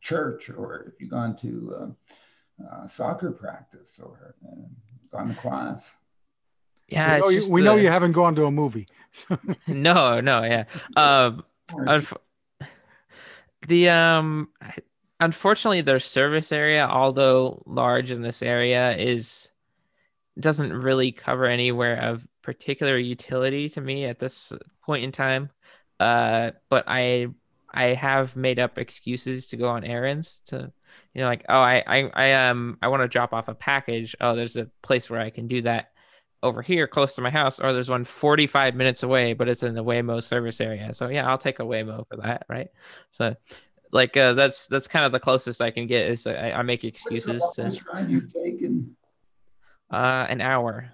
church, 0.00 0.50
or 0.50 0.92
if 0.92 1.00
you've 1.00 1.10
gone 1.10 1.36
to 1.38 1.74
uh, 1.78 2.64
uh, 2.64 2.86
soccer 2.86 3.30
practice, 3.30 4.00
or 4.02 4.34
uh, 4.46 4.56
gone 5.10 5.28
to 5.28 5.34
class? 5.34 5.94
Yeah, 6.88 7.14
we 7.14 7.20
know, 7.20 7.24
it's 7.26 7.34
you, 7.34 7.40
just 7.40 7.52
we 7.52 7.62
know 7.62 7.76
you 7.76 7.88
haven't 7.88 8.12
gone 8.12 8.34
to 8.36 8.46
a 8.46 8.50
movie. 8.50 8.88
No, 9.66 10.20
no, 10.20 10.42
yeah. 10.42 10.64
Um, 10.96 11.44
Unf- 11.70 12.16
the 13.66 13.88
um 13.88 14.48
unfortunately 15.20 15.80
their 15.80 16.00
service 16.00 16.52
area 16.52 16.86
although 16.86 17.62
large 17.66 18.10
in 18.10 18.22
this 18.22 18.42
area 18.42 18.96
is 18.96 19.48
doesn't 20.38 20.72
really 20.72 21.12
cover 21.12 21.46
anywhere 21.46 21.96
of 21.96 22.26
particular 22.42 22.98
utility 22.98 23.68
to 23.68 23.80
me 23.80 24.04
at 24.04 24.18
this 24.18 24.52
point 24.84 25.04
in 25.04 25.12
time 25.12 25.50
uh 26.00 26.50
but 26.68 26.84
i 26.88 27.28
i 27.72 27.86
have 27.86 28.36
made 28.36 28.58
up 28.58 28.78
excuses 28.78 29.46
to 29.48 29.56
go 29.56 29.68
on 29.68 29.84
errands 29.84 30.42
to 30.46 30.72
you 31.14 31.20
know 31.20 31.26
like 31.26 31.44
oh 31.48 31.60
i 31.60 31.82
i, 31.86 32.10
I 32.14 32.48
um 32.48 32.78
i 32.82 32.88
want 32.88 33.02
to 33.02 33.08
drop 33.08 33.32
off 33.32 33.48
a 33.48 33.54
package 33.54 34.14
oh 34.20 34.36
there's 34.36 34.56
a 34.56 34.70
place 34.82 35.08
where 35.10 35.20
i 35.20 35.30
can 35.30 35.46
do 35.48 35.62
that 35.62 35.88
over 36.42 36.60
here 36.60 36.86
close 36.86 37.14
to 37.14 37.22
my 37.22 37.30
house, 37.30 37.60
or 37.60 37.72
there's 37.72 37.88
one 37.88 38.04
45 38.04 38.74
minutes 38.74 39.02
away, 39.02 39.32
but 39.32 39.48
it's 39.48 39.62
in 39.62 39.74
the 39.74 39.84
Waymo 39.84 40.22
service 40.22 40.60
area. 40.60 40.92
So 40.92 41.08
yeah, 41.08 41.28
I'll 41.28 41.38
take 41.38 41.60
a 41.60 41.62
Waymo 41.62 42.06
for 42.08 42.16
that, 42.16 42.44
right? 42.48 42.68
So 43.10 43.36
like 43.92 44.16
uh, 44.16 44.32
that's 44.32 44.66
that's 44.66 44.88
kind 44.88 45.04
of 45.04 45.12
the 45.12 45.20
closest 45.20 45.60
I 45.60 45.70
can 45.70 45.86
get 45.86 46.10
is 46.10 46.26
I, 46.26 46.50
I 46.50 46.62
make 46.62 46.84
excuses 46.84 47.40
What's 47.40 47.56
the 47.56 47.70
to 47.70 47.84
ride 47.92 48.10
you've 48.10 48.32
taken? 48.32 48.96
uh, 49.90 50.26
an 50.28 50.40
hour 50.40 50.92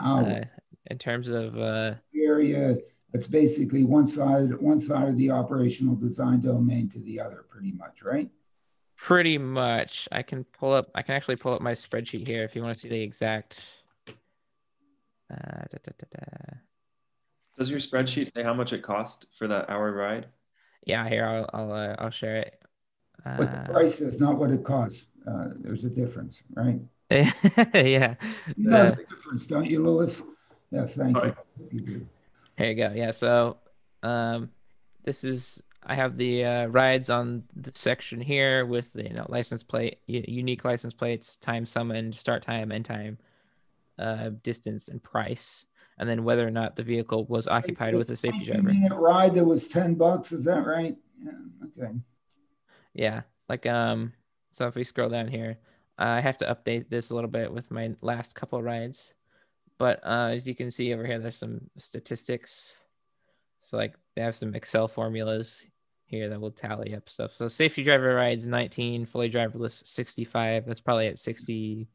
Out 0.00 0.26
uh, 0.26 0.44
in 0.86 0.98
terms 0.98 1.28
of 1.28 1.56
uh, 1.58 1.94
area 2.16 2.78
that's 3.12 3.26
basically 3.26 3.84
one 3.84 4.06
side 4.06 4.54
one 4.60 4.80
side 4.80 5.08
of 5.08 5.16
the 5.16 5.30
operational 5.30 5.94
design 5.94 6.40
domain 6.40 6.88
to 6.90 6.98
the 7.00 7.20
other, 7.20 7.44
pretty 7.48 7.72
much, 7.72 8.02
right? 8.02 8.30
pretty 8.96 9.38
much. 9.38 10.08
I 10.10 10.22
can 10.22 10.42
pull 10.44 10.72
up. 10.72 10.90
I 10.94 11.02
can 11.02 11.14
actually 11.14 11.36
pull 11.36 11.54
up 11.54 11.60
my 11.62 11.72
spreadsheet 11.72 12.26
here 12.26 12.42
if 12.44 12.56
you 12.56 12.62
want 12.62 12.74
to 12.74 12.80
see 12.80 12.88
the 12.88 13.00
exact. 13.00 13.60
Uh, 15.30 15.34
da, 15.70 15.78
da, 15.84 15.92
da, 15.98 16.06
da. 16.20 16.56
Does 17.58 17.70
your 17.70 17.80
spreadsheet 17.80 18.32
say 18.34 18.42
how 18.42 18.54
much 18.54 18.72
it 18.72 18.82
cost 18.82 19.26
for 19.38 19.46
that 19.48 19.68
hour 19.70 19.92
ride? 19.92 20.26
Yeah, 20.84 21.08
here 21.08 21.26
I'll 21.26 21.48
I'll 21.52 21.72
uh, 21.72 21.96
I'll 21.98 22.10
share 22.10 22.36
it. 22.36 22.62
What 23.36 23.50
the 23.50 23.58
Uh, 23.58 23.64
price 23.64 24.00
is, 24.00 24.18
not 24.20 24.38
what 24.38 24.50
it 24.50 24.64
costs. 24.64 25.10
Uh, 25.26 25.48
there's 25.60 25.84
a 25.84 25.90
difference, 25.90 26.42
right? 26.54 26.80
yeah. 27.10 28.14
You 28.56 28.68
know 28.70 28.76
Uh, 28.76 28.90
the 28.90 29.04
difference, 29.10 29.46
don't 29.46 29.66
you, 29.66 29.82
Lewis? 29.84 30.22
Yes, 30.70 30.94
thank 30.94 31.16
you. 31.16 31.22
Right. 31.22 31.36
You 31.72 32.06
do. 32.58 32.64
Here 32.64 32.72
you 32.72 32.76
go. 32.76 32.92
Yeah. 32.94 33.10
So, 33.10 33.58
um, 34.02 34.50
this 35.04 35.24
is 35.24 35.62
I 35.84 35.94
have 35.94 36.16
the 36.16 36.44
uh, 36.44 36.66
rides 36.66 37.08
on 37.08 37.44
the 37.56 37.72
section 37.72 38.20
here 38.20 38.66
with 38.66 38.92
the 38.92 39.04
you 39.04 39.14
know 39.14 39.26
license 39.28 39.62
plate, 39.62 39.98
unique 40.06 40.64
license 40.64 40.92
plates, 40.92 41.36
time 41.36 41.64
summoned, 41.66 42.14
start 42.14 42.42
time, 42.42 42.72
end 42.72 42.84
time, 42.84 43.18
uh, 43.98 44.30
distance, 44.42 44.88
and 44.88 45.02
price, 45.02 45.64
and 45.98 46.08
then 46.08 46.24
whether 46.24 46.46
or 46.46 46.50
not 46.50 46.76
the 46.76 46.82
vehicle 46.82 47.24
was 47.26 47.48
occupied 47.48 47.94
with 47.94 48.10
a 48.10 48.16
safety 48.16 48.44
driver. 48.44 48.62
Minute 48.62 48.94
ride 48.94 49.34
that 49.34 49.44
was 49.44 49.68
ten 49.68 49.94
bucks, 49.94 50.32
is 50.32 50.44
that 50.44 50.66
right? 50.66 50.96
Yeah, 51.22 51.32
okay. 51.64 51.94
Yeah. 52.94 53.22
Like 53.48 53.66
um. 53.66 54.12
So 54.50 54.66
if 54.66 54.74
we 54.74 54.82
scroll 54.82 55.10
down 55.10 55.28
here, 55.28 55.58
I 55.98 56.20
have 56.20 56.38
to 56.38 56.46
update 56.46 56.88
this 56.88 57.10
a 57.10 57.14
little 57.14 57.30
bit 57.30 57.52
with 57.52 57.70
my 57.70 57.94
last 58.00 58.34
couple 58.34 58.62
rides, 58.62 59.12
but 59.78 60.04
uh, 60.04 60.30
as 60.32 60.46
you 60.46 60.54
can 60.54 60.70
see 60.70 60.92
over 60.92 61.06
here, 61.06 61.18
there's 61.18 61.38
some 61.38 61.60
statistics. 61.76 62.72
So 63.60 63.76
like 63.76 63.94
they 64.16 64.22
have 64.22 64.36
some 64.36 64.54
Excel 64.54 64.88
formulas 64.88 65.62
here 66.06 66.28
that 66.28 66.40
will 66.40 66.50
tally 66.50 66.94
up 66.94 67.08
stuff. 67.08 67.34
So 67.34 67.48
safety 67.48 67.84
driver 67.84 68.14
rides 68.14 68.46
19, 68.46 69.06
fully 69.06 69.30
driverless 69.30 69.86
65. 69.86 70.66
That's 70.66 70.80
probably 70.80 71.06
at 71.06 71.18
60 71.18 71.88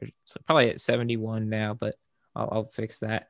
or 0.00 0.08
so 0.24 0.40
probably 0.46 0.70
at 0.70 0.80
71 0.80 1.48
now, 1.48 1.74
but 1.74 1.96
I'll, 2.36 2.48
I'll 2.52 2.70
fix 2.72 3.00
that. 3.00 3.28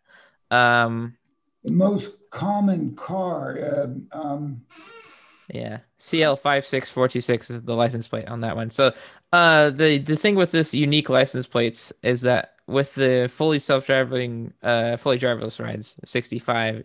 Um, 0.51 1.17
The 1.65 1.73
most 1.73 2.31
common 2.31 2.97
car, 2.97 3.85
um, 3.85 4.09
um, 4.13 4.63
yeah, 5.53 5.79
CL56426 6.01 7.51
is 7.51 7.63
the 7.63 7.75
license 7.75 8.09
plate 8.09 8.29
on 8.29 8.41
that 8.41 8.57
one. 8.57 8.71
So 8.71 8.93
uh 9.33 9.71
the 9.71 9.99
the 9.99 10.17
thing 10.17 10.35
with 10.35 10.51
this 10.51 10.75
unique 10.75 11.09
license 11.09 11.47
plates 11.47 11.93
is 12.03 12.23
that 12.23 12.55
with 12.71 12.95
the 12.95 13.31
fully 13.33 13.59
self-driving 13.59 14.53
uh 14.63 14.97
fully 14.97 15.19
driverless 15.19 15.63
rides 15.63 15.97
65 16.05 16.85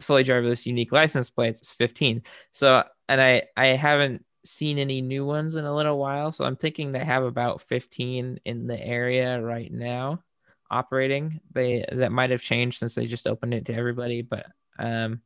fully 0.00 0.24
driverless 0.24 0.66
unique 0.66 0.92
license 0.92 1.30
plates 1.30 1.60
is 1.60 1.70
15 1.72 2.22
so 2.52 2.82
and 3.08 3.20
i 3.20 3.42
i 3.56 3.66
haven't 3.68 4.24
seen 4.44 4.78
any 4.78 5.02
new 5.02 5.24
ones 5.24 5.54
in 5.54 5.64
a 5.64 5.74
little 5.74 5.98
while 5.98 6.32
so 6.32 6.44
i'm 6.44 6.56
thinking 6.56 6.92
they 6.92 7.04
have 7.04 7.22
about 7.22 7.60
15 7.62 8.40
in 8.44 8.66
the 8.66 8.82
area 8.82 9.40
right 9.42 9.72
now 9.72 10.22
operating. 10.70 11.40
They 11.52 11.84
that 11.92 12.12
might 12.12 12.30
have 12.30 12.40
changed 12.40 12.78
since 12.78 12.94
they 12.94 13.06
just 13.06 13.26
opened 13.26 13.54
it 13.54 13.66
to 13.66 13.74
everybody 13.74 14.22
but 14.22 14.46
um 14.78 15.20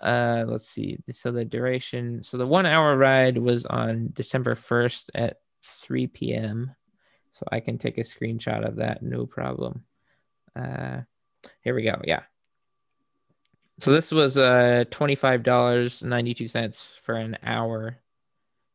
uh 0.00 0.44
let's 0.46 0.68
see. 0.68 0.98
So 1.12 1.30
the 1.30 1.44
duration 1.44 2.22
so 2.22 2.38
the 2.38 2.46
one 2.46 2.66
hour 2.66 2.96
ride 2.96 3.38
was 3.38 3.66
on 3.66 4.10
december 4.12 4.54
1st 4.54 5.10
at 5.14 5.36
3 5.82 6.06
p.m 6.06 6.74
so 7.40 7.46
i 7.50 7.58
can 7.58 7.76
take 7.78 7.98
a 7.98 8.02
screenshot 8.02 8.64
of 8.66 8.76
that 8.76 9.02
no 9.02 9.26
problem. 9.26 9.82
Uh 10.54 11.00
here 11.62 11.74
we 11.74 11.82
go 11.82 12.00
yeah. 12.04 12.22
So 13.78 13.92
this 13.92 14.12
was 14.12 14.36
uh 14.36 14.84
$25.92 14.90 17.00
for 17.00 17.14
an 17.14 17.38
hour 17.42 17.96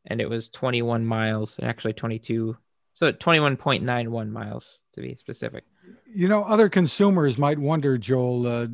and 0.07 0.19
it 0.19 0.29
was 0.29 0.49
21 0.49 1.05
miles 1.05 1.59
actually 1.61 1.93
22 1.93 2.57
so 2.93 3.11
21.91 3.11 4.29
miles 4.29 4.79
to 4.93 5.01
be 5.01 5.13
specific. 5.15 5.63
You 6.07 6.27
know, 6.29 6.43
other 6.43 6.69
consumers 6.69 7.37
might 7.37 7.59
wonder, 7.59 7.97
Joel, 7.97 8.47
uh, 8.47 8.67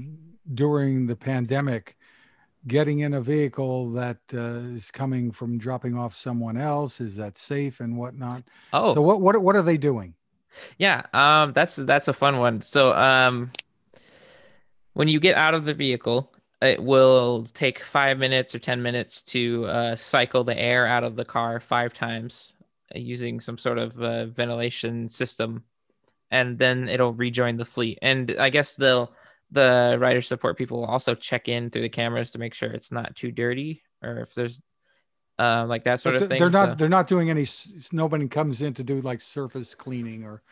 during 0.54 1.08
the 1.08 1.16
pandemic 1.16 1.98
getting 2.68 3.00
in 3.00 3.14
a 3.14 3.22
vehicle 3.22 3.92
that 3.92 4.20
uh, 4.34 4.74
is 4.76 4.92
coming 4.92 5.32
from 5.32 5.58
dropping 5.58 5.98
off 5.98 6.16
someone 6.16 6.58
else? 6.58 7.02
Is 7.02 7.16
that 7.16 7.38
safe 7.38 7.80
and 7.80 7.98
whatnot? 7.98 8.44
Oh, 8.74 8.94
so 8.94 9.02
what 9.02 9.22
what 9.22 9.42
what 9.42 9.56
are 9.56 9.62
they 9.62 9.78
doing? 9.78 10.14
Yeah, 10.78 11.06
um, 11.14 11.54
that's 11.54 11.76
that's 11.76 12.08
a 12.08 12.14
fun 12.14 12.38
one. 12.38 12.62
So 12.62 12.94
um, 12.94 13.52
when 14.94 15.08
you 15.08 15.20
get 15.20 15.36
out 15.36 15.54
of 15.54 15.66
the 15.66 15.74
vehicle, 15.74 16.34
it 16.62 16.82
will 16.84 17.46
take 17.54 17.80
five 17.80 18.18
minutes 18.18 18.54
or 18.54 18.60
ten 18.60 18.82
minutes 18.82 19.24
to 19.24 19.66
uh, 19.66 19.96
cycle 19.96 20.44
the 20.44 20.58
air 20.58 20.86
out 20.86 21.04
of 21.04 21.16
the 21.16 21.26
car 21.26 21.60
five 21.60 21.94
times 21.94 22.54
uh, 22.96 23.00
using 23.00 23.40
some 23.40 23.58
sort 23.58 23.78
of 23.78 24.00
uh, 24.02 24.26
ventilation 24.26 25.10
system, 25.10 25.64
and 26.30 26.60
then 26.60 26.90
it'll 26.90 27.14
rejoin 27.14 27.58
the 27.58 27.66
fleet. 27.66 27.98
And 28.02 28.36
I 28.40 28.50
guess 28.50 28.76
they'll 28.76 29.12
the 29.52 29.98
rider 30.00 30.22
support 30.22 30.58
people 30.58 30.80
will 30.80 30.88
also 30.88 31.14
check 31.14 31.48
in 31.48 31.70
through 31.70 31.82
the 31.82 31.90
cameras 31.90 32.32
to 32.32 32.40
make 32.40 32.54
sure 32.54 32.72
it's 32.72 32.92
not 32.92 33.16
too 33.16 33.32
dirty 33.32 33.84
or 34.02 34.20
if 34.20 34.34
there's 34.34 34.62
uh, 35.40 35.66
like 35.68 35.84
that 35.86 36.00
sort 36.00 36.16
But 36.16 36.24
of 36.24 36.30
thing. 36.30 36.40
They're 36.40 36.50
not. 36.50 36.70
So- 36.70 36.76
They're 36.76 36.90
not 36.90 37.08
doing 37.08 37.30
any. 37.30 37.48
Nobody 37.92 38.28
comes 38.28 38.62
in 38.62 38.74
to 38.76 38.84
do 38.84 39.02
like 39.02 39.22
surface 39.22 39.74
cleaning 39.74 40.24
or 40.24 40.44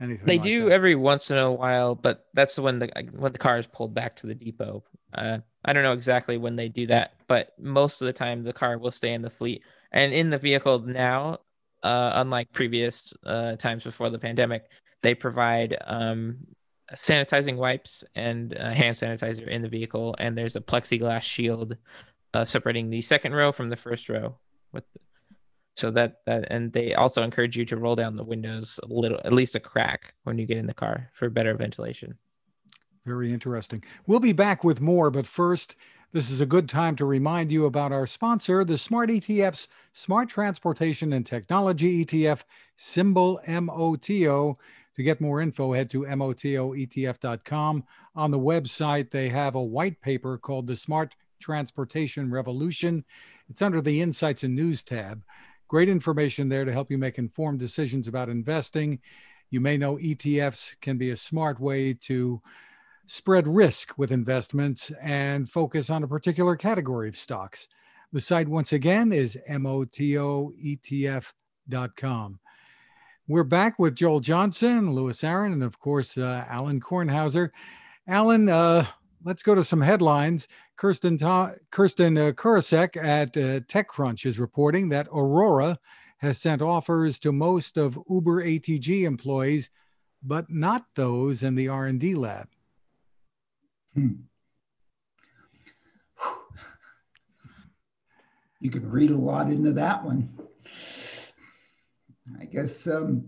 anything. 0.00 0.24
they 0.26 0.36
like 0.36 0.44
do 0.44 0.64
that. 0.66 0.72
every 0.72 0.94
once 0.94 1.30
in 1.30 1.36
a 1.36 1.52
while, 1.52 1.94
but 1.94 2.26
that's 2.32 2.58
when 2.58 2.78
the 2.78 2.90
when 3.12 3.32
the 3.32 3.38
car 3.38 3.58
is 3.58 3.66
pulled 3.66 3.94
back 3.94 4.16
to 4.16 4.26
the 4.26 4.34
depot. 4.34 4.82
Uh, 5.12 5.38
I 5.64 5.72
don't 5.72 5.82
know 5.82 5.92
exactly 5.92 6.38
when 6.38 6.56
they 6.56 6.68
do 6.68 6.86
that, 6.86 7.12
but 7.28 7.52
most 7.58 8.00
of 8.00 8.06
the 8.06 8.12
time 8.12 8.42
the 8.42 8.52
car 8.52 8.78
will 8.78 8.92
stay 8.92 9.12
in 9.12 9.22
the 9.22 9.30
fleet 9.30 9.62
and 9.92 10.12
in 10.12 10.30
the 10.30 10.38
vehicle 10.38 10.78
now. 10.80 11.38
Uh, 11.82 12.12
unlike 12.16 12.52
previous 12.52 13.14
uh, 13.24 13.56
times 13.56 13.84
before 13.84 14.10
the 14.10 14.18
pandemic, 14.18 14.64
they 15.02 15.14
provide 15.14 15.78
um, 15.86 16.36
sanitizing 16.96 17.56
wipes 17.56 18.04
and 18.14 18.56
uh, 18.56 18.70
hand 18.70 18.96
sanitizer 18.96 19.46
in 19.46 19.62
the 19.62 19.68
vehicle, 19.68 20.14
and 20.18 20.36
there's 20.36 20.56
a 20.56 20.60
plexiglass 20.60 21.22
shield 21.22 21.76
uh, 22.34 22.44
separating 22.44 22.90
the 22.90 23.00
second 23.00 23.34
row 23.34 23.52
from 23.52 23.68
the 23.68 23.76
first 23.76 24.08
row. 24.08 24.36
With 24.72 24.84
so 25.76 25.90
that 25.92 26.20
that 26.26 26.46
and 26.50 26.72
they 26.72 26.94
also 26.94 27.22
encourage 27.22 27.56
you 27.56 27.64
to 27.66 27.76
roll 27.76 27.96
down 27.96 28.16
the 28.16 28.24
windows 28.24 28.78
a 28.82 28.86
little, 28.86 29.20
at 29.24 29.32
least 29.32 29.54
a 29.54 29.60
crack 29.60 30.14
when 30.24 30.38
you 30.38 30.46
get 30.46 30.58
in 30.58 30.66
the 30.66 30.74
car 30.74 31.10
for 31.12 31.30
better 31.30 31.54
ventilation. 31.54 32.16
Very 33.06 33.32
interesting. 33.32 33.82
We'll 34.06 34.20
be 34.20 34.32
back 34.32 34.62
with 34.62 34.80
more, 34.80 35.10
but 35.10 35.26
first, 35.26 35.76
this 36.12 36.30
is 36.30 36.40
a 36.40 36.46
good 36.46 36.68
time 36.68 36.96
to 36.96 37.04
remind 37.04 37.52
you 37.52 37.66
about 37.66 37.92
our 37.92 38.06
sponsor, 38.06 38.64
the 38.64 38.76
Smart 38.76 39.10
ETF's 39.10 39.68
Smart 39.92 40.28
Transportation 40.28 41.12
and 41.12 41.24
Technology 41.24 42.04
ETF, 42.04 42.42
symbol 42.76 43.40
MOTO. 43.46 44.58
To 44.96 45.02
get 45.02 45.20
more 45.20 45.40
info, 45.40 45.72
head 45.72 45.90
to 45.90 46.02
MOTOETF.com. 46.02 47.84
On 48.16 48.30
the 48.30 48.38
website, 48.38 49.10
they 49.10 49.28
have 49.28 49.54
a 49.54 49.62
white 49.62 50.00
paper 50.00 50.36
called 50.36 50.66
The 50.66 50.76
Smart 50.76 51.14
Transportation 51.40 52.30
Revolution. 52.30 53.04
It's 53.48 53.62
under 53.62 53.80
the 53.80 54.00
Insights 54.02 54.42
and 54.42 54.54
News 54.54 54.82
tab. 54.82 55.22
Great 55.68 55.88
information 55.88 56.48
there 56.48 56.64
to 56.64 56.72
help 56.72 56.90
you 56.90 56.98
make 56.98 57.18
informed 57.18 57.60
decisions 57.60 58.08
about 58.08 58.28
investing. 58.28 59.00
You 59.50 59.60
may 59.60 59.76
know 59.76 59.96
ETFs 59.96 60.74
can 60.80 60.98
be 60.98 61.10
a 61.10 61.16
smart 61.16 61.60
way 61.60 61.94
to 61.94 62.42
spread 63.06 63.48
risk 63.48 63.96
with 63.96 64.12
investments 64.12 64.92
and 65.00 65.50
focus 65.50 65.90
on 65.90 66.04
a 66.04 66.08
particular 66.08 66.56
category 66.56 67.08
of 67.08 67.16
stocks. 67.16 67.68
The 68.12 68.20
site, 68.20 68.48
once 68.48 68.72
again, 68.72 69.12
is 69.12 69.38
motoetf.com. 69.48 70.50
We're 73.30 73.44
back 73.44 73.78
with 73.78 73.94
Joel 73.94 74.18
Johnson, 74.18 74.92
Lewis 74.92 75.22
Aaron, 75.22 75.52
and 75.52 75.62
of 75.62 75.78
course, 75.78 76.18
uh, 76.18 76.44
Alan 76.48 76.80
Kornhauser. 76.80 77.50
Alan, 78.08 78.48
uh, 78.48 78.84
let's 79.22 79.44
go 79.44 79.54
to 79.54 79.62
some 79.62 79.82
headlines. 79.82 80.48
Kirsten, 80.76 81.16
Ta- 81.16 81.52
Kirsten 81.70 82.18
uh, 82.18 82.32
Korosec 82.32 82.96
at 82.96 83.36
uh, 83.36 83.60
TechCrunch 83.60 84.26
is 84.26 84.40
reporting 84.40 84.88
that 84.88 85.06
Aurora 85.12 85.78
has 86.18 86.38
sent 86.38 86.60
offers 86.60 87.20
to 87.20 87.30
most 87.30 87.76
of 87.76 87.96
Uber 88.08 88.42
ATG 88.42 89.04
employees, 89.04 89.70
but 90.24 90.50
not 90.50 90.86
those 90.96 91.44
in 91.44 91.54
the 91.54 91.68
R&D 91.68 92.16
lab. 92.16 92.48
Hmm. 93.94 94.12
You 98.60 98.72
could 98.72 98.92
read 98.92 99.12
a 99.12 99.16
lot 99.16 99.46
into 99.46 99.70
that 99.74 100.04
one. 100.04 100.49
I 102.38 102.44
guess 102.44 102.86
um, 102.86 103.24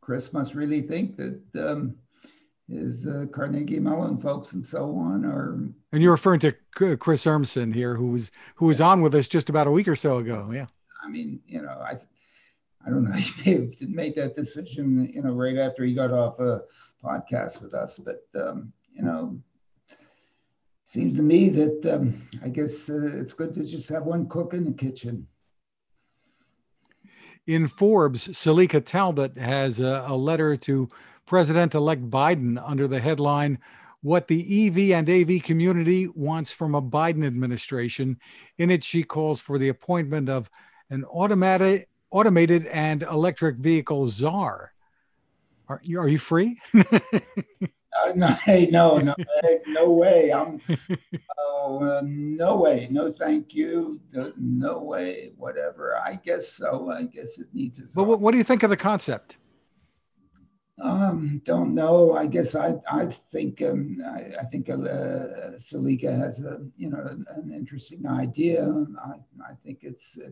Chris 0.00 0.32
must 0.32 0.54
really 0.54 0.82
think 0.82 1.16
that 1.16 1.40
um, 1.56 1.96
his 2.68 3.06
uh, 3.06 3.26
Carnegie 3.32 3.80
Mellon 3.80 4.18
folks 4.18 4.52
and 4.52 4.64
so 4.64 4.96
on 4.96 5.24
are. 5.24 5.58
And 5.92 6.02
you're 6.02 6.12
referring 6.12 6.40
to 6.40 6.52
Chris 6.72 7.24
Urmson 7.24 7.74
here, 7.74 7.94
who 7.94 8.12
was 8.12 8.30
who 8.54 8.66
was 8.66 8.80
on 8.80 9.02
with 9.02 9.14
us 9.14 9.28
just 9.28 9.48
about 9.48 9.66
a 9.66 9.70
week 9.70 9.88
or 9.88 9.96
so 9.96 10.18
ago. 10.18 10.50
Yeah. 10.52 10.66
I 11.02 11.08
mean, 11.08 11.40
you 11.46 11.62
know, 11.62 11.70
I, 11.70 11.96
I 12.86 12.90
don't 12.90 13.04
know. 13.04 13.12
He 13.16 13.32
may 13.44 13.52
have 13.54 13.88
made 13.88 14.14
that 14.16 14.36
decision, 14.36 15.10
you 15.12 15.22
know, 15.22 15.32
right 15.32 15.58
after 15.58 15.84
he 15.84 15.94
got 15.94 16.12
off 16.12 16.38
a 16.38 16.62
podcast 17.02 17.62
with 17.62 17.74
us. 17.74 17.98
But 17.98 18.24
um, 18.34 18.72
you 18.92 19.02
know, 19.02 19.40
seems 20.84 21.16
to 21.16 21.22
me 21.22 21.48
that 21.48 21.94
um, 21.94 22.28
I 22.42 22.48
guess 22.48 22.88
uh, 22.88 23.12
it's 23.14 23.32
good 23.32 23.54
to 23.54 23.64
just 23.64 23.88
have 23.88 24.04
one 24.04 24.28
cook 24.28 24.54
in 24.54 24.64
the 24.64 24.72
kitchen. 24.72 25.26
In 27.46 27.68
Forbes, 27.68 28.28
Selika 28.28 28.84
Talbott 28.84 29.36
has 29.38 29.80
a, 29.80 30.04
a 30.06 30.16
letter 30.16 30.56
to 30.58 30.88
President 31.26 31.74
elect 31.74 32.10
Biden 32.10 32.62
under 32.64 32.86
the 32.86 33.00
headline, 33.00 33.58
What 34.02 34.28
the 34.28 34.66
EV 34.66 34.90
and 34.90 35.08
AV 35.08 35.42
Community 35.42 36.08
Wants 36.08 36.52
from 36.52 36.74
a 36.74 36.82
Biden 36.82 37.24
Administration. 37.24 38.18
In 38.58 38.70
it, 38.70 38.84
she 38.84 39.02
calls 39.02 39.40
for 39.40 39.58
the 39.58 39.68
appointment 39.68 40.28
of 40.28 40.50
an 40.90 41.04
automatic, 41.04 41.88
automated 42.10 42.66
and 42.66 43.02
electric 43.02 43.56
vehicle 43.56 44.08
czar. 44.08 44.72
Are 45.68 45.80
you, 45.84 46.00
are 46.00 46.08
you 46.08 46.18
free? 46.18 46.60
Uh, 47.98 48.12
no, 48.14 48.26
hey, 48.44 48.66
no, 48.70 48.98
no, 48.98 49.14
hey, 49.42 49.60
no 49.66 49.90
way. 49.92 50.32
I'm, 50.32 50.60
oh, 51.38 51.82
uh, 51.82 52.02
no 52.04 52.56
way. 52.56 52.88
No, 52.90 53.12
thank 53.12 53.54
you. 53.54 54.00
No, 54.12 54.32
no 54.36 54.78
way. 54.78 55.32
Whatever. 55.36 55.96
I 55.96 56.14
guess 56.24 56.48
so. 56.48 56.90
I 56.90 57.04
guess 57.04 57.38
it 57.38 57.48
needs 57.52 57.78
its. 57.78 57.94
but 57.94 58.04
what, 58.04 58.20
what 58.20 58.32
do 58.32 58.38
you 58.38 58.44
think 58.44 58.62
of 58.62 58.70
the 58.70 58.76
concept? 58.76 59.38
Um, 60.80 61.42
don't 61.44 61.74
know. 61.74 62.16
I 62.16 62.26
guess 62.26 62.54
I 62.54 62.74
I 62.90 63.04
think 63.06 63.60
um, 63.60 63.98
I, 64.06 64.40
I 64.40 64.44
think 64.44 64.70
uh, 64.70 65.56
Selika 65.58 66.16
has 66.16 66.40
a 66.40 66.66
you 66.76 66.88
know 66.88 67.00
an 67.00 67.52
interesting 67.54 68.06
idea. 68.06 68.66
I 69.04 69.16
I 69.44 69.54
think 69.62 69.80
it's 69.82 70.18
uh, 70.18 70.30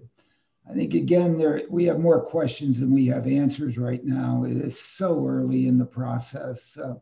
I 0.68 0.72
think 0.72 0.94
again 0.94 1.36
there 1.36 1.62
we 1.68 1.84
have 1.84 1.98
more 1.98 2.22
questions 2.22 2.80
than 2.80 2.92
we 2.92 3.06
have 3.06 3.26
answers 3.26 3.76
right 3.76 4.04
now. 4.04 4.44
It 4.44 4.56
is 4.56 4.80
so 4.80 5.26
early 5.26 5.66
in 5.66 5.76
the 5.76 5.84
process. 5.84 6.78
Uh, 6.78 6.94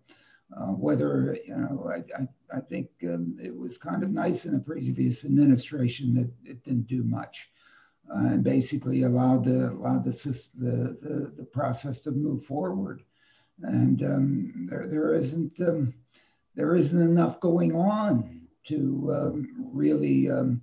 uh, 0.55 0.73
whether 0.73 1.37
you 1.47 1.57
know 1.57 1.91
I 1.91 2.23
I, 2.23 2.59
I 2.59 2.61
think 2.61 2.89
um, 3.05 3.39
it 3.43 3.57
was 3.57 3.79
kind 3.79 4.03
of 4.03 4.11
nice 4.11 4.45
in 4.45 4.53
the 4.53 4.61
previous 4.61 5.25
administration 5.25 6.15
that 6.15 6.31
it 6.45 6.65
didn't 6.65 6.89
do 6.89 7.03
much. 7.03 7.51
Uh, 8.09 8.27
and 8.29 8.45
basically 8.45 9.03
allowed 9.03 9.45
the 9.45 9.71
allowed 9.71 10.05
the, 10.05 10.13
the 10.59 10.97
the 11.03 11.33
the 11.39 11.45
process 11.45 11.99
to 12.01 12.13
move 12.13 12.45
forward 12.45 13.03
and 13.63 14.03
um, 14.03 14.67
there, 14.71 14.87
there 14.87 15.15
isn't 15.15 15.59
um, 15.61 15.95
there 16.55 16.77
isn't 16.77 17.01
enough 17.01 17.41
going 17.41 17.75
on 17.75 18.43
to 18.65 19.13
um, 19.15 19.71
really 19.73 20.31
um, 20.31 20.61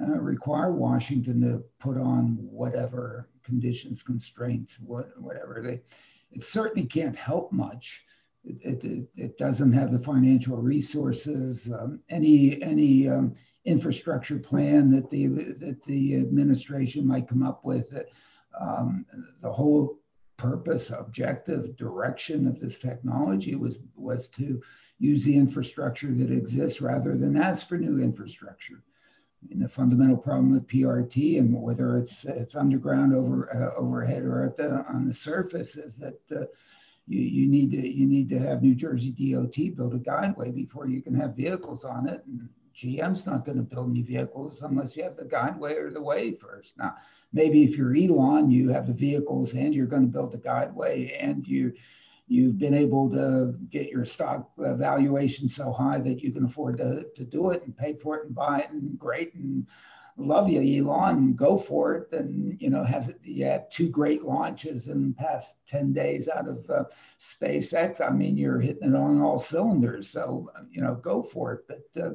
uh, 0.00 0.18
require 0.18 0.72
Washington 0.72 1.40
to 1.42 1.64
put 1.78 1.96
on 1.96 2.36
whatever 2.40 3.28
conditions, 3.42 4.02
constraints, 4.02 4.78
what, 4.80 5.10
whatever 5.20 5.60
they. 5.62 5.80
It 6.30 6.44
certainly 6.44 6.86
can't 6.86 7.16
help 7.16 7.52
much. 7.52 8.04
It, 8.44 8.82
it, 8.84 9.08
it 9.16 9.38
doesn't 9.38 9.72
have 9.72 9.92
the 9.92 10.00
financial 10.00 10.56
resources, 10.56 11.72
um, 11.72 12.00
any 12.08 12.60
any 12.60 13.08
um, 13.08 13.34
infrastructure 13.64 14.38
plan 14.38 14.90
that 14.90 15.10
the 15.10 15.26
that 15.26 15.82
the 15.86 16.16
administration 16.16 17.06
might 17.06 17.28
come 17.28 17.42
up 17.42 17.64
with. 17.64 17.94
Um, 18.60 19.06
the 19.40 19.52
whole 19.52 19.98
purpose, 20.36 20.90
objective, 20.90 21.76
direction 21.76 22.48
of 22.48 22.58
this 22.58 22.78
technology 22.78 23.54
was 23.54 23.78
was 23.94 24.26
to 24.28 24.60
use 24.98 25.24
the 25.24 25.36
infrastructure 25.36 26.12
that 26.12 26.30
exists 26.30 26.80
rather 26.80 27.16
than 27.16 27.36
ask 27.36 27.68
for 27.68 27.78
new 27.78 28.02
infrastructure. 28.02 28.82
The 29.50 29.68
fundamental 29.68 30.16
problem 30.16 30.52
with 30.52 30.68
PRT 30.68 31.38
and 31.38 31.52
whether 31.60 31.98
it's 31.98 32.24
it's 32.24 32.56
underground, 32.56 33.14
over 33.14 33.54
uh, 33.54 33.80
overhead, 33.80 34.22
or 34.22 34.44
at 34.44 34.56
the 34.56 34.84
on 34.86 35.06
the 35.06 35.12
surface 35.12 35.76
is 35.76 35.96
that 35.96 36.20
uh, 36.30 36.44
you, 37.06 37.20
you 37.20 37.48
need 37.48 37.70
to 37.72 37.88
you 37.88 38.06
need 38.06 38.28
to 38.30 38.38
have 38.38 38.62
New 38.62 38.74
Jersey 38.74 39.10
DOT 39.10 39.76
build 39.76 39.94
a 39.94 39.98
guideway 39.98 40.54
before 40.54 40.86
you 40.86 41.02
can 41.02 41.14
have 41.14 41.36
vehicles 41.36 41.84
on 41.84 42.08
it. 42.08 42.22
And 42.26 42.48
GM's 42.74 43.26
not 43.26 43.44
going 43.44 43.58
to 43.58 43.62
build 43.62 43.90
any 43.90 44.02
vehicles 44.02 44.62
unless 44.62 44.96
you 44.96 45.04
have 45.04 45.16
the 45.16 45.24
guideway 45.24 45.76
or 45.76 45.90
the 45.90 46.02
way 46.02 46.32
first. 46.32 46.78
Now, 46.78 46.94
maybe 47.32 47.64
if 47.64 47.76
you're 47.76 47.94
Elon, 47.94 48.50
you 48.50 48.70
have 48.70 48.86
the 48.86 48.94
vehicles 48.94 49.54
and 49.54 49.74
you're 49.74 49.86
going 49.86 50.02
to 50.02 50.08
build 50.08 50.32
the 50.32 50.38
guideway 50.38 51.16
and 51.20 51.46
you 51.46 51.72
you've 52.28 52.58
been 52.58 52.74
able 52.74 53.10
to 53.10 53.54
get 53.68 53.88
your 53.88 54.04
stock 54.04 54.48
uh, 54.58 54.74
valuation 54.74 55.48
so 55.48 55.70
high 55.70 55.98
that 55.98 56.22
you 56.22 56.32
can 56.32 56.44
afford 56.44 56.78
to, 56.78 57.04
to 57.14 57.24
do 57.24 57.50
it 57.50 57.62
and 57.64 57.76
pay 57.76 57.94
for 57.94 58.16
it 58.16 58.26
and 58.26 58.34
buy 58.34 58.60
it 58.60 58.70
and 58.70 58.98
great 58.98 59.34
and 59.34 59.66
love 60.16 60.48
you, 60.48 60.84
Elon, 60.84 61.34
go 61.34 61.56
for 61.56 61.94
it. 61.94 62.12
And, 62.12 62.60
you 62.60 62.70
know, 62.70 62.84
has 62.84 63.10
you 63.22 63.44
had 63.44 63.70
two 63.70 63.88
great 63.88 64.24
launches 64.24 64.88
in 64.88 65.08
the 65.08 65.14
past 65.14 65.66
10 65.66 65.92
days 65.92 66.28
out 66.28 66.48
of 66.48 66.68
uh, 66.70 66.84
SpaceX. 67.18 68.00
I 68.00 68.10
mean, 68.10 68.36
you're 68.36 68.60
hitting 68.60 68.90
it 68.90 68.96
on 68.96 69.20
all 69.20 69.38
cylinders. 69.38 70.08
So, 70.08 70.50
you 70.70 70.82
know, 70.82 70.94
go 70.94 71.22
for 71.22 71.52
it. 71.54 71.68
But, 71.68 72.02
uh, 72.02 72.10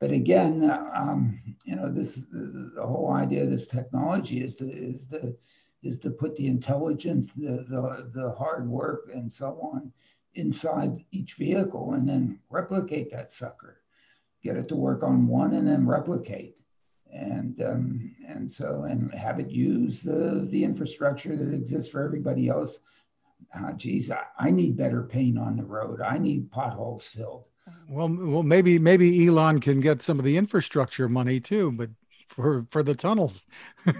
but 0.00 0.12
again, 0.12 0.70
um, 0.94 1.40
you 1.64 1.74
know, 1.74 1.90
this 1.90 2.16
the, 2.16 2.72
the, 2.76 2.86
whole 2.86 3.12
idea 3.12 3.42
of 3.42 3.50
this 3.50 3.66
technology 3.66 4.44
is 4.44 4.54
to 4.56 4.70
is 4.70 5.08
to 5.08 5.34
is 5.82 5.98
to 6.00 6.10
put 6.10 6.36
the 6.36 6.46
intelligence, 6.46 7.28
the, 7.36 7.64
the 7.68 8.10
the 8.14 8.30
hard 8.30 8.68
work, 8.68 9.10
and 9.12 9.32
so 9.32 9.58
on 9.60 9.92
inside 10.34 11.04
each 11.10 11.34
vehicle, 11.34 11.94
and 11.94 12.08
then 12.08 12.38
replicate 12.48 13.10
that 13.10 13.32
sucker, 13.32 13.80
get 14.40 14.56
it 14.56 14.68
to 14.68 14.76
work 14.76 15.02
on 15.02 15.26
one, 15.26 15.54
and 15.54 15.66
then 15.66 15.84
replicate 15.84 16.60
and 17.12 17.60
um, 17.62 18.14
and 18.26 18.50
so 18.50 18.84
and 18.88 19.12
have 19.14 19.40
it 19.40 19.50
use 19.50 20.00
the 20.00 20.46
the 20.50 20.62
infrastructure 20.62 21.36
that 21.36 21.54
exists 21.54 21.90
for 21.90 22.04
everybody 22.04 22.48
else. 22.48 22.80
Uh, 23.54 23.72
geez, 23.72 24.10
I, 24.10 24.24
I 24.38 24.50
need 24.50 24.76
better 24.76 25.02
paint 25.02 25.38
on 25.38 25.56
the 25.56 25.64
road. 25.64 26.00
I 26.00 26.18
need 26.18 26.50
potholes 26.50 27.06
filled. 27.06 27.44
Well, 27.88 28.08
well, 28.08 28.42
maybe 28.42 28.78
maybe 28.78 29.26
Elon 29.26 29.60
can 29.60 29.80
get 29.80 30.02
some 30.02 30.18
of 30.18 30.24
the 30.24 30.36
infrastructure 30.36 31.08
money 31.08 31.40
too, 31.40 31.72
but 31.72 31.90
for 32.28 32.66
for 32.70 32.82
the 32.82 32.94
tunnels. 32.94 33.46
I 33.86 33.92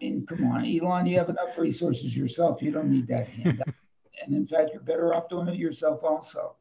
mean, 0.00 0.26
come 0.26 0.44
on, 0.44 0.64
Elon, 0.64 1.06
you 1.06 1.18
have 1.18 1.28
enough 1.28 1.58
resources 1.58 2.16
yourself. 2.16 2.62
You 2.62 2.70
don't 2.70 2.90
need 2.90 3.08
that 3.08 3.28
handout. 3.28 3.68
and 4.24 4.34
in 4.34 4.46
fact, 4.46 4.70
you're 4.72 4.82
better 4.82 5.12
off 5.14 5.28
doing 5.28 5.48
it 5.48 5.56
yourself 5.56 6.00
also. 6.04 6.56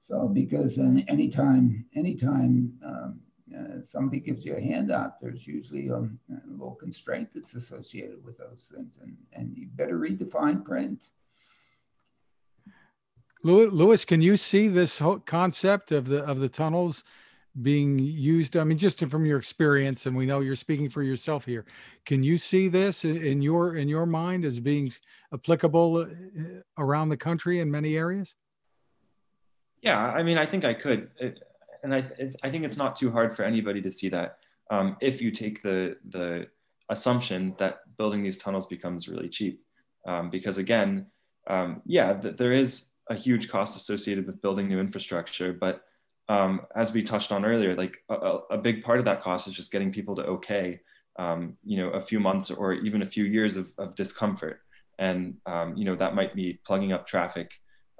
So 0.00 0.28
because 0.28 0.76
then 0.76 1.04
anytime 1.08 1.84
anytime 1.94 2.72
um, 2.84 3.20
uh, 3.56 3.84
somebody 3.84 4.20
gives 4.20 4.44
you 4.44 4.56
a 4.56 4.60
handout, 4.60 5.20
there's 5.20 5.46
usually 5.46 5.90
um, 5.90 6.18
a 6.30 6.50
little 6.50 6.74
constraint 6.74 7.28
that's 7.34 7.54
associated 7.54 8.24
with 8.24 8.38
those 8.38 8.70
things, 8.74 8.98
and, 9.02 9.16
and 9.32 9.56
you 9.56 9.68
better 9.74 9.98
read 9.98 10.18
the 10.18 10.26
fine 10.26 10.62
print. 10.62 11.02
Lewis, 13.44 14.04
can 14.04 14.20
you 14.20 14.36
see 14.36 14.68
this 14.68 14.98
whole 14.98 15.20
concept 15.20 15.92
of 15.92 16.06
the 16.06 16.24
of 16.24 16.40
the 16.40 16.48
tunnels 16.48 17.04
being 17.62 17.98
used? 17.98 18.56
I 18.56 18.64
mean, 18.64 18.78
just 18.78 19.04
from 19.06 19.24
your 19.24 19.38
experience, 19.38 20.06
and 20.06 20.16
we 20.16 20.26
know 20.26 20.40
you're 20.40 20.56
speaking 20.56 20.90
for 20.90 21.02
yourself 21.02 21.44
here. 21.44 21.64
Can 22.04 22.24
you 22.24 22.36
see 22.36 22.68
this 22.68 23.04
in 23.04 23.40
your 23.40 23.76
in 23.76 23.88
your 23.88 24.06
mind 24.06 24.44
as 24.44 24.58
being 24.58 24.92
applicable 25.32 25.98
uh, 25.98 26.06
around 26.78 27.10
the 27.10 27.16
country 27.16 27.60
in 27.60 27.70
many 27.70 27.96
areas? 27.96 28.34
Yeah, 29.82 29.98
I 29.98 30.24
mean, 30.24 30.36
I 30.36 30.44
think 30.44 30.64
I 30.64 30.74
could. 30.74 31.08
It, 31.20 31.40
and 31.82 31.94
I, 31.94 32.04
I 32.42 32.50
think 32.50 32.64
it's 32.64 32.76
not 32.76 32.96
too 32.96 33.10
hard 33.10 33.34
for 33.34 33.44
anybody 33.44 33.80
to 33.82 33.90
see 33.90 34.08
that 34.10 34.38
um, 34.70 34.96
if 35.00 35.20
you 35.20 35.30
take 35.30 35.62
the, 35.62 35.96
the 36.08 36.46
assumption 36.88 37.54
that 37.58 37.80
building 37.96 38.22
these 38.22 38.36
tunnels 38.36 38.66
becomes 38.66 39.08
really 39.08 39.28
cheap. 39.28 39.62
Um, 40.06 40.30
because 40.30 40.58
again, 40.58 41.06
um, 41.48 41.82
yeah, 41.84 42.14
th 42.14 42.36
there 42.36 42.52
is 42.52 42.90
a 43.10 43.14
huge 43.14 43.48
cost 43.48 43.76
associated 43.76 44.26
with 44.26 44.42
building 44.42 44.68
new 44.68 44.80
infrastructure, 44.80 45.52
but 45.52 45.82
um, 46.28 46.66
as 46.76 46.92
we 46.92 47.02
touched 47.02 47.32
on 47.32 47.44
earlier, 47.44 47.74
like 47.74 47.98
a, 48.10 48.40
a, 48.50 48.58
big 48.58 48.84
part 48.84 48.98
of 48.98 49.06
that 49.06 49.22
cost 49.22 49.48
is 49.48 49.54
just 49.54 49.72
getting 49.72 49.90
people 49.90 50.14
to 50.14 50.22
okay, 50.24 50.78
um, 51.18 51.56
you 51.64 51.78
know, 51.78 51.88
a 51.90 52.00
few 52.00 52.20
months 52.20 52.50
or 52.50 52.74
even 52.74 53.00
a 53.00 53.06
few 53.06 53.24
years 53.24 53.56
of, 53.56 53.72
of 53.78 53.94
discomfort. 53.94 54.60
And, 54.98 55.38
um, 55.46 55.74
you 55.74 55.86
know, 55.86 55.96
that 55.96 56.14
might 56.14 56.34
be 56.34 56.60
plugging 56.66 56.92
up 56.92 57.06
traffic 57.06 57.50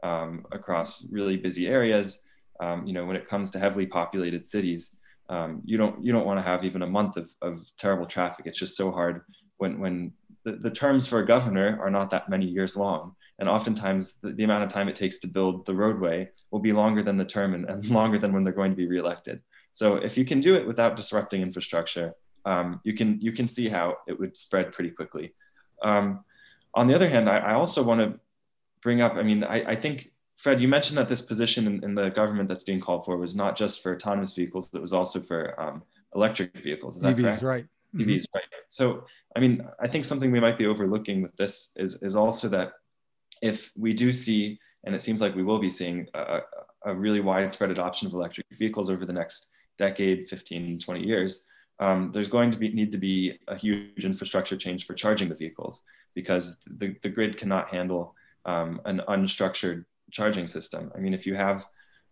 across 0.03 1.07
really 1.11 1.39
busy 1.39 1.67
areas, 1.67 2.21
um, 2.61 2.87
you 2.87 2.93
know, 2.93 3.05
when 3.05 3.17
it 3.17 3.29
comes 3.29 3.51
to 3.51 3.59
heavily 3.59 3.87
populated 3.87 4.47
cities, 4.47 4.97
um, 5.29 5.63
you 5.65 5.77
don't 5.77 6.03
you 6.03 6.13
don't 6.13 6.27
want 6.27 6.39
to 6.39 6.43
have 6.43 6.65
even 6.65 6.83
a 6.83 6.87
month 6.87 7.17
of, 7.17 7.33
of 7.43 7.65
terrible 7.79 8.07
traffic. 8.07 8.47
It's 8.47 8.59
just 8.59 8.77
so 8.77 8.91
hard 8.91 9.23
when 9.59 9.79
when 9.79 10.13
the, 10.45 10.53
the 10.53 10.71
terms 10.71 11.07
for 11.07 11.19
a 11.19 11.27
governor 11.27 11.79
are 11.81 11.91
not 11.91 12.11
that 12.11 12.29
many 12.29 12.47
years 12.47 12.77
long. 12.77 13.15
And 13.39 13.49
oftentimes 13.49 14.19
the, 14.19 14.33
the 14.33 14.45
amount 14.45 14.65
of 14.65 14.71
time 14.71 14.89
it 14.89 14.97
takes 14.97 15.19
to 15.19 15.29
build 15.29 15.67
the 15.67 15.75
roadway 15.75 16.29
will 16.51 16.61
be 16.61 16.73
longer 16.73 17.03
than 17.03 17.17
the 17.17 17.25
term 17.25 17.55
and, 17.55 17.69
and 17.69 17.87
longer 17.91 18.19
than 18.19 18.33
when 18.33 18.45
they're 18.45 18.53
going 18.53 18.71
to 18.71 18.77
be 18.77 18.89
reelected. 18.89 19.41
So 19.73 19.97
if 19.97 20.17
you 20.17 20.25
can 20.25 20.41
do 20.41 20.55
it 20.57 20.67
without 20.67 20.97
disrupting 20.97 21.43
infrastructure, 21.43 22.15
um, 22.45 22.81
you 22.85 22.95
can 22.95 23.21
you 23.21 23.33
can 23.33 23.49
see 23.49 23.69
how 23.69 23.97
it 24.07 24.19
would 24.19 24.37
spread 24.37 24.73
pretty 24.73 24.91
quickly. 24.91 25.35
Um, 25.83 26.25
on 26.75 26.87
the 26.87 26.95
other 26.95 27.09
hand, 27.09 27.29
I, 27.29 27.39
I 27.39 27.55
also 27.55 27.83
want 27.83 28.01
to 28.01 28.19
bring 28.83 29.01
up. 29.01 29.15
I 29.15 29.23
mean, 29.23 29.45
I, 29.45 29.73
I 29.73 29.75
think 29.75 30.11
Fred, 30.39 30.61
you 30.61 30.69
mentioned 30.69 30.97
that 30.99 31.09
this 31.09 31.21
position 31.21 31.67
in, 31.67 31.85
in, 31.85 31.95
the 31.97 32.11
government 32.11 32.49
that's 32.49 32.63
being 32.63 32.81
called 32.81 33.05
for 33.05 33.17
was 33.17 33.35
not 33.35 33.57
just 33.57 33.83
for 33.83 33.95
autonomous 33.95 34.33
vehicles, 34.33 34.71
it 34.73 34.81
was 34.81 34.93
also 34.93 35.21
for 35.21 35.61
um, 35.61 35.83
electric 36.15 36.57
vehicles. 36.63 36.97
Is 36.97 37.03
that 37.03 37.17
EVs, 37.17 37.23
correct? 37.23 37.43
right. 37.43 37.67
Mm-hmm. 37.95 38.09
EVs, 38.09 38.25
right. 38.35 38.45
So, 38.69 39.05
I 39.35 39.41
mean, 39.41 39.67
I 39.81 39.89
think 39.89 40.05
something 40.05 40.31
we 40.31 40.39
might 40.39 40.57
be 40.57 40.67
overlooking 40.67 41.23
with 41.23 41.37
this 41.37 41.71
is, 41.75 42.01
is 42.03 42.15
also 42.15 42.49
that 42.51 42.75
if 43.43 43.73
we 43.77 43.93
do 43.93 44.13
see, 44.13 44.61
and 44.85 44.95
it 44.95 45.03
seems 45.03 45.21
like 45.21 45.35
we 45.35 45.43
will 45.43 45.59
be 45.59 45.71
seeing 45.71 46.07
a, 46.15 46.41
a 46.85 46.95
really 46.95 47.21
widespread 47.21 47.73
adoption 47.73 48.07
of 48.07 48.15
electric 48.15 48.47
vehicles 48.53 48.91
over 48.91 49.05
the 49.05 49.13
next 49.13 49.49
decade, 49.77 50.29
15, 50.29 50.79
20 50.79 51.05
years, 51.05 51.47
um, 51.81 52.11
there's 52.13 52.29
going 52.29 52.53
to 52.53 52.59
be, 52.59 52.69
need 52.69 52.93
to 52.93 52.99
be 52.99 53.39
a 53.49 53.57
huge 53.57 54.05
infrastructure 54.05 54.57
change 54.57 54.87
for 54.87 54.95
charging 54.95 55.29
the 55.29 55.35
vehicles 55.35 55.83
because 56.15 56.59
the, 56.67 56.97
the 57.03 57.09
grid 57.09 57.37
cannot 57.37 57.71
handle 57.71 58.15
um, 58.45 58.81
an 58.85 59.03
unstructured 59.09 59.85
charging 60.11 60.47
system. 60.47 60.93
I 60.95 60.99
mean, 60.99 61.15
if 61.15 61.27
you 61.27 61.35
have 61.35 61.67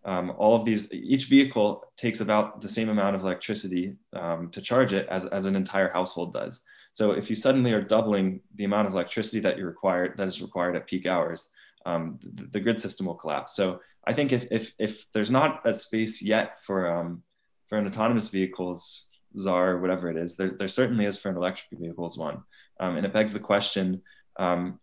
um, 0.05 0.33
all 0.39 0.55
of 0.55 0.65
these, 0.65 0.91
each 0.93 1.25
vehicle 1.27 1.85
takes 1.97 2.21
about 2.21 2.61
the 2.61 2.69
same 2.69 2.89
amount 2.89 3.17
of 3.17 3.23
electricity 3.23 3.97
um, 4.13 4.51
to 4.51 4.61
charge 4.63 4.93
it 4.93 5.09
as, 5.09 5.27
as 5.27 5.47
an 5.47 5.57
entire 5.57 5.93
household 5.93 6.33
does. 6.33 6.61
So 6.93 7.11
if 7.11 7.29
you 7.29 7.37
suddenly 7.37 7.73
are 7.73 7.83
doubling 7.83 8.41
the 8.55 8.65
amount 8.65 8.87
of 8.87 8.95
electricity 8.95 9.41
that 9.41 9.59
you 9.59 9.67
require, 9.67 10.15
that 10.17 10.27
is 10.27 10.41
required 10.41 10.77
at 10.77 10.87
peak 10.87 11.07
hours, 11.07 11.51
um, 11.85 12.19
the, 12.23 12.45
the, 12.45 12.61
grid 12.61 12.81
system 12.81 13.07
will 13.07 13.15
collapse. 13.15 13.55
So 13.55 13.81
I 14.07 14.13
think 14.13 14.33
if, 14.33 14.47
if, 14.51 14.73
if 14.79 15.07
there's 15.13 15.31
not 15.31 15.61
a 15.67 15.75
space 15.75 16.23
yet 16.23 16.59
for, 16.65 16.91
um, 16.91 17.23
for 17.69 17.77
an 17.77 17.87
autonomous 17.87 18.29
vehicles 18.29 19.09
czar, 19.37 19.79
whatever 19.79 20.09
it 20.09 20.17
is, 20.17 20.37
there, 20.37 20.51
there 20.51 20.69
certainly 20.69 21.05
is 21.05 21.19
for 21.19 21.29
an 21.29 21.37
electric 21.37 21.79
vehicles 21.79 22.17
one. 22.17 22.43
Um, 22.81 22.97
and 22.97 23.05
it 23.05 23.13
begs 23.13 23.33
the 23.33 23.41
question, 23.41 24.03
um, 24.39 24.79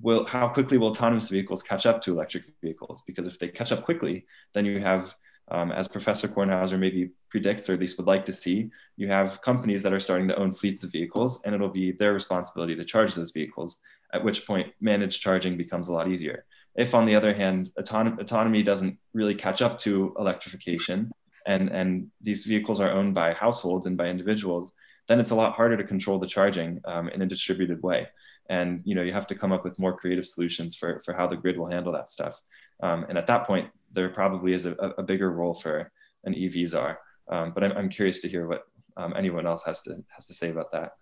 will 0.00 0.24
how 0.24 0.48
quickly 0.48 0.78
will 0.78 0.88
autonomous 0.88 1.28
vehicles 1.28 1.62
catch 1.62 1.86
up 1.86 2.00
to 2.02 2.12
electric 2.12 2.44
vehicles? 2.62 3.02
Because 3.06 3.26
if 3.26 3.38
they 3.38 3.48
catch 3.48 3.72
up 3.72 3.84
quickly, 3.84 4.26
then 4.54 4.64
you 4.64 4.80
have, 4.80 5.14
um, 5.50 5.72
as 5.72 5.88
Professor 5.88 6.28
Kornhauser 6.28 6.78
maybe 6.78 7.10
predicts, 7.30 7.68
or 7.68 7.74
at 7.74 7.80
least 7.80 7.98
would 7.98 8.06
like 8.06 8.24
to 8.26 8.32
see, 8.32 8.70
you 8.96 9.08
have 9.08 9.40
companies 9.42 9.82
that 9.82 9.92
are 9.92 10.00
starting 10.00 10.28
to 10.28 10.36
own 10.36 10.52
fleets 10.52 10.84
of 10.84 10.92
vehicles, 10.92 11.40
and 11.44 11.54
it'll 11.54 11.68
be 11.68 11.92
their 11.92 12.12
responsibility 12.12 12.76
to 12.76 12.84
charge 12.84 13.14
those 13.14 13.30
vehicles. 13.30 13.78
At 14.12 14.24
which 14.24 14.46
point, 14.46 14.72
managed 14.80 15.20
charging 15.20 15.56
becomes 15.56 15.88
a 15.88 15.92
lot 15.92 16.08
easier. 16.08 16.44
If, 16.76 16.94
on 16.94 17.04
the 17.04 17.14
other 17.14 17.34
hand, 17.34 17.70
autonomy, 17.76 18.16
autonomy 18.20 18.62
doesn't 18.62 18.96
really 19.12 19.34
catch 19.34 19.62
up 19.62 19.78
to 19.78 20.14
electrification, 20.18 21.10
and 21.46 21.68
and 21.70 22.08
these 22.20 22.44
vehicles 22.44 22.80
are 22.80 22.90
owned 22.90 23.14
by 23.14 23.32
households 23.32 23.86
and 23.86 23.96
by 23.96 24.06
individuals, 24.06 24.72
then 25.08 25.18
it's 25.18 25.30
a 25.30 25.34
lot 25.34 25.54
harder 25.54 25.76
to 25.76 25.84
control 25.84 26.18
the 26.18 26.26
charging 26.26 26.80
um, 26.84 27.08
in 27.08 27.22
a 27.22 27.26
distributed 27.26 27.82
way 27.82 28.06
and 28.48 28.80
you 28.84 28.94
know 28.94 29.02
you 29.02 29.12
have 29.12 29.26
to 29.26 29.34
come 29.34 29.52
up 29.52 29.64
with 29.64 29.78
more 29.78 29.96
creative 29.96 30.26
solutions 30.26 30.76
for 30.76 31.00
for 31.04 31.12
how 31.14 31.26
the 31.26 31.36
grid 31.36 31.58
will 31.58 31.70
handle 31.70 31.92
that 31.92 32.08
stuff. 32.08 32.40
Um, 32.82 33.06
and 33.08 33.18
at 33.18 33.26
that 33.26 33.46
point 33.46 33.70
there 33.92 34.08
probably 34.08 34.52
is 34.52 34.66
a, 34.66 34.72
a 34.72 35.02
bigger 35.02 35.32
role 35.32 35.54
for 35.54 35.90
an 36.24 36.34
ev 36.34 36.54
czar 36.68 36.98
um, 37.28 37.52
but 37.54 37.64
I'm, 37.64 37.72
I'm 37.72 37.88
curious 37.88 38.20
to 38.20 38.28
hear 38.28 38.46
what 38.46 38.64
um, 38.96 39.14
anyone 39.16 39.46
else 39.46 39.64
has 39.64 39.80
to 39.82 40.02
has 40.08 40.26
to 40.26 40.34
say 40.34 40.50
about 40.50 40.72
that. 40.72 40.92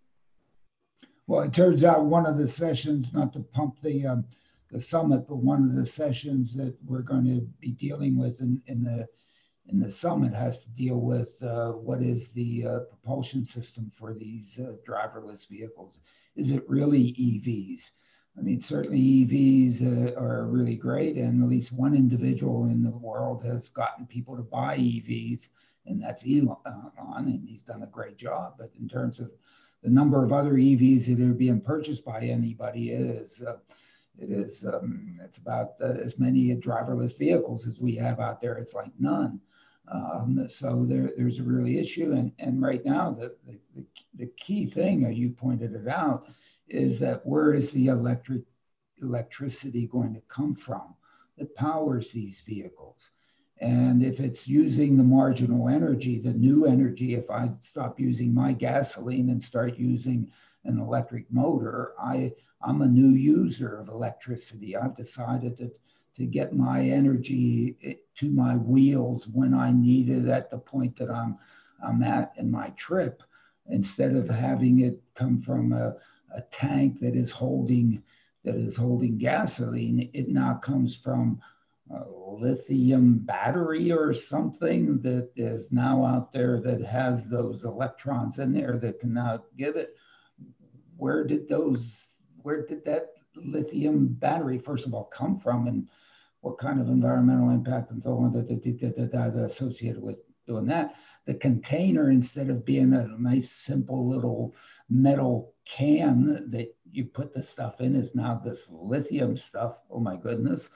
Well 1.26 1.42
it 1.42 1.52
turns 1.52 1.84
out 1.84 2.04
one 2.04 2.26
of 2.26 2.38
the 2.38 2.46
sessions 2.48 3.12
not 3.12 3.32
to 3.34 3.40
pump 3.40 3.80
the 3.80 4.06
um, 4.06 4.24
the 4.70 4.80
summit 4.80 5.26
but 5.28 5.36
one 5.36 5.62
of 5.62 5.74
the 5.74 5.86
sessions 5.86 6.54
that 6.54 6.74
we're 6.84 7.02
going 7.02 7.24
to 7.26 7.40
be 7.60 7.70
dealing 7.70 8.18
with 8.18 8.40
in, 8.40 8.60
in 8.66 8.82
the 8.82 9.06
in 9.68 9.80
the 9.80 9.90
summit 9.90 10.32
has 10.32 10.62
to 10.62 10.68
deal 10.70 11.00
with 11.00 11.42
uh, 11.42 11.72
what 11.72 12.00
is 12.00 12.28
the 12.30 12.66
uh, 12.66 12.78
propulsion 12.80 13.44
system 13.44 13.90
for 13.96 14.14
these 14.14 14.60
uh, 14.60 14.72
driverless 14.86 15.48
vehicles 15.48 15.98
is 16.36 16.52
it 16.52 16.68
really 16.68 17.14
EVs? 17.14 17.90
I 18.38 18.42
mean, 18.42 18.60
certainly 18.60 18.98
EVs 18.98 19.82
uh, 19.82 20.20
are 20.20 20.46
really 20.46 20.76
great, 20.76 21.16
and 21.16 21.42
at 21.42 21.48
least 21.48 21.72
one 21.72 21.94
individual 21.94 22.66
in 22.66 22.82
the 22.82 22.90
world 22.90 23.42
has 23.44 23.70
gotten 23.70 24.06
people 24.06 24.36
to 24.36 24.42
buy 24.42 24.76
EVs, 24.76 25.48
and 25.86 26.02
that's 26.02 26.24
Elon, 26.26 26.58
and 26.96 27.48
he's 27.48 27.62
done 27.62 27.82
a 27.82 27.86
great 27.86 28.18
job. 28.18 28.54
But 28.58 28.72
in 28.78 28.88
terms 28.88 29.20
of 29.20 29.30
the 29.82 29.90
number 29.90 30.22
of 30.22 30.32
other 30.32 30.54
EVs 30.54 31.06
that 31.06 31.24
are 31.24 31.32
being 31.32 31.60
purchased 31.60 32.04
by 32.04 32.20
anybody, 32.20 32.90
is 32.90 33.42
uh, 33.42 33.56
it 34.18 34.30
is 34.30 34.66
um, 34.66 35.18
it's 35.24 35.38
about 35.38 35.72
uh, 35.80 35.86
as 35.86 36.18
many 36.18 36.54
driverless 36.56 37.16
vehicles 37.16 37.66
as 37.66 37.80
we 37.80 37.94
have 37.96 38.20
out 38.20 38.42
there. 38.42 38.58
It's 38.58 38.74
like 38.74 38.90
none. 38.98 39.40
Um, 39.88 40.48
so 40.48 40.84
there, 40.84 41.12
there's 41.16 41.38
a 41.38 41.44
really 41.44 41.78
issue. 41.78 42.12
And, 42.12 42.32
and 42.38 42.60
right 42.60 42.84
now, 42.84 43.10
the, 43.12 43.36
the, 43.46 43.84
the 44.14 44.26
key 44.36 44.66
thing, 44.66 45.10
you 45.12 45.30
pointed 45.30 45.74
it 45.74 45.88
out, 45.88 46.28
is 46.68 46.98
that 46.98 47.24
where 47.24 47.54
is 47.54 47.70
the 47.70 47.86
electric 47.88 48.42
electricity 49.00 49.86
going 49.86 50.14
to 50.14 50.22
come 50.28 50.54
from 50.54 50.94
that 51.38 51.54
powers 51.54 52.10
these 52.10 52.40
vehicles? 52.40 53.10
And 53.60 54.02
if 54.02 54.20
it's 54.20 54.46
using 54.48 54.96
the 54.96 55.04
marginal 55.04 55.68
energy, 55.68 56.18
the 56.18 56.32
new 56.32 56.66
energy, 56.66 57.14
if 57.14 57.30
I 57.30 57.50
stop 57.60 57.98
using 57.98 58.34
my 58.34 58.52
gasoline 58.52 59.30
and 59.30 59.42
start 59.42 59.78
using 59.78 60.30
an 60.64 60.78
electric 60.78 61.30
motor, 61.30 61.92
I, 61.98 62.32
I'm 62.60 62.82
a 62.82 62.88
new 62.88 63.10
user 63.10 63.78
of 63.78 63.88
electricity. 63.88 64.76
I've 64.76 64.96
decided 64.96 65.56
to, 65.58 65.70
to 66.16 66.26
get 66.26 66.54
my 66.54 66.82
energy 66.82 67.76
eh, 67.82 67.94
to 68.16 68.30
my 68.30 68.56
wheels 68.56 69.26
when 69.28 69.54
I 69.54 69.72
need 69.72 70.08
it 70.08 70.26
at 70.26 70.50
the 70.50 70.58
point 70.58 70.96
that 70.98 71.10
I'm, 71.10 71.38
I'm 71.84 72.02
at 72.02 72.32
in 72.36 72.50
my 72.50 72.70
trip, 72.70 73.22
instead 73.68 74.14
of 74.14 74.28
having 74.28 74.80
it 74.80 75.00
come 75.14 75.40
from 75.40 75.72
a, 75.72 75.96
a 76.34 76.42
tank 76.50 77.00
that 77.00 77.14
is 77.14 77.30
holding 77.30 78.02
that 78.44 78.54
is 78.54 78.76
holding 78.76 79.18
gasoline. 79.18 80.08
It 80.14 80.28
now 80.28 80.54
comes 80.54 80.94
from 80.94 81.40
a 81.90 82.04
lithium 82.08 83.18
battery 83.18 83.90
or 83.90 84.14
something 84.14 85.00
that 85.02 85.30
is 85.34 85.72
now 85.72 86.04
out 86.04 86.32
there 86.32 86.60
that 86.60 86.80
has 86.82 87.24
those 87.24 87.64
electrons 87.64 88.38
in 88.38 88.52
there 88.52 88.78
that 88.78 89.00
can 89.00 89.14
now 89.14 89.42
give 89.58 89.74
it. 89.74 89.96
Where 90.96 91.24
did 91.24 91.48
those, 91.48 92.08
where 92.42 92.64
did 92.64 92.84
that 92.84 93.14
lithium 93.34 94.06
battery, 94.08 94.58
first 94.58 94.86
of 94.86 94.94
all, 94.94 95.04
come 95.04 95.38
from? 95.40 95.66
And 95.66 95.88
what 96.46 96.58
kind 96.58 96.80
of 96.80 96.88
environmental 96.88 97.50
impact 97.50 97.90
and 97.90 98.02
so 98.02 98.16
on 98.18 98.32
that, 98.32 98.48
that, 98.48 98.96
that, 98.96 99.12
that 99.12 99.44
associated 99.44 100.02
with 100.02 100.16
doing 100.46 100.66
that? 100.66 100.94
The 101.26 101.34
container, 101.34 102.10
instead 102.10 102.50
of 102.50 102.64
being 102.64 102.92
a 102.92 103.08
nice, 103.18 103.50
simple 103.50 104.08
little 104.08 104.54
metal 104.88 105.54
can 105.64 106.48
that 106.50 106.74
you 106.92 107.04
put 107.04 107.34
the 107.34 107.42
stuff 107.42 107.80
in, 107.80 107.96
is 107.96 108.14
now 108.14 108.40
this 108.44 108.70
lithium 108.70 109.36
stuff. 109.36 109.78
Oh 109.90 110.00
my 110.00 110.16
goodness 110.16 110.70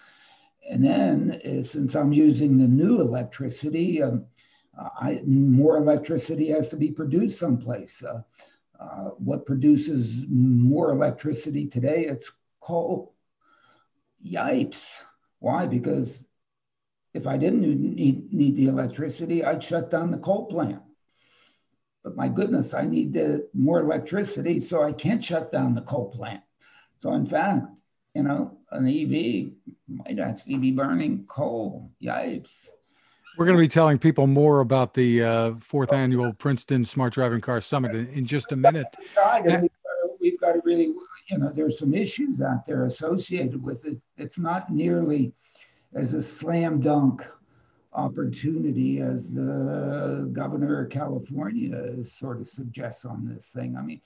and 0.68 0.84
then 0.84 1.40
uh, 1.44 1.62
since 1.62 1.94
I'm 1.94 2.12
using 2.12 2.58
the 2.58 2.68
new 2.68 3.00
electricity, 3.00 4.02
um, 4.02 4.26
I, 4.78 5.22
more 5.26 5.76
electricity 5.76 6.48
has 6.50 6.68
to 6.70 6.76
be 6.76 6.90
produced 6.90 7.38
someplace. 7.38 8.04
Uh, 8.04 8.22
uh, 8.78 9.10
what 9.18 9.46
produces 9.46 10.24
more 10.28 10.90
electricity 10.90 11.66
today? 11.66 12.06
It's 12.06 12.32
coal. 12.60 13.14
Yipes. 14.24 14.96
Why? 15.41 15.66
Because 15.66 16.26
if 17.12 17.26
I 17.26 17.36
didn't 17.36 17.62
need, 17.62 18.32
need 18.32 18.57
the 18.57 18.68
electricity, 18.68 19.45
I'd 19.45 19.64
shut 19.64 19.91
down 19.91 20.11
the 20.11 20.18
coal 20.18 20.47
plant. 20.47 20.82
But 22.05 22.16
my 22.16 22.28
goodness, 22.28 22.72
I 22.72 22.82
need 22.82 23.12
the, 23.12 23.49
more 23.53 23.80
electricity, 23.80 24.61
so 24.61 24.82
I 24.82 24.93
can't 24.93 25.24
shut 25.24 25.53
down 25.53 25.74
the 25.74 25.82
coal 25.82 26.11
plant. 26.11 26.43
So 27.01 27.12
in 27.12 27.26
fact, 27.26 27.66
you 28.14 28.22
know, 28.22 28.59
an 28.70 28.86
EV 28.86 29.53
might 29.88 30.18
actually 30.18 30.57
be 30.57 30.72
burning 30.72 31.24
coal. 31.26 31.91
Yipes. 32.03 32.68
We're 33.36 33.45
going 33.45 33.57
to 33.57 33.62
be 33.62 33.68
telling 33.68 33.99
people 33.99 34.26
more 34.26 34.61
about 34.61 34.95
the 34.95 35.22
uh, 35.22 35.53
fourth 35.61 35.93
annual 35.93 36.32
Princeton 36.32 36.84
Smart 36.84 37.12
Driving 37.14 37.41
Car 37.41 37.61
Summit 37.61 37.95
in, 37.95 38.09
in 38.09 38.26
just 38.26 38.51
a 38.53 38.57
minute. 38.57 38.86
We've, 38.99 39.14
got 39.14 39.45
to, 39.45 39.68
we've 40.20 40.41
got 40.41 40.53
to 40.53 40.62
really, 40.64 40.93
you 41.31 41.39
know, 41.39 41.53
there's 41.55 41.78
some 41.78 41.95
issues 41.95 42.41
out 42.41 42.66
there 42.66 42.87
associated 42.87 43.62
with 43.62 43.85
it. 43.87 43.99
It's 44.16 44.39
not 44.39 44.70
nearly 44.72 45.33
as 45.95 46.14
a 46.14 46.22
slam 46.22 46.81
dunk 46.81 47.24
opportunity 47.93 49.01
as 49.01 49.31
the 49.31 50.31
governor 50.33 50.85
of 50.85 50.91
California 50.91 52.03
sort 52.05 52.41
of 52.41 52.49
suggests 52.49 53.05
on 53.05 53.26
this 53.26 53.51
thing. 53.53 53.76
I 53.76 53.83
mean, 53.83 54.01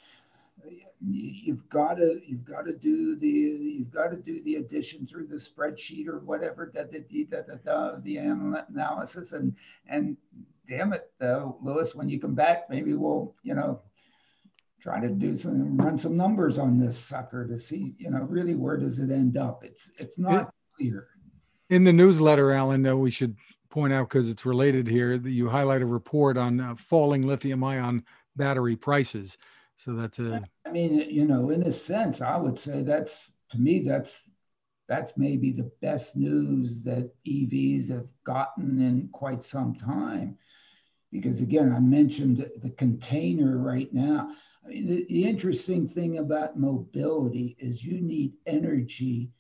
you've 1.01 1.69
got 1.69 1.95
to 1.95 2.21
you've 2.27 2.45
got 2.45 2.65
to 2.65 2.75
do 2.75 3.17
the 3.17 3.29
you've 3.29 3.93
got 3.93 4.11
to 4.11 4.17
do 4.17 4.43
the 4.45 4.57
addition 4.57 5.07
through 5.07 5.27
the 5.27 5.37
spreadsheet 5.37 6.09
or 6.09 6.21
whatever 6.21 6.67
da, 6.67 6.85
da, 6.85 7.01
da, 7.01 7.43
da, 7.43 7.55
da, 7.65 7.97
the 8.03 8.17
analysis 8.17 9.33
and 9.33 9.55
and 9.89 10.17
damn 10.69 10.95
it 10.95 11.11
though 11.19 11.59
lewis 11.63 11.95
when 11.95 12.09
you 12.09 12.19
come 12.19 12.35
back 12.35 12.71
maybe 12.71 12.95
we'll 12.95 13.35
you 13.43 13.55
know 13.55 13.81
try 14.85 15.01
to 15.01 15.09
do 15.09 15.35
some 15.37 15.77
run 15.79 15.97
some 15.97 16.17
numbers 16.17 16.59
on 16.59 16.79
this 16.79 16.99
sucker 16.99 17.49
to 17.49 17.59
see 17.59 17.95
you 17.99 18.11
know 18.11 18.21
really 18.23 18.55
where 18.55 18.77
does 18.77 19.01
it 19.01 19.11
end 19.11 19.37
up 19.37 19.65
it's 19.65 19.91
it's 19.99 20.19
not 20.19 20.53
clear 20.77 21.09
in 21.71 21.85
the 21.85 21.93
newsletter 21.93 22.53
alan 22.53 22.87
uh, 22.87 22.95
we 22.95 23.11
should 23.11 23.35
point 23.71 23.93
out 23.93 24.09
because 24.09 24.31
it's 24.31 24.45
related 24.45 24.87
here 24.87 25.17
that 25.19 25.31
you 25.31 25.49
highlight 25.49 25.83
a 25.83 25.87
report 25.87 26.37
on 26.37 26.61
uh, 26.61 26.75
falling 26.77 27.23
lithium 27.23 27.65
ion 27.65 28.05
battery 28.37 28.77
prices 28.77 29.39
so 29.77 29.95
that's 29.95 30.19
a. 30.19 30.43
I 30.67 30.71
mean, 30.71 30.95
you 31.11 31.27
know, 31.27 31.51
in 31.51 31.63
a 31.65 31.73
sense, 31.73 32.21
I 32.21 32.37
would 32.37 32.59
say 32.59 32.83
that's 32.83 33.31
to 33.51 33.59
me 33.59 33.81
that's 33.81 34.29
that's 34.89 35.17
maybe 35.17 35.51
the 35.51 35.71
best 35.81 36.17
news 36.17 36.83
that 36.83 37.11
EVs 37.27 37.89
have 37.91 38.07
gotten 38.25 38.81
in 38.81 39.09
quite 39.13 39.43
some 39.43 39.75
time. 39.75 40.39
Because 41.11 41.41
again, 41.41 41.73
I 41.73 41.81
mentioned 41.81 42.49
the 42.57 42.71
container 42.71 43.59
right 43.59 43.93
now. 43.93 44.35
I 44.65 44.69
mean, 44.69 44.89
the, 44.89 45.07
the 45.09 45.25
interesting 45.25 45.87
thing 45.87 46.19
about 46.19 46.59
mobility 46.59 47.57
is 47.59 47.85
you 47.85 48.01
need 48.01 48.35
energy 48.47 49.31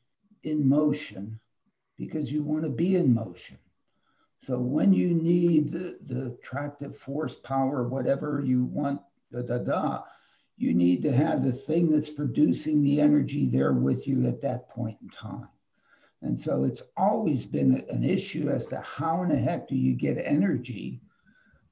in 0.42 0.68
motion 0.68 1.40
because 1.96 2.32
you 2.32 2.42
want 2.42 2.64
to 2.64 2.70
be 2.70 2.96
in 2.96 3.14
motion. 3.14 3.58
So 4.38 4.58
when 4.58 4.92
you 4.92 5.14
need 5.14 5.72
the, 5.72 5.96
the 6.06 6.26
attractive 6.26 6.96
force 6.98 7.36
power, 7.36 7.88
whatever 7.88 8.42
you 8.44 8.64
want, 8.64 9.00
da 9.32 9.42
da 9.42 9.58
da, 9.58 10.02
you 10.56 10.74
need 10.74 11.02
to 11.02 11.12
have 11.12 11.42
the 11.42 11.52
thing 11.52 11.90
that's 11.90 12.10
producing 12.10 12.82
the 12.82 13.00
energy 13.00 13.46
there 13.46 13.72
with 13.72 14.06
you 14.06 14.26
at 14.26 14.42
that 14.42 14.68
point 14.68 14.98
in 15.02 15.08
time. 15.08 15.48
And 16.22 16.38
so 16.38 16.64
it's 16.64 16.82
always 16.96 17.44
been 17.44 17.84
an 17.90 18.04
issue 18.04 18.50
as 18.50 18.66
to 18.66 18.80
how 18.80 19.22
in 19.22 19.30
the 19.30 19.36
heck 19.36 19.68
do 19.68 19.76
you 19.76 19.94
get 19.94 20.18
energy 20.18 21.00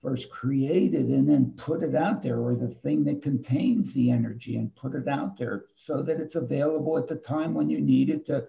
first 0.03 0.31
created 0.31 1.07
and 1.09 1.29
then 1.29 1.55
put 1.57 1.83
it 1.83 1.95
out 1.95 2.23
there, 2.23 2.41
or 2.41 2.55
the 2.55 2.75
thing 2.83 3.05
that 3.05 3.23
contains 3.23 3.93
the 3.93 4.11
energy 4.11 4.57
and 4.57 4.75
put 4.75 4.95
it 4.95 5.07
out 5.07 5.39
there 5.39 5.67
so 5.75 6.03
that 6.03 6.21
it's 6.21 6.35
available 6.35 6.99
at 6.99 7.07
the 7.07 7.17
time 7.17 7.55
when 7.55 7.69
you 7.69 7.81
need 7.81 8.11
it 8.11 8.27
to 8.27 8.47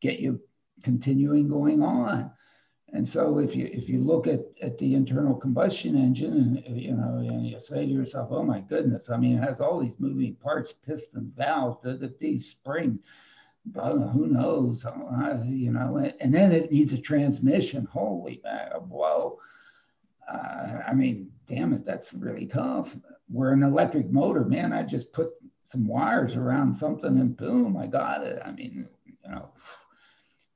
get 0.00 0.18
you 0.18 0.40
continuing 0.82 1.48
going 1.48 1.82
on. 1.82 2.30
And 2.94 3.06
so 3.06 3.38
if 3.38 3.54
you 3.54 3.68
if 3.70 3.86
you 3.86 4.02
look 4.02 4.26
at, 4.26 4.40
at 4.62 4.78
the 4.78 4.94
internal 4.94 5.34
combustion 5.34 5.94
engine 5.94 6.62
and 6.66 6.80
you 6.80 6.94
know 6.94 7.18
and 7.18 7.46
you 7.46 7.58
say 7.58 7.84
to 7.84 7.92
yourself, 7.92 8.28
oh 8.30 8.42
my 8.42 8.60
goodness, 8.60 9.10
I 9.10 9.18
mean 9.18 9.36
it 9.36 9.44
has 9.44 9.60
all 9.60 9.78
these 9.78 9.96
moving 9.98 10.34
parts, 10.36 10.72
piston, 10.72 11.30
valve, 11.36 11.82
the, 11.82 11.98
the, 11.98 12.14
these 12.18 12.48
springs, 12.48 13.00
who 13.74 14.28
knows, 14.28 14.86
uh, 14.86 15.44
you 15.46 15.70
know, 15.70 16.10
and 16.20 16.34
then 16.34 16.50
it 16.52 16.72
needs 16.72 16.92
a 16.92 16.98
transmission. 16.98 17.86
Holy 17.92 18.40
whoa. 18.88 19.38
Uh, 20.30 20.82
I 20.86 20.92
mean, 20.94 21.30
damn 21.48 21.72
it, 21.72 21.84
that's 21.84 22.12
really 22.12 22.46
tough. 22.46 22.96
Where 23.28 23.52
an 23.52 23.62
electric 23.62 24.10
motor, 24.10 24.44
man, 24.44 24.72
I 24.72 24.82
just 24.82 25.12
put 25.12 25.30
some 25.64 25.86
wires 25.86 26.36
around 26.36 26.74
something 26.74 27.18
and 27.18 27.36
boom, 27.36 27.76
I 27.76 27.86
got 27.86 28.22
it. 28.22 28.40
I 28.44 28.50
mean, 28.52 28.88
you 29.04 29.30
know, 29.30 29.50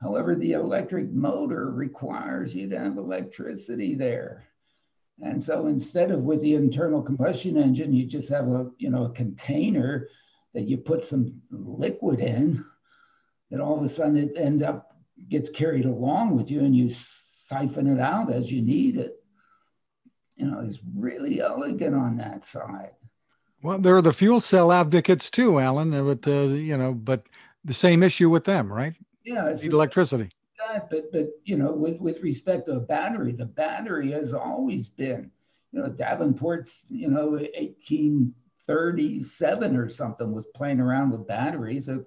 However, 0.03 0.35
the 0.35 0.53
electric 0.53 1.13
motor 1.13 1.71
requires 1.71 2.53
you 2.57 2.69
to 2.71 2.79
have 2.79 2.99
electricity 2.99 3.95
there. 3.95 4.49
And 5.23 5.41
so 5.41 5.69
instead 5.69 6.11
of 6.11 6.25
with 6.25 6.41
the 6.41 6.57
internal 6.57 7.01
combustion 7.01 7.57
engine, 7.57 7.95
you 7.95 8.05
just 8.05 8.29
have 8.29 8.49
a, 8.49 8.69
you 8.79 8.91
know, 8.91 9.05
a 9.05 9.11
container 9.11 10.09
that 10.55 10.63
you 10.63 10.77
put 10.77 11.05
some 11.05 11.41
liquid 11.51 12.19
in 12.19 12.65
that 13.53 13.61
all 13.61 13.79
of 13.79 13.85
a 13.85 13.89
sudden 13.89 14.17
it 14.17 14.33
end 14.37 14.65
up 14.65 14.97
gets 15.29 15.51
carried 15.51 15.85
along 15.85 16.37
with 16.37 16.51
you 16.51 16.61
and 16.61 16.75
you 16.75 16.91
siphon 16.91 17.87
it 17.87 18.01
out 18.01 18.33
as 18.33 18.51
you 18.51 18.61
need 18.61 18.97
it. 18.97 19.22
You 20.37 20.51
know, 20.51 20.61
it's 20.61 20.81
really 20.97 21.41
elegant 21.41 21.95
on 21.95 22.17
that 22.17 22.45
side. 22.45 22.93
Well, 23.63 23.79
there 23.79 23.97
are 23.97 24.03
the 24.03 24.13
fuel 24.13 24.41
cell 24.41 24.73
advocates 24.73 25.31
too, 25.31 25.61
Alan, 25.61 25.91
but, 25.91 26.27
uh, 26.27 26.49
you 26.49 26.77
know, 26.77 26.93
but 26.93 27.29
the 27.65 27.75
same 27.75 28.03
issue 28.03 28.29
with 28.29 28.43
them, 28.45 28.73
right? 28.73 28.95
Yeah, 29.25 29.49
it's 29.49 29.65
electricity. 29.65 30.31
That, 30.59 30.91
but 30.91 31.13
but 31.13 31.29
you 31.45 31.57
know, 31.57 31.71
with, 31.73 32.01
with 32.01 32.21
respect 32.21 32.67
to 32.67 32.73
a 32.73 32.81
battery, 32.81 33.33
the 33.33 33.47
battery 33.47 34.11
has 34.13 34.35
always 34.35 34.89
been, 34.89 35.31
you 35.73 35.81
know, 35.81 35.89
Davenport's, 35.89 36.85
you 36.89 37.09
know, 37.09 37.31
1837 37.31 39.77
or 39.77 39.89
something 39.89 40.33
was 40.33 40.45
playing 40.55 40.81
around 40.81 41.11
with 41.11 41.27
batteries, 41.27 41.87
so, 41.87 42.05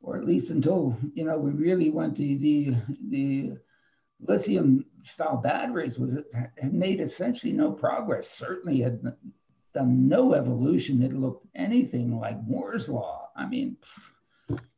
or 0.00 0.16
at 0.16 0.24
least 0.24 0.50
until 0.50 0.96
you 1.14 1.24
know 1.24 1.38
we 1.38 1.52
really 1.52 1.90
went 1.90 2.16
the 2.16 2.36
the 2.36 2.74
the 3.08 3.56
lithium 4.20 4.84
style 5.02 5.36
batteries 5.36 5.98
was 5.98 6.18
had 6.56 6.72
made 6.72 7.00
essentially 7.00 7.52
no 7.52 7.72
progress. 7.72 8.28
Certainly 8.28 8.80
had 8.80 9.02
done 9.74 10.08
no 10.08 10.34
evolution 10.34 11.00
that 11.00 11.12
looked 11.12 11.46
anything 11.54 12.18
like 12.18 12.42
Moore's 12.46 12.88
law. 12.88 13.30
I 13.36 13.46
mean 13.46 13.76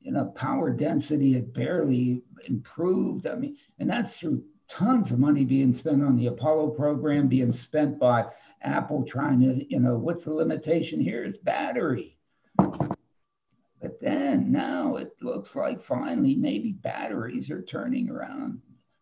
you 0.01 0.12
know, 0.12 0.24
power 0.34 0.70
density 0.70 1.34
had 1.34 1.53
barely 1.53 2.22
improved. 2.47 3.26
I 3.26 3.34
mean, 3.34 3.57
and 3.78 3.91
that's 3.91 4.16
through 4.16 4.43
tons 4.68 5.12
of 5.12 5.18
money 5.18 5.45
being 5.45 5.74
spent 5.74 6.03
on 6.03 6.16
the 6.16 6.28
Apollo 6.28 6.70
program, 6.70 7.28
being 7.28 7.53
spent 7.53 7.99
by 7.99 8.26
Apple 8.62 9.05
trying 9.05 9.41
to, 9.41 9.70
you 9.70 9.80
know, 9.80 9.99
what's 9.99 10.24
the 10.24 10.32
limitation 10.32 11.01
here? 11.01 11.24
It's 11.24 11.39
battery. 11.39 12.16
But 12.57 14.01
then 14.01 14.51
now 14.51 14.97
it 14.97 15.12
looks 15.20 15.55
like 15.55 15.82
finally 15.82 16.34
maybe 16.34 16.72
batteries 16.72 17.51
are 17.51 17.62
turning 17.62 18.11
around 18.11 18.61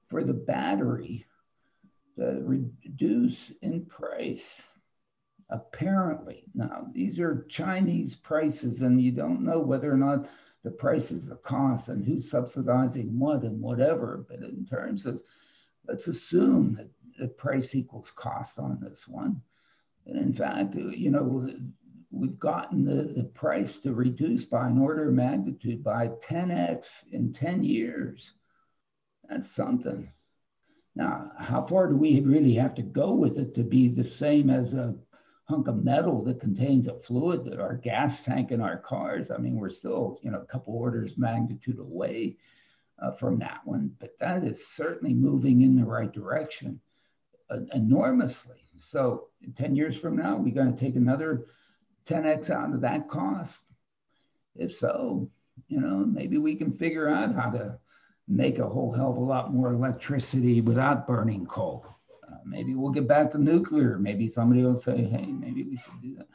for 0.09 0.23
the 0.23 0.35
battery 0.35 1.27
to 2.17 2.41
reduce 2.43 3.51
in 3.63 3.85
price. 3.87 4.63
Apparently, 5.51 6.45
now 6.55 6.89
these 6.93 7.21
are 7.21 7.47
Chinese 7.49 8.17
prices, 8.17 8.83
and 8.83 9.01
you 9.01 9.13
don't 9.13 9.43
know 9.43 9.61
whether 9.61 9.93
or 9.93 9.97
not 9.97 10.29
the 10.65 10.71
price 10.71 11.13
is 11.13 11.27
the 11.27 11.37
cost 11.37 11.89
and 11.89 12.05
who's 12.05 12.29
subsidizing 12.29 13.17
what 13.19 13.43
and 13.43 13.61
whatever. 13.61 14.25
But 14.29 14.41
in 14.41 14.67
terms 14.67 15.07
of, 15.07 15.21
let's 15.87 16.09
assume 16.09 16.75
that 16.75 16.89
the 17.19 17.29
price 17.29 17.75
equals 17.75 18.11
cost 18.11 18.59
on 18.59 18.81
this 18.81 19.07
one. 19.07 19.41
And 20.07 20.17
in 20.19 20.33
fact, 20.33 20.75
you 20.75 21.11
know, 21.11 21.49
we've 22.11 22.39
gotten 22.39 22.85
the, 22.85 23.13
the 23.13 23.29
price 23.29 23.79
to 23.79 23.93
reduce 23.93 24.45
by 24.45 24.67
an 24.67 24.79
order 24.79 25.09
of 25.09 25.15
magnitude 25.15 25.85
by 25.85 26.09
10x 26.09 27.13
in 27.13 27.33
10 27.33 27.63
years. 27.63 28.33
That's 29.29 29.51
something. 29.51 30.11
Now, 30.95 31.33
how 31.39 31.67
far 31.67 31.89
do 31.89 31.97
we 31.97 32.21
really 32.21 32.55
have 32.55 32.75
to 32.77 32.83
go 32.83 33.15
with 33.15 33.39
it 33.39 33.55
to 33.55 33.63
be 33.63 33.89
the 33.89 34.05
same 34.05 34.49
as 34.49 34.75
a 34.75 34.95
hunk 35.45 35.69
of 35.69 35.85
metal 35.85 36.25
that 36.25 36.41
contains 36.41 36.87
a 36.87 36.95
fluid 36.95 37.45
that 37.45 37.61
our 37.61 37.77
gas 37.77 38.25
tank 38.25 38.51
in 38.51 38.61
our 38.61 38.79
cars? 38.79 39.31
I 39.31 39.37
mean, 39.37 39.57
we're 39.57 39.69
still, 39.69 40.19
you 40.23 40.31
know, 40.31 40.41
a 40.41 40.47
couple 40.47 40.75
orders 40.75 41.19
magnitude 41.19 41.79
away 41.79 42.37
uh, 42.99 43.13
from 43.13 43.39
that 43.41 43.61
one, 43.65 43.95
but 43.99 44.19
that 44.21 44.43
is 44.43 44.67
certainly 44.67 45.13
moving 45.13 45.61
in 45.61 45.77
the 45.77 45.85
right 45.85 46.11
direction 46.11 46.81
uh, 47.51 47.59
enormously. 47.75 48.57
So 48.77 49.29
10 49.57 49.77
years 49.77 49.99
from 49.99 50.17
now, 50.17 50.37
we're 50.37 50.55
going 50.55 50.75
to 50.75 50.81
take 50.81 50.97
another 50.97 51.47
10x 52.07 52.51
out 52.51 52.73
of 52.73 52.81
that 52.83 53.09
cost? 53.09 53.65
If 54.55 54.75
so, 54.75 55.29
you 55.69 55.81
know, 55.81 56.05
maybe 56.07 56.39
we 56.39 56.55
can 56.55 56.73
figure 56.73 57.09
out 57.09 57.35
how 57.35 57.51
to 57.51 57.79
make 58.29 58.59
a 58.59 58.69
whole 58.69 58.93
hell 58.93 59.11
of 59.11 59.17
a 59.17 59.21
lot 59.21 59.53
more 59.53 59.73
electricity 59.73 60.61
without 60.61 61.07
burning 61.07 61.47
coal. 61.47 61.87
Uh, 62.27 62.37
maybe 62.45 62.75
we'll 62.75 62.91
get 62.91 63.07
back 63.07 63.31
to 63.33 63.39
nuclear. 63.39 63.99
Maybe 63.99 64.27
somebody 64.27 64.63
will 64.63 64.77
say, 64.77 64.97
hey, 64.97 65.27
maybe 65.27 65.63
we 65.63 65.77
should 65.77 66.01
do 66.03 66.17
that. 66.17 66.27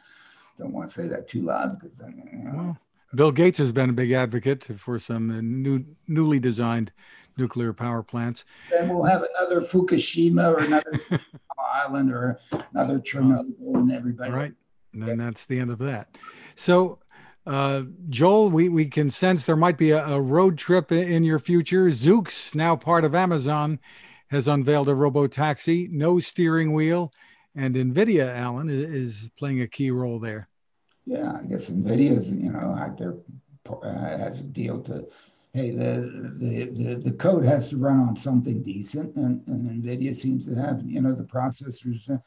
Don't 0.58 0.74
want 0.74 0.90
to 0.90 0.94
say 0.94 1.08
that 1.08 1.28
too 1.28 1.42
loud 1.42 1.80
because 1.80 1.98
then, 1.98 2.24
you 2.32 2.40
know. 2.40 2.52
well, 2.56 2.78
Bill 3.14 3.32
Gates 3.32 3.58
has 3.58 3.74
been 3.74 3.90
a 3.90 3.94
big 3.94 4.12
advocate 4.12 4.64
for 4.64 4.98
some 5.00 5.30
uh, 5.30 5.42
new, 5.42 5.84
newly 6.08 6.40
designed 6.40 6.94
nuclear 7.38 7.74
power 7.74 8.04
plants. 8.04 8.46
Then 8.70 8.88
we'll 8.88 9.04
have 9.04 9.26
another 9.36 9.62
Fukushima 9.62 10.54
or 10.54 10.64
another 10.64 10.92
island 11.60 12.12
or 12.12 12.40
another 12.74 13.00
Chernobyl, 13.00 13.76
and 13.76 13.92
everybody. 13.92 14.32
Right 14.32 14.54
and 14.94 15.08
then 15.08 15.18
that's 15.18 15.46
the 15.46 15.60
end 15.60 15.72
of 15.72 15.80
that. 15.80 16.18
So, 16.56 17.00
uh, 17.46 17.84
Joel, 18.10 18.52
we, 18.52 18.70
we 18.70 18.86
can 18.86 19.10
sense 19.10 19.46
there 19.46 19.56
might 19.56 19.78
be 19.78 19.92
a, 19.92 20.06
a, 20.06 20.22
road 20.22 20.58
trip 20.58 20.92
in 20.92 21.24
your 21.24 21.40
future. 21.40 21.88
Zoox, 21.88 22.54
now 22.54 22.76
part 22.76 23.04
of 23.04 23.16
Amazon, 23.16 23.80
has 24.30 24.48
unveiled 24.48 24.88
a 24.88 24.96
robo 24.96 25.28
taxi, 25.28 25.90
no 25.92 26.20
steering 26.20 26.74
wheel, 26.74 27.12
and 27.56 27.76
NVIDIA, 27.76 28.34
Alan, 28.34 28.70
is, 28.70 28.84
is, 28.84 29.30
playing 29.38 29.62
a 29.62 29.68
key 29.68 29.92
role 29.92 30.20
there. 30.20 30.48
Yeah, 31.06 31.34
I 31.34 31.44
guess 31.44 31.70
NVIDIA's, 31.70 32.32
you 32.32 32.52
know, 32.52 32.76
out 32.80 32.98
there 32.98 33.16
uh, 33.70 34.18
has 34.18 34.40
a 34.40 34.44
deal 34.44 34.80
to, 34.84 35.08
hey, 35.54 35.72
the, 35.72 36.36
the, 36.38 36.66
the, 36.66 36.96
the 36.96 37.12
code 37.12 37.44
has 37.44 37.68
to 37.70 37.78
run 37.78 38.00
on 38.00 38.16
something 38.16 38.62
decent, 38.62 39.16
and, 39.16 39.42
and 39.48 39.84
NVIDIA 39.84 40.16
seems 40.16 40.46
to 40.46 40.54
have, 40.56 40.82
you 40.86 41.02
know, 41.02 41.14
the 41.14 41.24
processors. 41.24 42.10
Uh, 42.10 42.18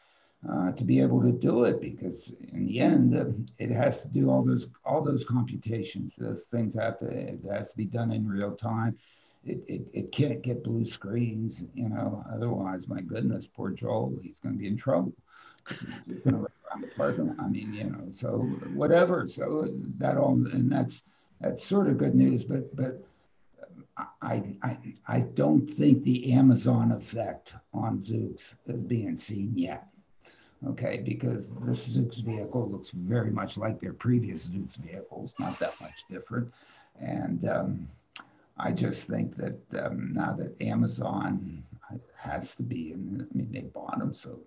uh, 0.50 0.72
to 0.72 0.84
be 0.84 1.00
able 1.00 1.22
to 1.22 1.32
do 1.32 1.64
it 1.64 1.80
because 1.80 2.32
in 2.52 2.66
the 2.66 2.80
end 2.80 3.16
uh, 3.16 3.24
it 3.58 3.70
has 3.70 4.02
to 4.02 4.08
do 4.08 4.30
all 4.30 4.42
those 4.42 4.68
all 4.84 5.02
those 5.02 5.24
computations 5.24 6.14
those 6.16 6.44
things 6.44 6.74
have 6.74 6.98
to 6.98 7.06
it 7.06 7.40
has 7.50 7.70
to 7.70 7.76
be 7.76 7.86
done 7.86 8.12
in 8.12 8.28
real 8.28 8.54
time. 8.54 8.96
It, 9.46 9.62
it, 9.68 9.82
it 9.92 10.12
can't 10.12 10.40
get 10.42 10.64
blue 10.64 10.86
screens 10.86 11.64
you 11.74 11.88
know 11.88 12.24
otherwise 12.32 12.88
my 12.88 13.00
goodness 13.00 13.46
poor 13.46 13.70
joel 13.70 14.18
he's 14.22 14.38
going 14.38 14.54
to 14.54 14.58
be 14.58 14.66
in 14.66 14.76
trouble. 14.76 15.12
I 15.70 17.48
mean 17.48 17.72
you 17.72 17.84
know 17.84 18.06
so 18.10 18.38
whatever 18.74 19.28
so 19.28 19.68
that 19.98 20.16
all 20.18 20.32
and 20.32 20.70
that's 20.70 21.02
that's 21.40 21.64
sort 21.64 21.88
of 21.88 21.98
good 21.98 22.14
news 22.14 22.44
but 22.44 22.74
but 22.76 23.02
I, 24.20 24.56
I, 24.62 24.78
I 25.06 25.20
don't 25.20 25.66
think 25.66 26.02
the 26.02 26.32
Amazon 26.32 26.90
effect 26.90 27.54
on 27.72 27.98
Zoox 27.98 28.54
is 28.66 28.80
being 28.80 29.16
seen 29.16 29.52
yet 29.54 29.86
okay, 30.68 31.02
because 31.04 31.54
this 31.62 31.96
Zoox 31.96 32.22
vehicle 32.22 32.68
looks 32.68 32.90
very 32.90 33.30
much 33.30 33.56
like 33.56 33.80
their 33.80 33.92
previous 33.92 34.48
Zoox 34.48 34.76
vehicles, 34.76 35.34
not 35.38 35.58
that 35.58 35.80
much 35.80 36.04
different. 36.10 36.52
And 37.00 37.48
um, 37.48 37.88
I 38.58 38.72
just 38.72 39.08
think 39.08 39.36
that 39.36 39.84
um, 39.84 40.12
now 40.14 40.32
that 40.34 40.60
Amazon 40.60 41.64
has 42.16 42.54
to 42.56 42.62
be, 42.62 42.92
and 42.92 43.22
I 43.22 43.36
mean, 43.36 43.50
they 43.52 43.60
bought 43.60 43.98
them, 43.98 44.14
so 44.14 44.40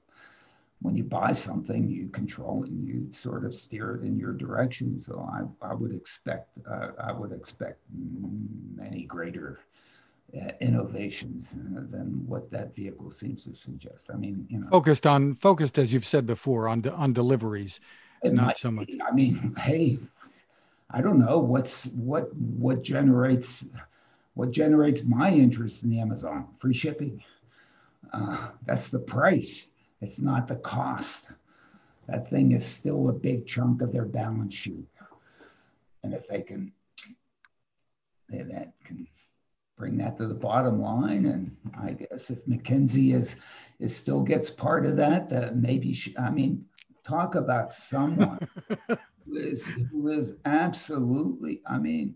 when 0.82 0.95
you 0.95 1.03
buy 1.03 1.34
something, 1.34 1.89
you 1.89 2.08
control 2.10 2.64
it 2.64 2.70
and 2.70 2.88
you 2.88 3.10
sort 3.12 3.45
of 3.45 3.55
steer 3.55 3.95
it 3.95 4.03
in 4.03 4.18
your 4.18 4.34
direction. 4.34 5.01
So 5.03 5.28
I, 5.32 5.72
I 5.72 5.74
would 5.74 5.93
expect, 5.93 6.60
uh, 6.70 6.89
I 6.99 7.12
would 7.12 7.32
expect 7.32 7.80
many 8.76 9.03
greater 9.03 9.60
innovations 10.59 11.55
uh, 11.55 11.82
than 11.89 12.23
what 12.28 12.51
that 12.51 12.75
vehicle 12.75 13.11
seems 13.11 13.45
to 13.45 13.55
suggest. 13.55 14.09
I 14.13 14.17
mean, 14.17 14.45
you 14.49 14.59
know, 14.59 14.67
focused 14.69 15.07
on 15.07 15.36
focused 15.36 15.78
as 15.78 15.93
you've 15.93 16.05
said 16.05 16.25
before 16.25 16.67
on 16.67 16.88
on 16.89 17.13
deliveries, 17.13 17.80
not 18.23 18.57
so 18.57 18.71
much. 18.71 18.88
Be. 18.88 19.01
I 19.01 19.13
mean, 19.13 19.55
hey, 19.57 19.97
I 20.91 21.01
don't 21.01 21.19
know 21.19 21.39
what's 21.39 21.86
what 21.88 22.34
what 22.36 22.84
generates 22.84 23.65
what 24.34 24.51
generates 24.51 25.03
my 25.03 25.32
interest 25.32 25.84
in 25.84 25.89
the 25.89 25.99
Amazon 25.99 26.47
free 26.59 26.73
shipping. 26.73 27.23
Uh, 28.13 28.49
that's 28.65 28.88
the 28.88 28.99
price. 28.99 29.67
It's 30.01 30.19
not 30.19 30.47
the 30.47 30.55
cost. 30.57 31.25
That 32.07 32.30
thing 32.30 32.51
is 32.51 32.65
still 32.65 33.09
a 33.09 33.13
big 33.13 33.45
chunk 33.45 33.82
of 33.82 33.91
their 33.91 34.05
balance 34.05 34.53
sheet, 34.53 34.88
and 36.03 36.13
if 36.13 36.28
they 36.28 36.41
can, 36.41 36.71
they, 38.30 38.43
that 38.43 38.73
can 38.86 39.07
bring 39.78 39.97
that 39.97 40.17
to 40.17 40.28
the 40.28 40.34
bottom 40.34 40.82
line. 40.82 41.25
And 41.25 41.55
I 41.80 41.91
guess 41.91 42.30
if 42.30 42.45
MacKenzie 42.45 43.13
is 43.13 43.36
is 43.80 43.95
still 43.95 44.21
gets 44.21 44.49
part 44.49 44.86
of 44.86 44.97
that, 44.97 45.32
uh, 45.32 45.51
maybe 45.53 45.93
she, 45.93 46.17
I 46.17 46.32
mean, 46.32 46.65
talk 47.07 47.36
about 47.36 47.73
someone 47.73 48.39
who 49.25 49.36
is 49.36 49.65
who 49.65 50.09
is 50.09 50.38
absolutely, 50.45 51.61
I 51.65 51.78
mean, 51.78 52.15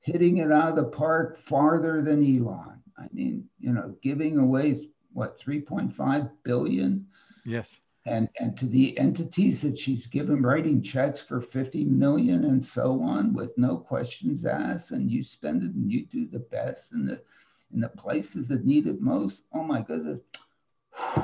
hitting 0.00 0.38
it 0.38 0.52
out 0.52 0.68
of 0.68 0.76
the 0.76 0.84
park 0.84 1.38
farther 1.38 2.02
than 2.02 2.22
Elon. 2.22 2.82
I 2.98 3.06
mean, 3.12 3.48
you 3.58 3.72
know, 3.72 3.96
giving 4.02 4.38
away 4.38 4.90
what 5.12 5.40
3.5 5.40 6.30
billion. 6.44 7.06
Yes 7.44 7.78
and 8.08 8.28
and 8.40 8.56
to 8.58 8.66
the 8.66 8.98
entities 8.98 9.60
that 9.62 9.78
she's 9.78 10.06
given 10.06 10.42
writing 10.42 10.82
checks 10.82 11.20
for 11.20 11.40
50 11.40 11.84
million 11.84 12.44
and 12.44 12.64
so 12.64 13.02
on 13.02 13.34
with 13.34 13.56
no 13.58 13.76
questions 13.76 14.46
asked 14.46 14.92
and 14.92 15.10
you 15.10 15.22
spend 15.22 15.62
it 15.62 15.72
and 15.72 15.92
you 15.92 16.06
do 16.06 16.26
the 16.26 16.38
best 16.38 16.92
in 16.92 17.04
the 17.04 17.20
in 17.72 17.80
the 17.80 17.88
places 17.88 18.48
that 18.48 18.64
need 18.64 18.86
it 18.86 19.00
most. 19.02 19.42
Oh 19.52 19.62
my 19.62 19.82
goodness. 19.82 20.20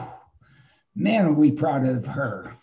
Man 0.94 1.26
are 1.26 1.32
we 1.32 1.50
proud 1.50 1.86
of 1.86 2.06
her. 2.06 2.54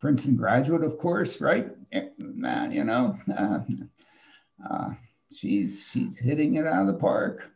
Princeton 0.00 0.36
graduate 0.36 0.82
of 0.82 0.98
course 0.98 1.40
right? 1.40 1.70
Man 2.18 2.72
you 2.72 2.84
know 2.84 3.16
uh, 3.38 3.60
uh, 4.68 4.90
she's 5.32 5.88
she's 5.90 6.18
hitting 6.18 6.56
it 6.56 6.66
out 6.66 6.82
of 6.82 6.86
the 6.88 6.94
park. 6.94 7.48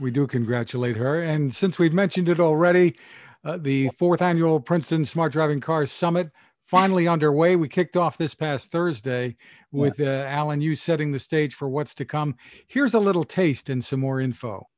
We 0.00 0.10
do 0.10 0.26
congratulate 0.26 0.96
her 0.96 1.22
and 1.22 1.54
since 1.54 1.78
we've 1.78 1.92
mentioned 1.92 2.28
it 2.28 2.40
already 2.40 2.96
uh, 3.44 3.58
the 3.58 3.88
fourth 3.98 4.22
annual 4.22 4.60
Princeton 4.60 5.04
Smart 5.04 5.32
Driving 5.32 5.60
Cars 5.60 5.90
Summit 5.90 6.30
finally 6.66 7.06
underway. 7.08 7.56
We 7.56 7.68
kicked 7.68 7.96
off 7.96 8.16
this 8.16 8.34
past 8.34 8.70
Thursday 8.70 9.36
with 9.70 10.00
uh, 10.00 10.24
Alan, 10.26 10.60
you 10.60 10.74
setting 10.74 11.12
the 11.12 11.18
stage 11.18 11.54
for 11.54 11.68
what's 11.68 11.94
to 11.96 12.04
come. 12.04 12.36
Here's 12.66 12.94
a 12.94 13.00
little 13.00 13.24
taste 13.24 13.68
and 13.68 13.84
some 13.84 14.00
more 14.00 14.20
info. 14.20 14.68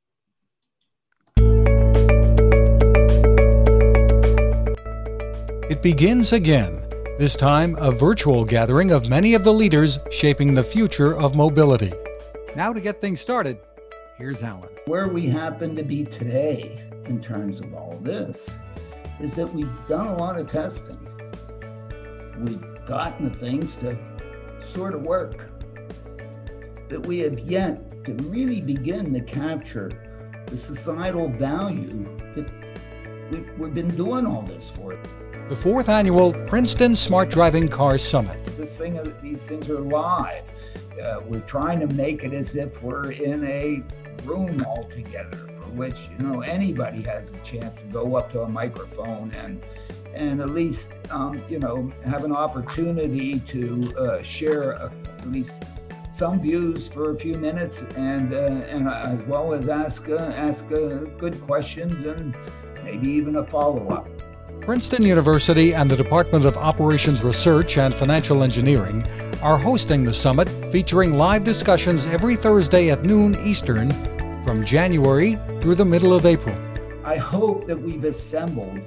It 5.70 5.82
begins 5.82 6.32
again, 6.32 6.82
this 7.18 7.36
time 7.36 7.76
a 7.78 7.90
virtual 7.90 8.44
gathering 8.44 8.90
of 8.90 9.08
many 9.08 9.34
of 9.34 9.44
the 9.44 9.52
leaders 9.52 9.98
shaping 10.10 10.54
the 10.54 10.62
future 10.62 11.16
of 11.16 11.34
mobility. 11.34 11.92
Now, 12.54 12.72
to 12.72 12.80
get 12.80 13.00
things 13.00 13.20
started, 13.20 13.58
here's 14.18 14.42
Alan. 14.42 14.68
Where 14.86 15.08
we 15.08 15.26
happen 15.26 15.74
to 15.76 15.82
be 15.82 16.04
today 16.04 16.93
in 17.07 17.20
terms 17.20 17.61
of 17.61 17.74
all 17.74 17.98
this 18.02 18.50
is 19.20 19.34
that 19.34 19.52
we've 19.52 19.70
done 19.88 20.07
a 20.09 20.16
lot 20.16 20.38
of 20.38 20.50
testing. 20.50 20.98
We've 22.38 22.86
gotten 22.86 23.28
the 23.28 23.34
things 23.34 23.74
to 23.76 23.96
sort 24.61 24.94
of 24.94 25.02
work. 25.02 25.50
But 26.88 27.07
we 27.07 27.20
have 27.20 27.38
yet 27.38 28.05
to 28.05 28.12
really 28.24 28.61
begin 28.61 29.12
to 29.12 29.20
capture 29.20 29.90
the 30.46 30.57
societal 30.57 31.28
value 31.28 32.05
that 32.34 32.50
we've, 33.30 33.48
we've 33.59 33.74
been 33.74 33.94
doing 33.96 34.26
all 34.26 34.42
this 34.42 34.70
for. 34.70 34.98
The 35.48 35.57
fourth 35.57 35.88
annual 35.88 36.32
Princeton 36.46 36.96
Smart 36.96 37.30
Driving 37.30 37.68
Car 37.68 37.98
Summit. 37.98 38.44
This 38.57 38.76
thing, 38.76 38.98
these 39.22 39.46
things 39.46 39.70
are 39.70 39.80
live 39.80 40.44
uh, 41.02 41.20
we're 41.26 41.40
trying 41.40 41.80
to 41.80 41.86
make 41.94 42.24
it 42.24 42.32
as 42.32 42.55
if 42.55 42.82
we're 42.82 43.12
in 43.12 43.44
a 43.44 43.82
room 44.24 44.64
all 44.66 44.84
together, 44.84 45.48
which 45.76 46.08
you 46.10 46.26
know 46.26 46.40
anybody 46.42 47.02
has 47.02 47.32
a 47.32 47.38
chance 47.38 47.80
to 47.80 47.84
go 47.86 48.16
up 48.16 48.32
to 48.32 48.42
a 48.42 48.48
microphone 48.48 49.30
and 49.32 49.62
and 50.14 50.40
at 50.40 50.50
least 50.50 50.92
um, 51.10 51.42
you 51.48 51.58
know 51.58 51.90
have 52.04 52.24
an 52.24 52.32
opportunity 52.32 53.40
to 53.40 53.92
uh, 53.98 54.22
share 54.22 54.72
a, 54.72 54.92
at 55.18 55.30
least 55.30 55.64
some 56.10 56.40
views 56.40 56.86
for 56.86 57.10
a 57.10 57.18
few 57.18 57.34
minutes 57.34 57.82
and 57.96 58.32
uh, 58.32 58.36
and 58.36 58.88
as 58.88 59.22
well 59.24 59.52
as 59.52 59.68
ask 59.68 60.08
uh, 60.08 60.16
ask 60.16 60.70
uh, 60.70 61.04
good 61.18 61.40
questions 61.42 62.04
and 62.04 62.36
maybe 62.84 63.08
even 63.08 63.36
a 63.36 63.44
follow 63.44 63.88
up. 63.88 64.08
Princeton 64.60 65.02
University 65.02 65.74
and 65.74 65.90
the 65.90 65.96
Department 65.96 66.46
of 66.46 66.56
Operations 66.56 67.22
Research 67.22 67.76
and 67.76 67.92
Financial 67.92 68.42
Engineering 68.42 69.04
are 69.42 69.58
hosting 69.58 70.04
the 70.04 70.12
summit 70.12 70.48
featuring 70.72 71.12
live 71.12 71.44
discussions 71.44 72.06
every 72.06 72.34
Thursday 72.34 72.90
at 72.90 73.04
noon 73.04 73.36
Eastern 73.44 73.90
from 74.45 74.64
January 74.64 75.36
through 75.61 75.74
the 75.74 75.84
middle 75.84 76.12
of 76.12 76.26
April. 76.26 76.55
I 77.05 77.16
hope 77.16 77.66
that 77.66 77.76
we've 77.76 78.05
assembled 78.05 78.80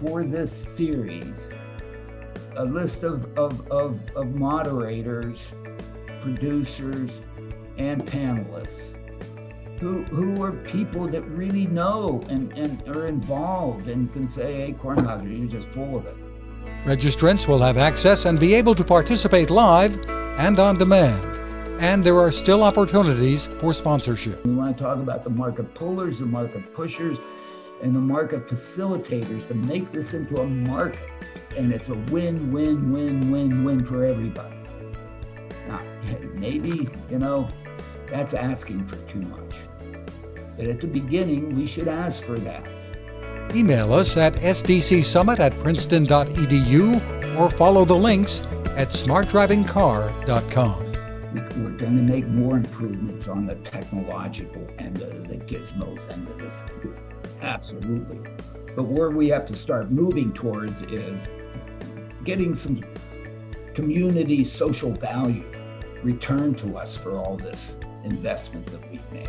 for 0.00 0.24
this 0.24 0.52
series 0.52 1.48
a 2.56 2.64
list 2.64 3.04
of, 3.04 3.26
of, 3.38 3.66
of, 3.70 4.00
of 4.16 4.34
moderators, 4.34 5.54
producers, 6.20 7.20
and 7.78 8.04
panelists 8.04 8.96
who, 9.80 10.02
who 10.04 10.42
are 10.42 10.52
people 10.52 11.08
that 11.08 11.22
really 11.28 11.66
know 11.66 12.20
and, 12.28 12.52
and 12.52 12.86
are 12.94 13.06
involved 13.06 13.88
and 13.88 14.12
can 14.12 14.28
say, 14.28 14.66
hey, 14.66 14.72
Kornhauser, 14.74 15.38
you're 15.38 15.48
just 15.48 15.68
full 15.70 15.96
of 15.96 16.06
it. 16.06 16.16
Registrants 16.84 17.48
will 17.48 17.60
have 17.60 17.78
access 17.78 18.26
and 18.26 18.38
be 18.38 18.54
able 18.54 18.74
to 18.74 18.84
participate 18.84 19.48
live 19.48 19.98
and 20.38 20.58
on 20.58 20.76
demand. 20.76 21.39
And 21.80 22.04
there 22.04 22.18
are 22.18 22.30
still 22.30 22.62
opportunities 22.62 23.46
for 23.46 23.72
sponsorship. 23.72 24.44
We 24.44 24.54
want 24.54 24.76
to 24.76 24.84
talk 24.84 24.98
about 24.98 25.24
the 25.24 25.30
market 25.30 25.74
pullers, 25.74 26.18
the 26.18 26.26
market 26.26 26.74
pushers, 26.74 27.16
and 27.82 27.96
the 27.96 28.00
market 28.00 28.46
facilitators 28.46 29.48
to 29.48 29.54
make 29.54 29.90
this 29.90 30.12
into 30.12 30.42
a 30.42 30.46
market. 30.46 31.08
And 31.56 31.72
it's 31.72 31.88
a 31.88 31.94
win, 31.94 32.52
win, 32.52 32.92
win, 32.92 33.30
win, 33.30 33.64
win 33.64 33.82
for 33.82 34.04
everybody. 34.04 34.56
Now, 35.68 35.82
maybe, 36.34 36.86
you 37.10 37.18
know, 37.18 37.48
that's 38.06 38.34
asking 38.34 38.86
for 38.86 38.96
too 39.10 39.22
much. 39.22 39.60
But 40.58 40.66
at 40.66 40.82
the 40.82 40.86
beginning, 40.86 41.56
we 41.56 41.64
should 41.64 41.88
ask 41.88 42.22
for 42.22 42.36
that. 42.40 42.68
Email 43.56 43.94
us 43.94 44.18
at 44.18 44.34
sdcsummit 44.34 45.40
at 45.40 45.58
princeton.edu 45.60 47.38
or 47.38 47.48
follow 47.48 47.86
the 47.86 47.96
links 47.96 48.42
at 48.76 48.88
smartdrivingcar.com. 48.88 50.89
We're 51.32 51.70
going 51.70 51.96
to 51.96 52.02
make 52.02 52.26
more 52.26 52.56
improvements 52.56 53.28
on 53.28 53.46
the 53.46 53.54
technological 53.56 54.66
end 54.78 55.00
of 55.00 55.28
the 55.28 55.36
gizmos 55.36 56.10
end 56.12 56.28
of 56.28 56.38
this. 56.38 56.64
Absolutely. 57.40 58.18
But 58.74 58.84
where 58.84 59.10
we 59.10 59.28
have 59.28 59.46
to 59.46 59.54
start 59.54 59.92
moving 59.92 60.32
towards 60.32 60.82
is 60.82 61.28
getting 62.24 62.54
some 62.54 62.82
community 63.74 64.42
social 64.42 64.92
value 64.92 65.48
returned 66.02 66.58
to 66.58 66.76
us 66.76 66.96
for 66.96 67.16
all 67.16 67.36
this 67.36 67.76
investment 68.04 68.66
that 68.66 68.90
we've 68.90 69.12
made. 69.12 69.28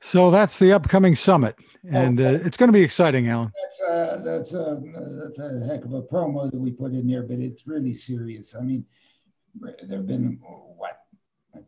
So 0.00 0.30
that's 0.30 0.58
the 0.58 0.72
upcoming 0.72 1.16
summit, 1.16 1.56
and 1.90 2.20
uh, 2.20 2.38
it's 2.44 2.56
going 2.56 2.68
to 2.68 2.72
be 2.72 2.82
exciting, 2.82 3.28
Alan. 3.28 3.52
That's 3.62 3.80
a, 3.80 4.22
that's 4.24 4.52
a 4.54 4.82
that's 5.22 5.38
a 5.38 5.64
heck 5.66 5.84
of 5.84 5.92
a 5.92 6.02
promo 6.02 6.50
that 6.50 6.58
we 6.58 6.70
put 6.70 6.92
in 6.92 7.06
there, 7.06 7.22
but 7.22 7.38
it's 7.38 7.66
really 7.66 7.92
serious. 7.92 8.54
I 8.54 8.60
mean, 8.60 8.84
there 9.60 9.98
have 9.98 10.06
been 10.06 10.38
what 10.76 11.00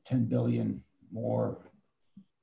10 0.06 0.24
billion 0.26 0.82
more 1.12 1.58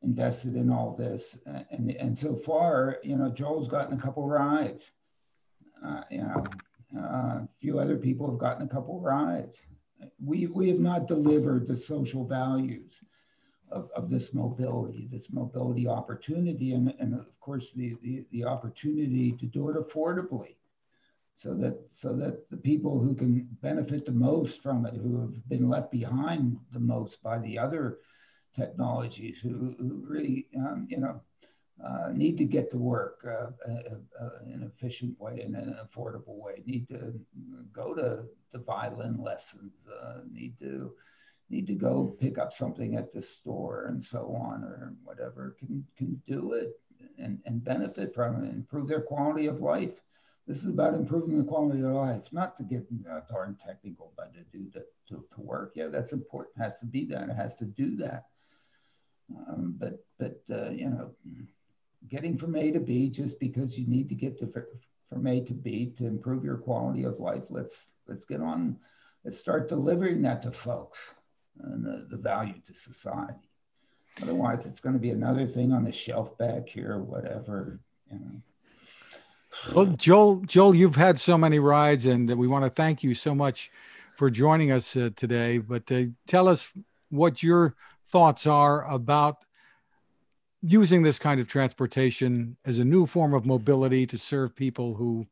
invested 0.03 0.55
in 0.55 0.69
all 0.69 0.95
this, 0.95 1.39
and 1.71 1.91
and 1.91 2.17
so 2.17 2.36
far, 2.36 2.99
you 3.03 3.15
know, 3.15 3.30
Joel's 3.30 3.67
gotten 3.67 3.97
a 3.97 4.01
couple 4.01 4.28
rides. 4.28 4.91
Uh, 5.86 6.01
you 6.09 6.19
know, 6.19 6.43
uh, 6.97 7.01
a 7.01 7.49
few 7.59 7.80
other 7.80 7.97
people 7.97 8.30
have 8.30 8.39
gotten 8.39 8.65
a 8.65 8.69
couple 8.69 8.99
rides. 8.99 9.65
We 10.24 10.47
we 10.47 10.67
have 10.69 10.80
not 10.80 11.07
delivered 11.07 11.67
the 11.67 11.78
social 11.78 12.26
values 12.26 13.03
of, 13.74 13.89
of 13.95 14.09
this 14.09 14.34
mobility, 14.34 15.07
this 15.11 15.32
mobility 15.32 15.88
opportunity, 15.88 16.74
and, 16.74 16.93
and 16.99 17.13
of 17.13 17.39
course 17.39 17.71
the, 17.71 17.95
the, 18.01 18.26
the 18.32 18.45
opportunity 18.45 19.32
to 19.34 19.45
do 19.45 19.69
it 19.69 19.76
affordably 19.76 20.55
so 21.36 21.53
that 21.55 21.80
so 21.91 22.13
that 22.15 22.49
the 22.49 22.57
people 22.57 22.99
who 22.99 23.15
can 23.15 23.47
benefit 23.61 24.05
the 24.05 24.11
most 24.11 24.61
from 24.61 24.86
it, 24.86 24.93
who 24.93 25.19
have 25.19 25.49
been 25.49 25.67
left 25.67 25.91
behind 25.91 26.57
the 26.71 26.80
most 26.80 27.24
by 27.24 27.39
the 27.39 27.57
other 27.57 27.99
technologies, 28.55 29.39
who, 29.39 29.76
who 29.80 30.03
really 30.07 30.47
um, 30.57 30.86
you 30.89 30.97
know 30.97 31.19
uh, 31.84 32.09
need 32.13 32.38
to 32.38 32.45
get 32.45 32.69
to 32.69 32.78
work 32.78 33.26
uh, 33.26 33.49
uh, 33.69 33.95
uh 34.21 34.30
in 34.45 34.53
an 34.53 34.71
efficient 34.76 35.19
way 35.19 35.41
and 35.41 35.55
in 35.55 35.63
an 35.63 35.80
affordable 35.84 36.38
way, 36.38 36.61
need 36.65 36.88
to 36.88 37.13
go 37.74 37.95
to, 37.95 38.24
to 38.51 38.63
violin 38.63 39.17
lessons, 39.17 39.88
uh, 40.01 40.19
need 40.32 40.57
to 40.59 40.93
need 41.54 41.68
to 41.68 41.76
go 41.76 42.16
pick 42.20 42.38
up 42.38 42.51
something 42.51 42.95
at 42.95 43.14
the 43.14 43.22
store 43.22 43.86
and 43.89 44.04
so 44.04 44.36
on 44.36 44.64
or 44.64 44.93
whatever 45.04 45.56
can 45.60 45.86
can 45.97 46.22
do 46.28 46.54
it 46.54 46.80
and, 47.18 47.39
and 47.45 47.64
benefit 47.64 48.14
from 48.14 48.36
it, 48.36 48.47
and 48.47 48.56
improve 48.56 48.88
their 48.88 49.01
quality 49.01 49.45
of 49.45 49.62
life. 49.62 50.01
This 50.47 50.64
is 50.64 50.74
about 50.74 50.95
improving 50.95 51.38
the 51.38 51.43
quality 51.45 51.80
of 51.80 51.91
life, 51.91 52.24
not 52.32 52.58
to 52.58 52.64
get 52.64 52.88
darn 53.30 53.56
technical, 53.64 54.12
but 54.18 54.34
to 54.34 54.41
do 54.58 54.70
that 54.74 54.88
to, 55.10 55.24
to 55.34 55.41
work. 55.41 55.74
Yeah, 55.76 55.88
that's 55.88 56.12
important. 56.12 56.56
It 56.58 56.64
has 56.64 56.80
to 56.80 56.86
be 56.86 57.06
that. 57.06 57.30
It 57.30 57.36
has 57.36 57.56
to 57.58 57.66
do 57.66 57.95
that. 57.97 58.26
Um, 59.47 59.76
but 59.78 60.06
but 60.20 60.41
uh, 60.51 60.72
you 60.72 60.89
know, 60.89 61.12
getting 62.10 62.38
from 62.38 62.56
A 62.56 62.72
to 62.72 62.80
B 62.80 63.10
just 63.10 63.39
because 63.39 63.78
you 63.78 63.88
need 63.88 64.10
to 64.10 64.16
get 64.16 64.38
to 64.39 64.51
from 65.10 65.28
A 65.28 65.39
to 65.41 65.54
B 65.54 65.93
to 65.97 66.08
improve 66.08 66.43
your 66.43 66.58
quality 66.58 67.04
of 67.04 67.20
life. 67.20 67.43
Let's 67.49 67.91
let's 68.08 68.26
get 68.26 68.41
on. 68.41 68.78
Let's 69.24 69.38
start 69.38 69.70
delivering 69.70 70.22
that 70.24 70.43
to 70.43 70.51
folks 70.51 71.14
and 71.62 71.84
the, 71.84 72.08
the 72.10 72.18
value 72.18 72.56
to 72.68 72.74
society. 72.74 73.49
Otherwise, 74.22 74.66
it's 74.66 74.80
going 74.80 74.93
to 74.93 74.99
be 74.99 75.10
another 75.10 75.47
thing 75.47 75.72
on 75.72 75.84
the 75.84 75.91
shelf 75.91 76.38
back 76.38 76.68
here, 76.68 76.99
whatever. 76.99 77.80
You 78.12 78.20
know. 78.20 78.41
Well, 79.74 79.86
Joel, 79.86 80.38
Joel, 80.41 80.76
you've 80.76 80.95
had 80.95 81.20
so 81.20 81.38
many 81.38 81.60
rides, 81.60 82.06
and 82.06 82.30
we 82.36 82.47
want 82.47 82.64
to 82.64 82.70
thank 82.70 83.04
you 83.04 83.16
so 83.16 83.34
much 83.34 83.72
for 84.16 84.30
joining 84.30 84.72
us 84.72 84.95
uh, 84.95 85.10
today. 85.16 85.58
But 85.58 85.91
uh, 85.91 86.04
tell 86.28 86.47
us 86.47 86.72
what 87.10 87.41
your 87.41 87.76
thoughts 88.06 88.45
are 88.45 88.88
about 88.89 89.45
using 90.62 91.04
this 91.04 91.20
kind 91.20 91.39
of 91.39 91.47
transportation 91.47 92.56
as 92.66 92.80
a 92.80 92.86
new 92.86 93.06
form 93.06 93.34
of 93.34 93.45
mobility 93.45 94.06
to 94.08 94.18
serve 94.18 94.56
people 94.56 94.95
who 94.95 95.28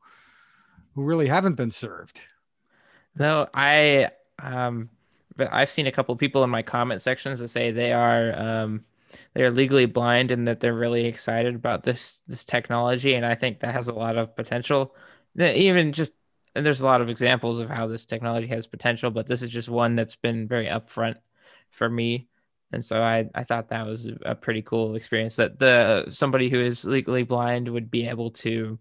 who 0.93 1.03
really 1.03 1.28
haven't 1.28 1.55
been 1.55 1.72
served. 1.72 2.19
No, 3.17 3.47
I 3.53 4.09
um, 4.39 4.89
but 4.89 5.00
I've 5.39 5.71
seen 5.71 5.88
a 5.88 5.91
couple 5.91 6.15
people 6.15 6.43
in 6.43 6.49
my 6.49 6.61
comment 6.61 7.01
sections 7.01 7.39
that 7.39 7.49
say 7.49 7.71
they 7.71 7.93
are 7.93 8.38
um, 8.38 8.86
they're 9.34 9.51
legally 9.51 9.86
blind 9.86 10.32
and 10.32 10.47
that 10.47 10.59
they're 10.59 10.73
really 10.73 11.05
excited 11.05 11.55
about 11.55 11.84
this 11.84 12.21
this 12.27 12.45
technology, 12.45 13.13
and 13.15 13.25
I 13.25 13.36
think 13.36 13.59
that 13.59 13.73
has 13.73 13.88
a 13.88 13.93
lot 13.93 14.17
of 14.17 14.36
potential. 14.36 14.95
Even 15.38 15.93
just 15.93 16.13
and 16.55 16.65
there's 16.65 16.82
a 16.82 16.86
lot 16.86 17.01
of 17.01 17.09
examples 17.09 17.59
of 17.59 17.69
how 17.69 17.88
this 17.88 18.05
technology 18.05 18.47
has 18.47 18.67
potential, 18.67 19.11
but 19.11 19.27
this 19.27 19.41
is 19.41 19.49
just 19.49 19.69
one 19.69 19.95
that's 19.95 20.15
been 20.15 20.47
very 20.47 20.65
upfront 20.67 21.15
for 21.69 21.89
me. 21.89 22.27
And 22.73 22.84
so 22.84 23.01
I, 23.01 23.29
I 23.36 23.43
thought 23.43 23.69
that 23.69 23.86
was 23.88 24.09
a 24.25 24.36
pretty 24.36 24.61
cool 24.61 24.95
experience 24.95 25.38
that 25.38 25.59
the 25.59 26.05
somebody 26.09 26.49
who 26.49 26.59
is 26.59 26.86
legally 26.86 27.23
blind 27.23 27.67
would 27.67 27.91
be 27.91 28.07
able 28.07 28.32
to 28.32 28.79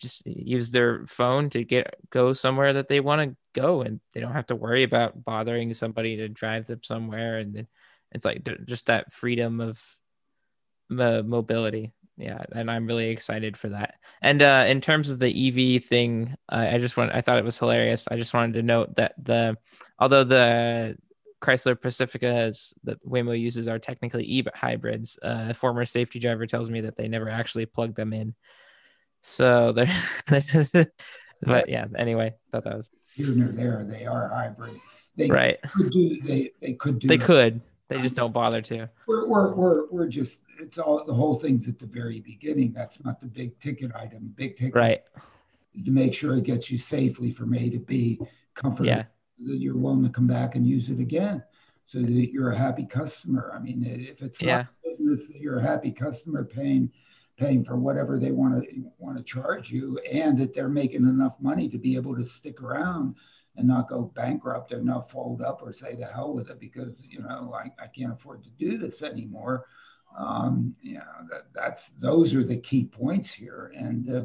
just 0.00 0.26
use 0.26 0.70
their 0.70 1.06
phone 1.06 1.50
to 1.50 1.64
get 1.64 1.94
go 2.10 2.32
somewhere 2.32 2.72
that 2.74 2.88
they 2.88 3.00
want 3.00 3.30
to 3.30 3.36
go 3.54 3.80
and 3.82 4.00
they 4.12 4.20
don't 4.20 4.32
have 4.32 4.48
to 4.48 4.56
worry 4.56 4.82
about 4.82 5.24
bothering 5.24 5.72
somebody 5.72 6.16
to 6.18 6.28
drive 6.28 6.66
them 6.66 6.80
somewhere. 6.82 7.38
And 7.38 7.66
it's 8.12 8.24
like 8.24 8.46
just 8.66 8.86
that 8.86 9.12
freedom 9.12 9.60
of 9.60 9.82
uh, 10.90 11.22
mobility. 11.24 11.92
Yeah 12.16 12.44
and 12.52 12.70
i'm 12.70 12.86
really 12.86 13.08
excited 13.08 13.56
for 13.56 13.70
that. 13.70 13.94
And 14.22 14.40
uh, 14.40 14.66
in 14.68 14.80
terms 14.80 15.10
of 15.10 15.18
the 15.18 15.48
ev 15.48 15.84
thing 15.84 16.36
uh, 16.48 16.68
i 16.70 16.78
just 16.78 16.96
want 16.96 17.12
i 17.12 17.20
thought 17.20 17.38
it 17.38 17.44
was 17.44 17.58
hilarious. 17.58 18.06
I 18.08 18.16
just 18.16 18.34
wanted 18.34 18.52
to 18.54 18.62
note 18.62 18.94
that 18.96 19.14
the 19.20 19.56
although 19.98 20.22
the 20.22 20.96
chrysler 21.44 21.74
pacificas 21.76 22.72
that 22.84 23.04
waymo 23.06 23.38
uses 23.38 23.68
are 23.68 23.78
technically 23.78 24.24
e 24.24 24.42
hybrids 24.54 25.18
uh, 25.22 25.46
a 25.50 25.54
former 25.54 25.84
safety 25.84 26.18
driver 26.18 26.46
tells 26.46 26.70
me 26.70 26.82
that 26.82 26.96
they 26.96 27.08
never 27.08 27.28
actually 27.28 27.66
plug 27.66 27.94
them 27.94 28.12
in. 28.12 28.34
So 29.22 29.72
they're, 29.72 29.92
but 31.42 31.68
yeah. 31.68 31.86
Anyway, 31.96 32.34
thought 32.52 32.64
that 32.64 32.76
was 32.76 32.90
here 33.14 33.28
nor 33.28 33.48
there. 33.48 33.84
They 33.88 34.04
are 34.06 34.28
hybrid. 34.28 34.80
They 35.16 35.28
right. 35.28 35.58
could 35.76 35.92
do. 35.92 36.20
They 36.22 36.52
they 36.60 36.72
could 36.74 36.98
do. 36.98 37.08
They 37.08 37.18
could. 37.18 37.60
they 37.88 38.00
just 38.00 38.16
don't 38.16 38.32
bother 38.32 38.60
to. 38.62 38.88
We're, 39.06 39.28
we're, 39.28 39.54
we're, 39.54 39.86
we're 39.90 40.08
just, 40.08 40.40
it's 40.58 40.78
all, 40.78 41.04
the 41.04 41.14
whole 41.14 41.38
thing's 41.38 41.68
at 41.68 41.78
the 41.78 41.86
very 41.86 42.20
beginning. 42.20 42.72
That's 42.72 43.04
not 43.04 43.20
the 43.20 43.26
big 43.26 43.58
ticket 43.60 43.92
item. 43.94 44.32
Big 44.36 44.56
ticket 44.56 44.74
right. 44.74 45.02
is 45.74 45.84
to 45.84 45.90
make 45.90 46.14
sure 46.14 46.34
it 46.36 46.44
gets 46.44 46.70
you 46.70 46.78
safely 46.78 47.30
from 47.30 47.54
A 47.54 47.70
to 47.70 47.78
B, 47.78 48.18
comfortable, 48.54 48.88
Yeah. 48.88 49.04
that 49.46 49.58
you're 49.58 49.76
willing 49.76 50.02
to 50.02 50.08
come 50.08 50.26
back 50.26 50.56
and 50.56 50.66
use 50.66 50.90
it 50.90 50.98
again. 50.98 51.42
So 51.86 52.00
that 52.00 52.30
you're 52.32 52.50
a 52.50 52.56
happy 52.56 52.86
customer. 52.86 53.52
I 53.54 53.58
mean, 53.58 53.84
if 53.84 54.22
it's 54.22 54.40
not 54.40 54.48
Yeah. 54.48 54.64
business 54.82 55.26
that 55.26 55.36
you're 55.36 55.58
a 55.58 55.62
happy 55.62 55.92
customer 55.92 56.42
paying, 56.42 56.90
paying 57.36 57.64
for 57.64 57.76
whatever 57.76 58.18
they 58.18 58.30
want 58.30 58.62
to 58.64 58.90
want 58.98 59.16
to 59.16 59.24
charge 59.24 59.70
you, 59.70 59.98
and 60.10 60.38
that 60.38 60.54
they're 60.54 60.68
making 60.68 61.02
enough 61.02 61.34
money 61.40 61.68
to 61.68 61.78
be 61.78 61.96
able 61.96 62.14
to 62.16 62.24
stick 62.24 62.62
around 62.62 63.16
and 63.56 63.68
not 63.68 63.88
go 63.88 64.02
bankrupt 64.14 64.72
or 64.72 64.82
not 64.82 65.10
fold 65.10 65.42
up 65.42 65.60
or 65.62 65.72
say 65.72 65.94
the 65.94 66.06
hell 66.06 66.32
with 66.32 66.50
it 66.50 66.58
because 66.58 67.06
you 67.08 67.20
know 67.20 67.54
I, 67.54 67.70
I 67.82 67.86
can't 67.86 68.12
afford 68.12 68.44
to 68.44 68.50
do 68.50 68.78
this 68.78 69.02
anymore. 69.02 69.66
Um, 70.16 70.74
you 70.80 70.94
know 70.94 71.26
that 71.30 71.46
that's 71.54 71.88
those 71.98 72.34
are 72.34 72.44
the 72.44 72.56
key 72.56 72.84
points 72.84 73.32
here, 73.32 73.72
and 73.76 74.10
uh, 74.10 74.24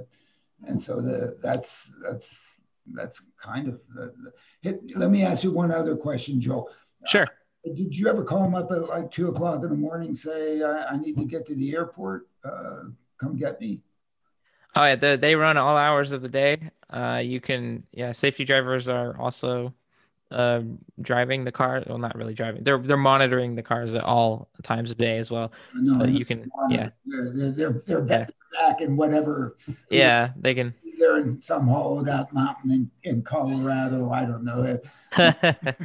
and 0.68 0.82
so 0.82 1.02
the 1.02 1.38
that's 1.42 1.94
that's 2.02 2.60
that's 2.94 3.22
kind 3.42 3.68
of 3.68 3.80
the, 3.94 4.14
the, 4.24 4.32
hit, 4.62 4.98
let 4.98 5.10
me 5.10 5.24
ask 5.24 5.44
you 5.44 5.52
one 5.52 5.72
other 5.72 5.96
question, 5.96 6.42
Joel. 6.42 6.70
Sure. 7.08 7.28
Did 7.66 7.96
you 7.96 8.08
ever 8.08 8.24
call 8.24 8.46
him 8.46 8.56
up 8.56 8.72
at 8.72 8.88
like 8.88 9.12
two 9.12 9.28
o'clock 9.28 9.64
in 9.64 9.70
the 9.70 9.76
morning, 9.76 10.16
say, 10.16 10.64
I, 10.64 10.94
I 10.94 10.98
need 10.98 11.18
to 11.18 11.26
get 11.26 11.46
to 11.48 11.56
the 11.56 11.76
airport? 11.76 12.29
Uh, 12.44 12.84
come 13.20 13.36
get 13.38 13.60
me? 13.60 13.82
Oh 14.76 14.86
yeah, 14.86 14.96
the, 14.96 15.18
they 15.20 15.36
run 15.36 15.58
all 15.58 15.76
hours 15.76 16.12
of 16.12 16.22
the 16.22 16.30
day. 16.30 16.72
Uh, 16.90 17.22
you 17.24 17.42
can 17.42 17.84
yeah, 17.92 18.12
safety 18.12 18.46
drivers 18.46 18.88
are 18.88 19.18
also 19.20 19.74
uh, 20.32 20.62
driving 21.02 21.44
the 21.44 21.52
car. 21.52 21.84
Well, 21.88 21.98
not 21.98 22.16
really 22.16 22.34
driving. 22.34 22.64
They're 22.64 22.78
they're 22.78 22.98
monitoring 22.98 23.56
the 23.56 23.64
cars 23.64 23.96
at 23.96 24.04
all 24.04 24.50
times 24.64 24.92
of 24.92 24.98
day 24.98 25.18
as 25.18 25.32
well. 25.32 25.52
No, 25.74 26.00
So 26.00 26.06
you 26.06 26.26
can 26.26 26.50
yeah 26.70 26.90
They're, 27.06 27.32
they're, 27.32 27.52
they're, 27.52 27.82
they're 27.86 28.02
back, 28.02 28.32
back 28.54 28.82
in 28.82 28.96
whatever. 28.96 29.58
yeah 29.90 30.32
they 30.36 30.54
can. 30.54 30.74
They're 30.98 31.18
in 31.18 31.42
some 31.42 31.68
hollowed 31.68 32.10
out 32.10 32.34
mountain 32.34 32.72
in, 32.72 32.92
in 33.04 33.22
Colorado. 33.22 34.12
I 34.12 34.26
don't 34.26 34.44
know. 34.44 34.80
yeah. 35.18 35.34
I 35.42 35.76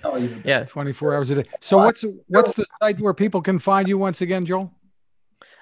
tell 0.00 0.18
you. 0.18 0.42
24 0.66 1.14
hours 1.14 1.30
a 1.30 1.36
day. 1.36 1.48
So 1.60 1.78
what's 1.78 2.04
what's 2.26 2.54
the 2.54 2.66
site 2.82 2.98
where 2.98 3.14
people 3.14 3.40
can 3.40 3.58
find 3.60 3.88
you 3.88 3.96
once 3.96 4.20
again, 4.20 4.44
Joel? 4.44 4.72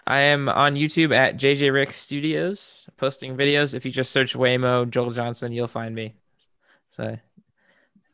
I 0.07 0.20
am 0.20 0.49
on 0.49 0.74
YouTube 0.74 1.14
at 1.16 1.37
JJ 1.37 1.72
Ricks 1.72 1.97
Studios, 1.97 2.85
posting 2.97 3.37
videos. 3.37 3.74
If 3.74 3.85
you 3.85 3.91
just 3.91 4.12
search 4.12 4.35
Waymo 4.35 4.89
Joel 4.89 5.11
Johnson, 5.11 5.53
you'll 5.53 5.66
find 5.66 5.95
me. 5.95 6.14
So, 6.91 7.18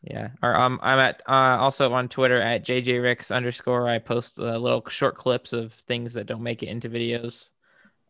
yeah. 0.02 0.30
Or 0.42 0.54
um, 0.54 0.78
I'm 0.82 0.98
at 0.98 1.22
uh, 1.28 1.58
also 1.58 1.92
on 1.92 2.08
Twitter 2.08 2.40
at 2.40 2.64
JJ 2.64 3.02
Ricks 3.02 3.30
underscore. 3.30 3.88
I 3.88 3.98
post 3.98 4.38
uh, 4.38 4.56
little 4.56 4.84
short 4.88 5.16
clips 5.16 5.52
of 5.52 5.72
things 5.72 6.14
that 6.14 6.26
don't 6.26 6.42
make 6.42 6.62
it 6.62 6.68
into 6.68 6.88
videos, 6.88 7.50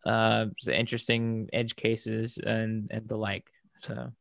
uh, 0.05 0.45
interesting 0.71 1.49
edge 1.51 1.75
cases 1.75 2.37
and 2.37 2.87
and 2.91 3.07
the 3.07 3.17
like. 3.17 3.49
So, 3.75 4.11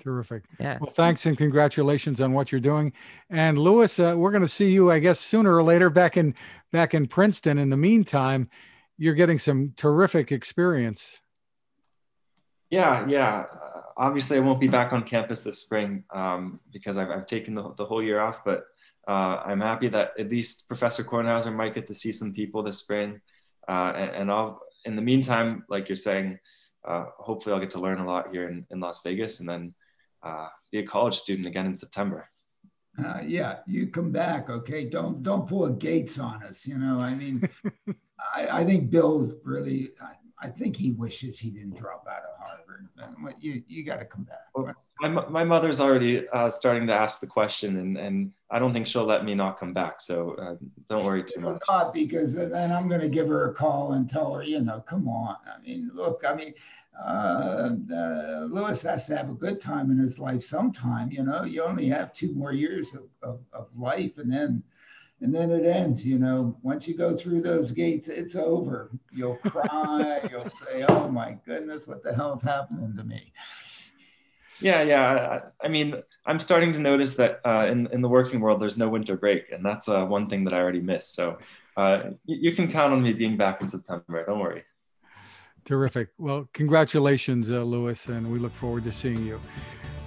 Terrific. 0.00 0.44
yeah. 0.58 0.78
Well, 0.80 0.90
thanks 0.90 1.26
and 1.26 1.36
congratulations 1.36 2.20
on 2.20 2.32
what 2.32 2.50
you're 2.50 2.60
doing. 2.60 2.92
And 3.28 3.58
Lewis, 3.58 3.98
uh, 3.98 4.14
we're 4.16 4.30
going 4.30 4.42
to 4.42 4.48
see 4.48 4.70
you, 4.70 4.90
I 4.90 4.98
guess, 4.98 5.20
sooner 5.20 5.54
or 5.54 5.62
later 5.62 5.90
back 5.90 6.16
in 6.16 6.34
back 6.72 6.94
in 6.94 7.06
Princeton. 7.06 7.58
In 7.58 7.68
the 7.68 7.76
meantime, 7.76 8.48
you're 8.96 9.14
getting 9.14 9.38
some 9.38 9.74
terrific 9.76 10.32
experience. 10.32 11.20
Yeah, 12.70 13.06
yeah. 13.08 13.44
Uh, 13.52 13.80
obviously, 13.96 14.38
I 14.38 14.40
won't 14.40 14.60
be 14.60 14.68
back 14.68 14.92
on 14.92 15.02
campus 15.02 15.40
this 15.40 15.58
spring 15.58 16.04
um, 16.10 16.60
because 16.72 16.96
I've, 16.96 17.10
I've 17.10 17.26
taken 17.26 17.54
the, 17.54 17.74
the 17.76 17.84
whole 17.84 18.02
year 18.02 18.20
off. 18.20 18.42
But 18.44 18.64
uh, 19.06 19.42
I'm 19.44 19.60
happy 19.60 19.88
that 19.88 20.12
at 20.18 20.30
least 20.30 20.66
Professor 20.68 21.02
Kornhauser 21.02 21.54
might 21.54 21.74
get 21.74 21.86
to 21.88 21.94
see 21.94 22.12
some 22.12 22.32
people 22.32 22.62
this 22.62 22.78
spring. 22.78 23.20
Uh, 23.68 23.92
and, 23.94 24.10
and 24.10 24.30
I'll, 24.30 24.60
in 24.84 24.96
the 24.96 25.02
meantime, 25.02 25.64
like 25.68 25.88
you're 25.88 25.96
saying, 25.96 26.38
uh, 26.86 27.06
hopefully 27.18 27.54
I'll 27.54 27.60
get 27.60 27.72
to 27.72 27.80
learn 27.80 28.00
a 28.00 28.06
lot 28.06 28.30
here 28.30 28.48
in, 28.48 28.66
in 28.70 28.80
Las 28.80 29.02
Vegas 29.02 29.40
and 29.40 29.48
then 29.48 29.74
uh, 30.22 30.48
be 30.70 30.78
a 30.78 30.86
college 30.86 31.16
student 31.16 31.46
again 31.46 31.66
in 31.66 31.76
September. 31.76 32.28
Uh, 32.98 33.20
yeah, 33.24 33.58
you 33.66 33.86
come 33.86 34.10
back, 34.10 34.50
okay? 34.50 34.84
Don't 34.84 35.22
don't 35.22 35.48
pull 35.48 35.66
a 35.66 35.72
Gates 35.72 36.18
on 36.18 36.42
us. 36.42 36.66
You 36.66 36.76
know, 36.76 36.98
I 36.98 37.14
mean, 37.14 37.48
I, 38.34 38.60
I 38.60 38.64
think 38.64 38.90
Bill 38.90 39.32
really, 39.44 39.92
I, 40.02 40.46
I 40.46 40.50
think 40.50 40.76
he 40.76 40.90
wishes 40.90 41.38
he 41.38 41.50
didn't 41.50 41.76
drop 41.76 42.06
out 42.10 42.22
of 42.22 42.44
Harvard. 42.44 42.88
But 43.22 43.42
you 43.42 43.62
you 43.68 43.84
got 43.84 43.98
to 43.98 44.04
come 44.04 44.24
back. 44.24 44.40
Well, 44.54 44.74
My, 45.00 45.08
my 45.08 45.44
mother's 45.44 45.80
already 45.80 46.28
uh, 46.28 46.50
starting 46.50 46.86
to 46.88 46.94
ask 46.94 47.20
the 47.20 47.26
question, 47.26 47.78
and, 47.78 47.96
and 47.96 48.32
I 48.50 48.58
don't 48.58 48.72
think 48.72 48.86
she'll 48.86 49.04
let 49.04 49.24
me 49.24 49.34
not 49.34 49.58
come 49.58 49.72
back. 49.72 50.00
So 50.00 50.32
uh, 50.32 50.56
don't 50.88 51.04
worry 51.04 51.22
too 51.22 51.40
much. 51.40 51.62
Not 51.68 51.94
because 51.94 52.34
then 52.34 52.72
I'm 52.72 52.88
going 52.88 53.00
to 53.00 53.08
give 53.08 53.28
her 53.28 53.50
a 53.50 53.54
call 53.54 53.92
and 53.92 54.10
tell 54.10 54.34
her, 54.34 54.42
you 54.42 54.60
know, 54.60 54.80
come 54.80 55.08
on. 55.08 55.36
I 55.46 55.60
mean, 55.62 55.90
look, 55.94 56.22
I 56.28 56.34
mean, 56.34 56.54
uh, 57.04 57.70
uh, 57.94 58.46
Lewis 58.50 58.82
has 58.82 59.06
to 59.06 59.16
have 59.16 59.30
a 59.30 59.34
good 59.34 59.60
time 59.60 59.90
in 59.90 59.98
his 59.98 60.18
life 60.18 60.42
sometime. 60.42 61.10
You 61.10 61.24
know, 61.24 61.44
you 61.44 61.62
only 61.62 61.88
have 61.88 62.12
two 62.12 62.32
more 62.34 62.52
years 62.52 62.94
of, 62.94 63.04
of, 63.22 63.40
of 63.52 63.68
life, 63.76 64.18
and 64.18 64.32
then 64.32 64.62
and 65.20 65.34
then 65.34 65.50
it 65.50 65.64
ends. 65.64 66.06
You 66.06 66.18
know, 66.18 66.56
once 66.62 66.88
you 66.88 66.96
go 66.96 67.16
through 67.16 67.42
those 67.42 67.72
gates, 67.72 68.08
it's 68.08 68.34
over. 68.34 68.90
You'll 69.12 69.36
cry. 69.44 70.28
you'll 70.30 70.50
say, 70.50 70.84
"Oh 70.88 71.08
my 71.08 71.36
goodness, 71.44 71.86
what 71.86 72.02
the 72.02 72.14
hell's 72.14 72.42
happening 72.42 72.94
to 72.96 73.04
me?" 73.04 73.32
Yeah, 74.60 74.82
yeah. 74.82 75.40
I, 75.62 75.66
I 75.66 75.68
mean, 75.68 76.02
I'm 76.26 76.38
starting 76.38 76.72
to 76.74 76.78
notice 76.78 77.14
that 77.14 77.40
uh, 77.44 77.66
in 77.70 77.86
in 77.92 78.02
the 78.02 78.08
working 78.08 78.40
world, 78.40 78.60
there's 78.60 78.78
no 78.78 78.88
winter 78.88 79.16
break, 79.16 79.52
and 79.52 79.64
that's 79.64 79.88
uh, 79.88 80.04
one 80.04 80.28
thing 80.28 80.44
that 80.44 80.54
I 80.54 80.58
already 80.58 80.80
missed. 80.80 81.14
So 81.14 81.38
uh, 81.76 82.10
you, 82.26 82.50
you 82.50 82.56
can 82.56 82.70
count 82.70 82.92
on 82.92 83.02
me 83.02 83.12
being 83.12 83.36
back 83.36 83.62
in 83.62 83.68
September. 83.68 84.24
Don't 84.26 84.38
worry. 84.38 84.64
Terrific. 85.64 86.08
Well, 86.18 86.48
congratulations, 86.52 87.50
uh, 87.50 87.60
Lewis, 87.60 88.06
and 88.06 88.30
we 88.30 88.38
look 88.38 88.54
forward 88.54 88.84
to 88.84 88.92
seeing 88.92 89.24
you. 89.24 89.40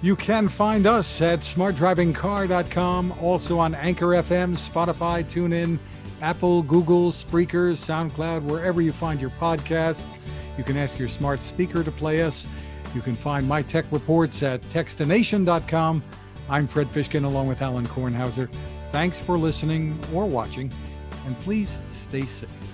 You 0.02 0.16
can 0.16 0.48
find 0.48 0.86
us 0.86 1.22
at 1.22 1.40
smartdrivingcar.com, 1.40 3.12
also 3.20 3.58
on 3.58 3.74
Anchor 3.74 4.08
FM, 4.08 4.54
Spotify, 4.56 5.24
TuneIn, 5.24 5.78
Apple, 6.20 6.62
Google, 6.62 7.10
Spreaker, 7.10 7.72
SoundCloud, 7.72 8.42
wherever 8.42 8.82
you 8.82 8.92
find 8.92 9.20
your 9.20 9.30
podcast. 9.30 10.06
You 10.58 10.64
can 10.64 10.76
ask 10.76 10.98
your 10.98 11.08
smart 11.08 11.42
speaker 11.42 11.82
to 11.82 11.90
play 11.90 12.22
us. 12.22 12.46
You 12.94 13.00
can 13.00 13.16
find 13.16 13.48
my 13.48 13.62
tech 13.62 13.86
reports 13.90 14.42
at 14.42 14.60
techstination.com. 14.62 16.02
I'm 16.48 16.66
Fred 16.68 16.88
Fishkin 16.88 17.24
along 17.24 17.48
with 17.48 17.62
Alan 17.62 17.86
Kornhauser. 17.86 18.50
Thanks 18.92 19.18
for 19.18 19.38
listening 19.38 19.98
or 20.12 20.26
watching, 20.26 20.72
and 21.26 21.38
please 21.40 21.78
stay 21.90 22.22
safe. 22.22 22.73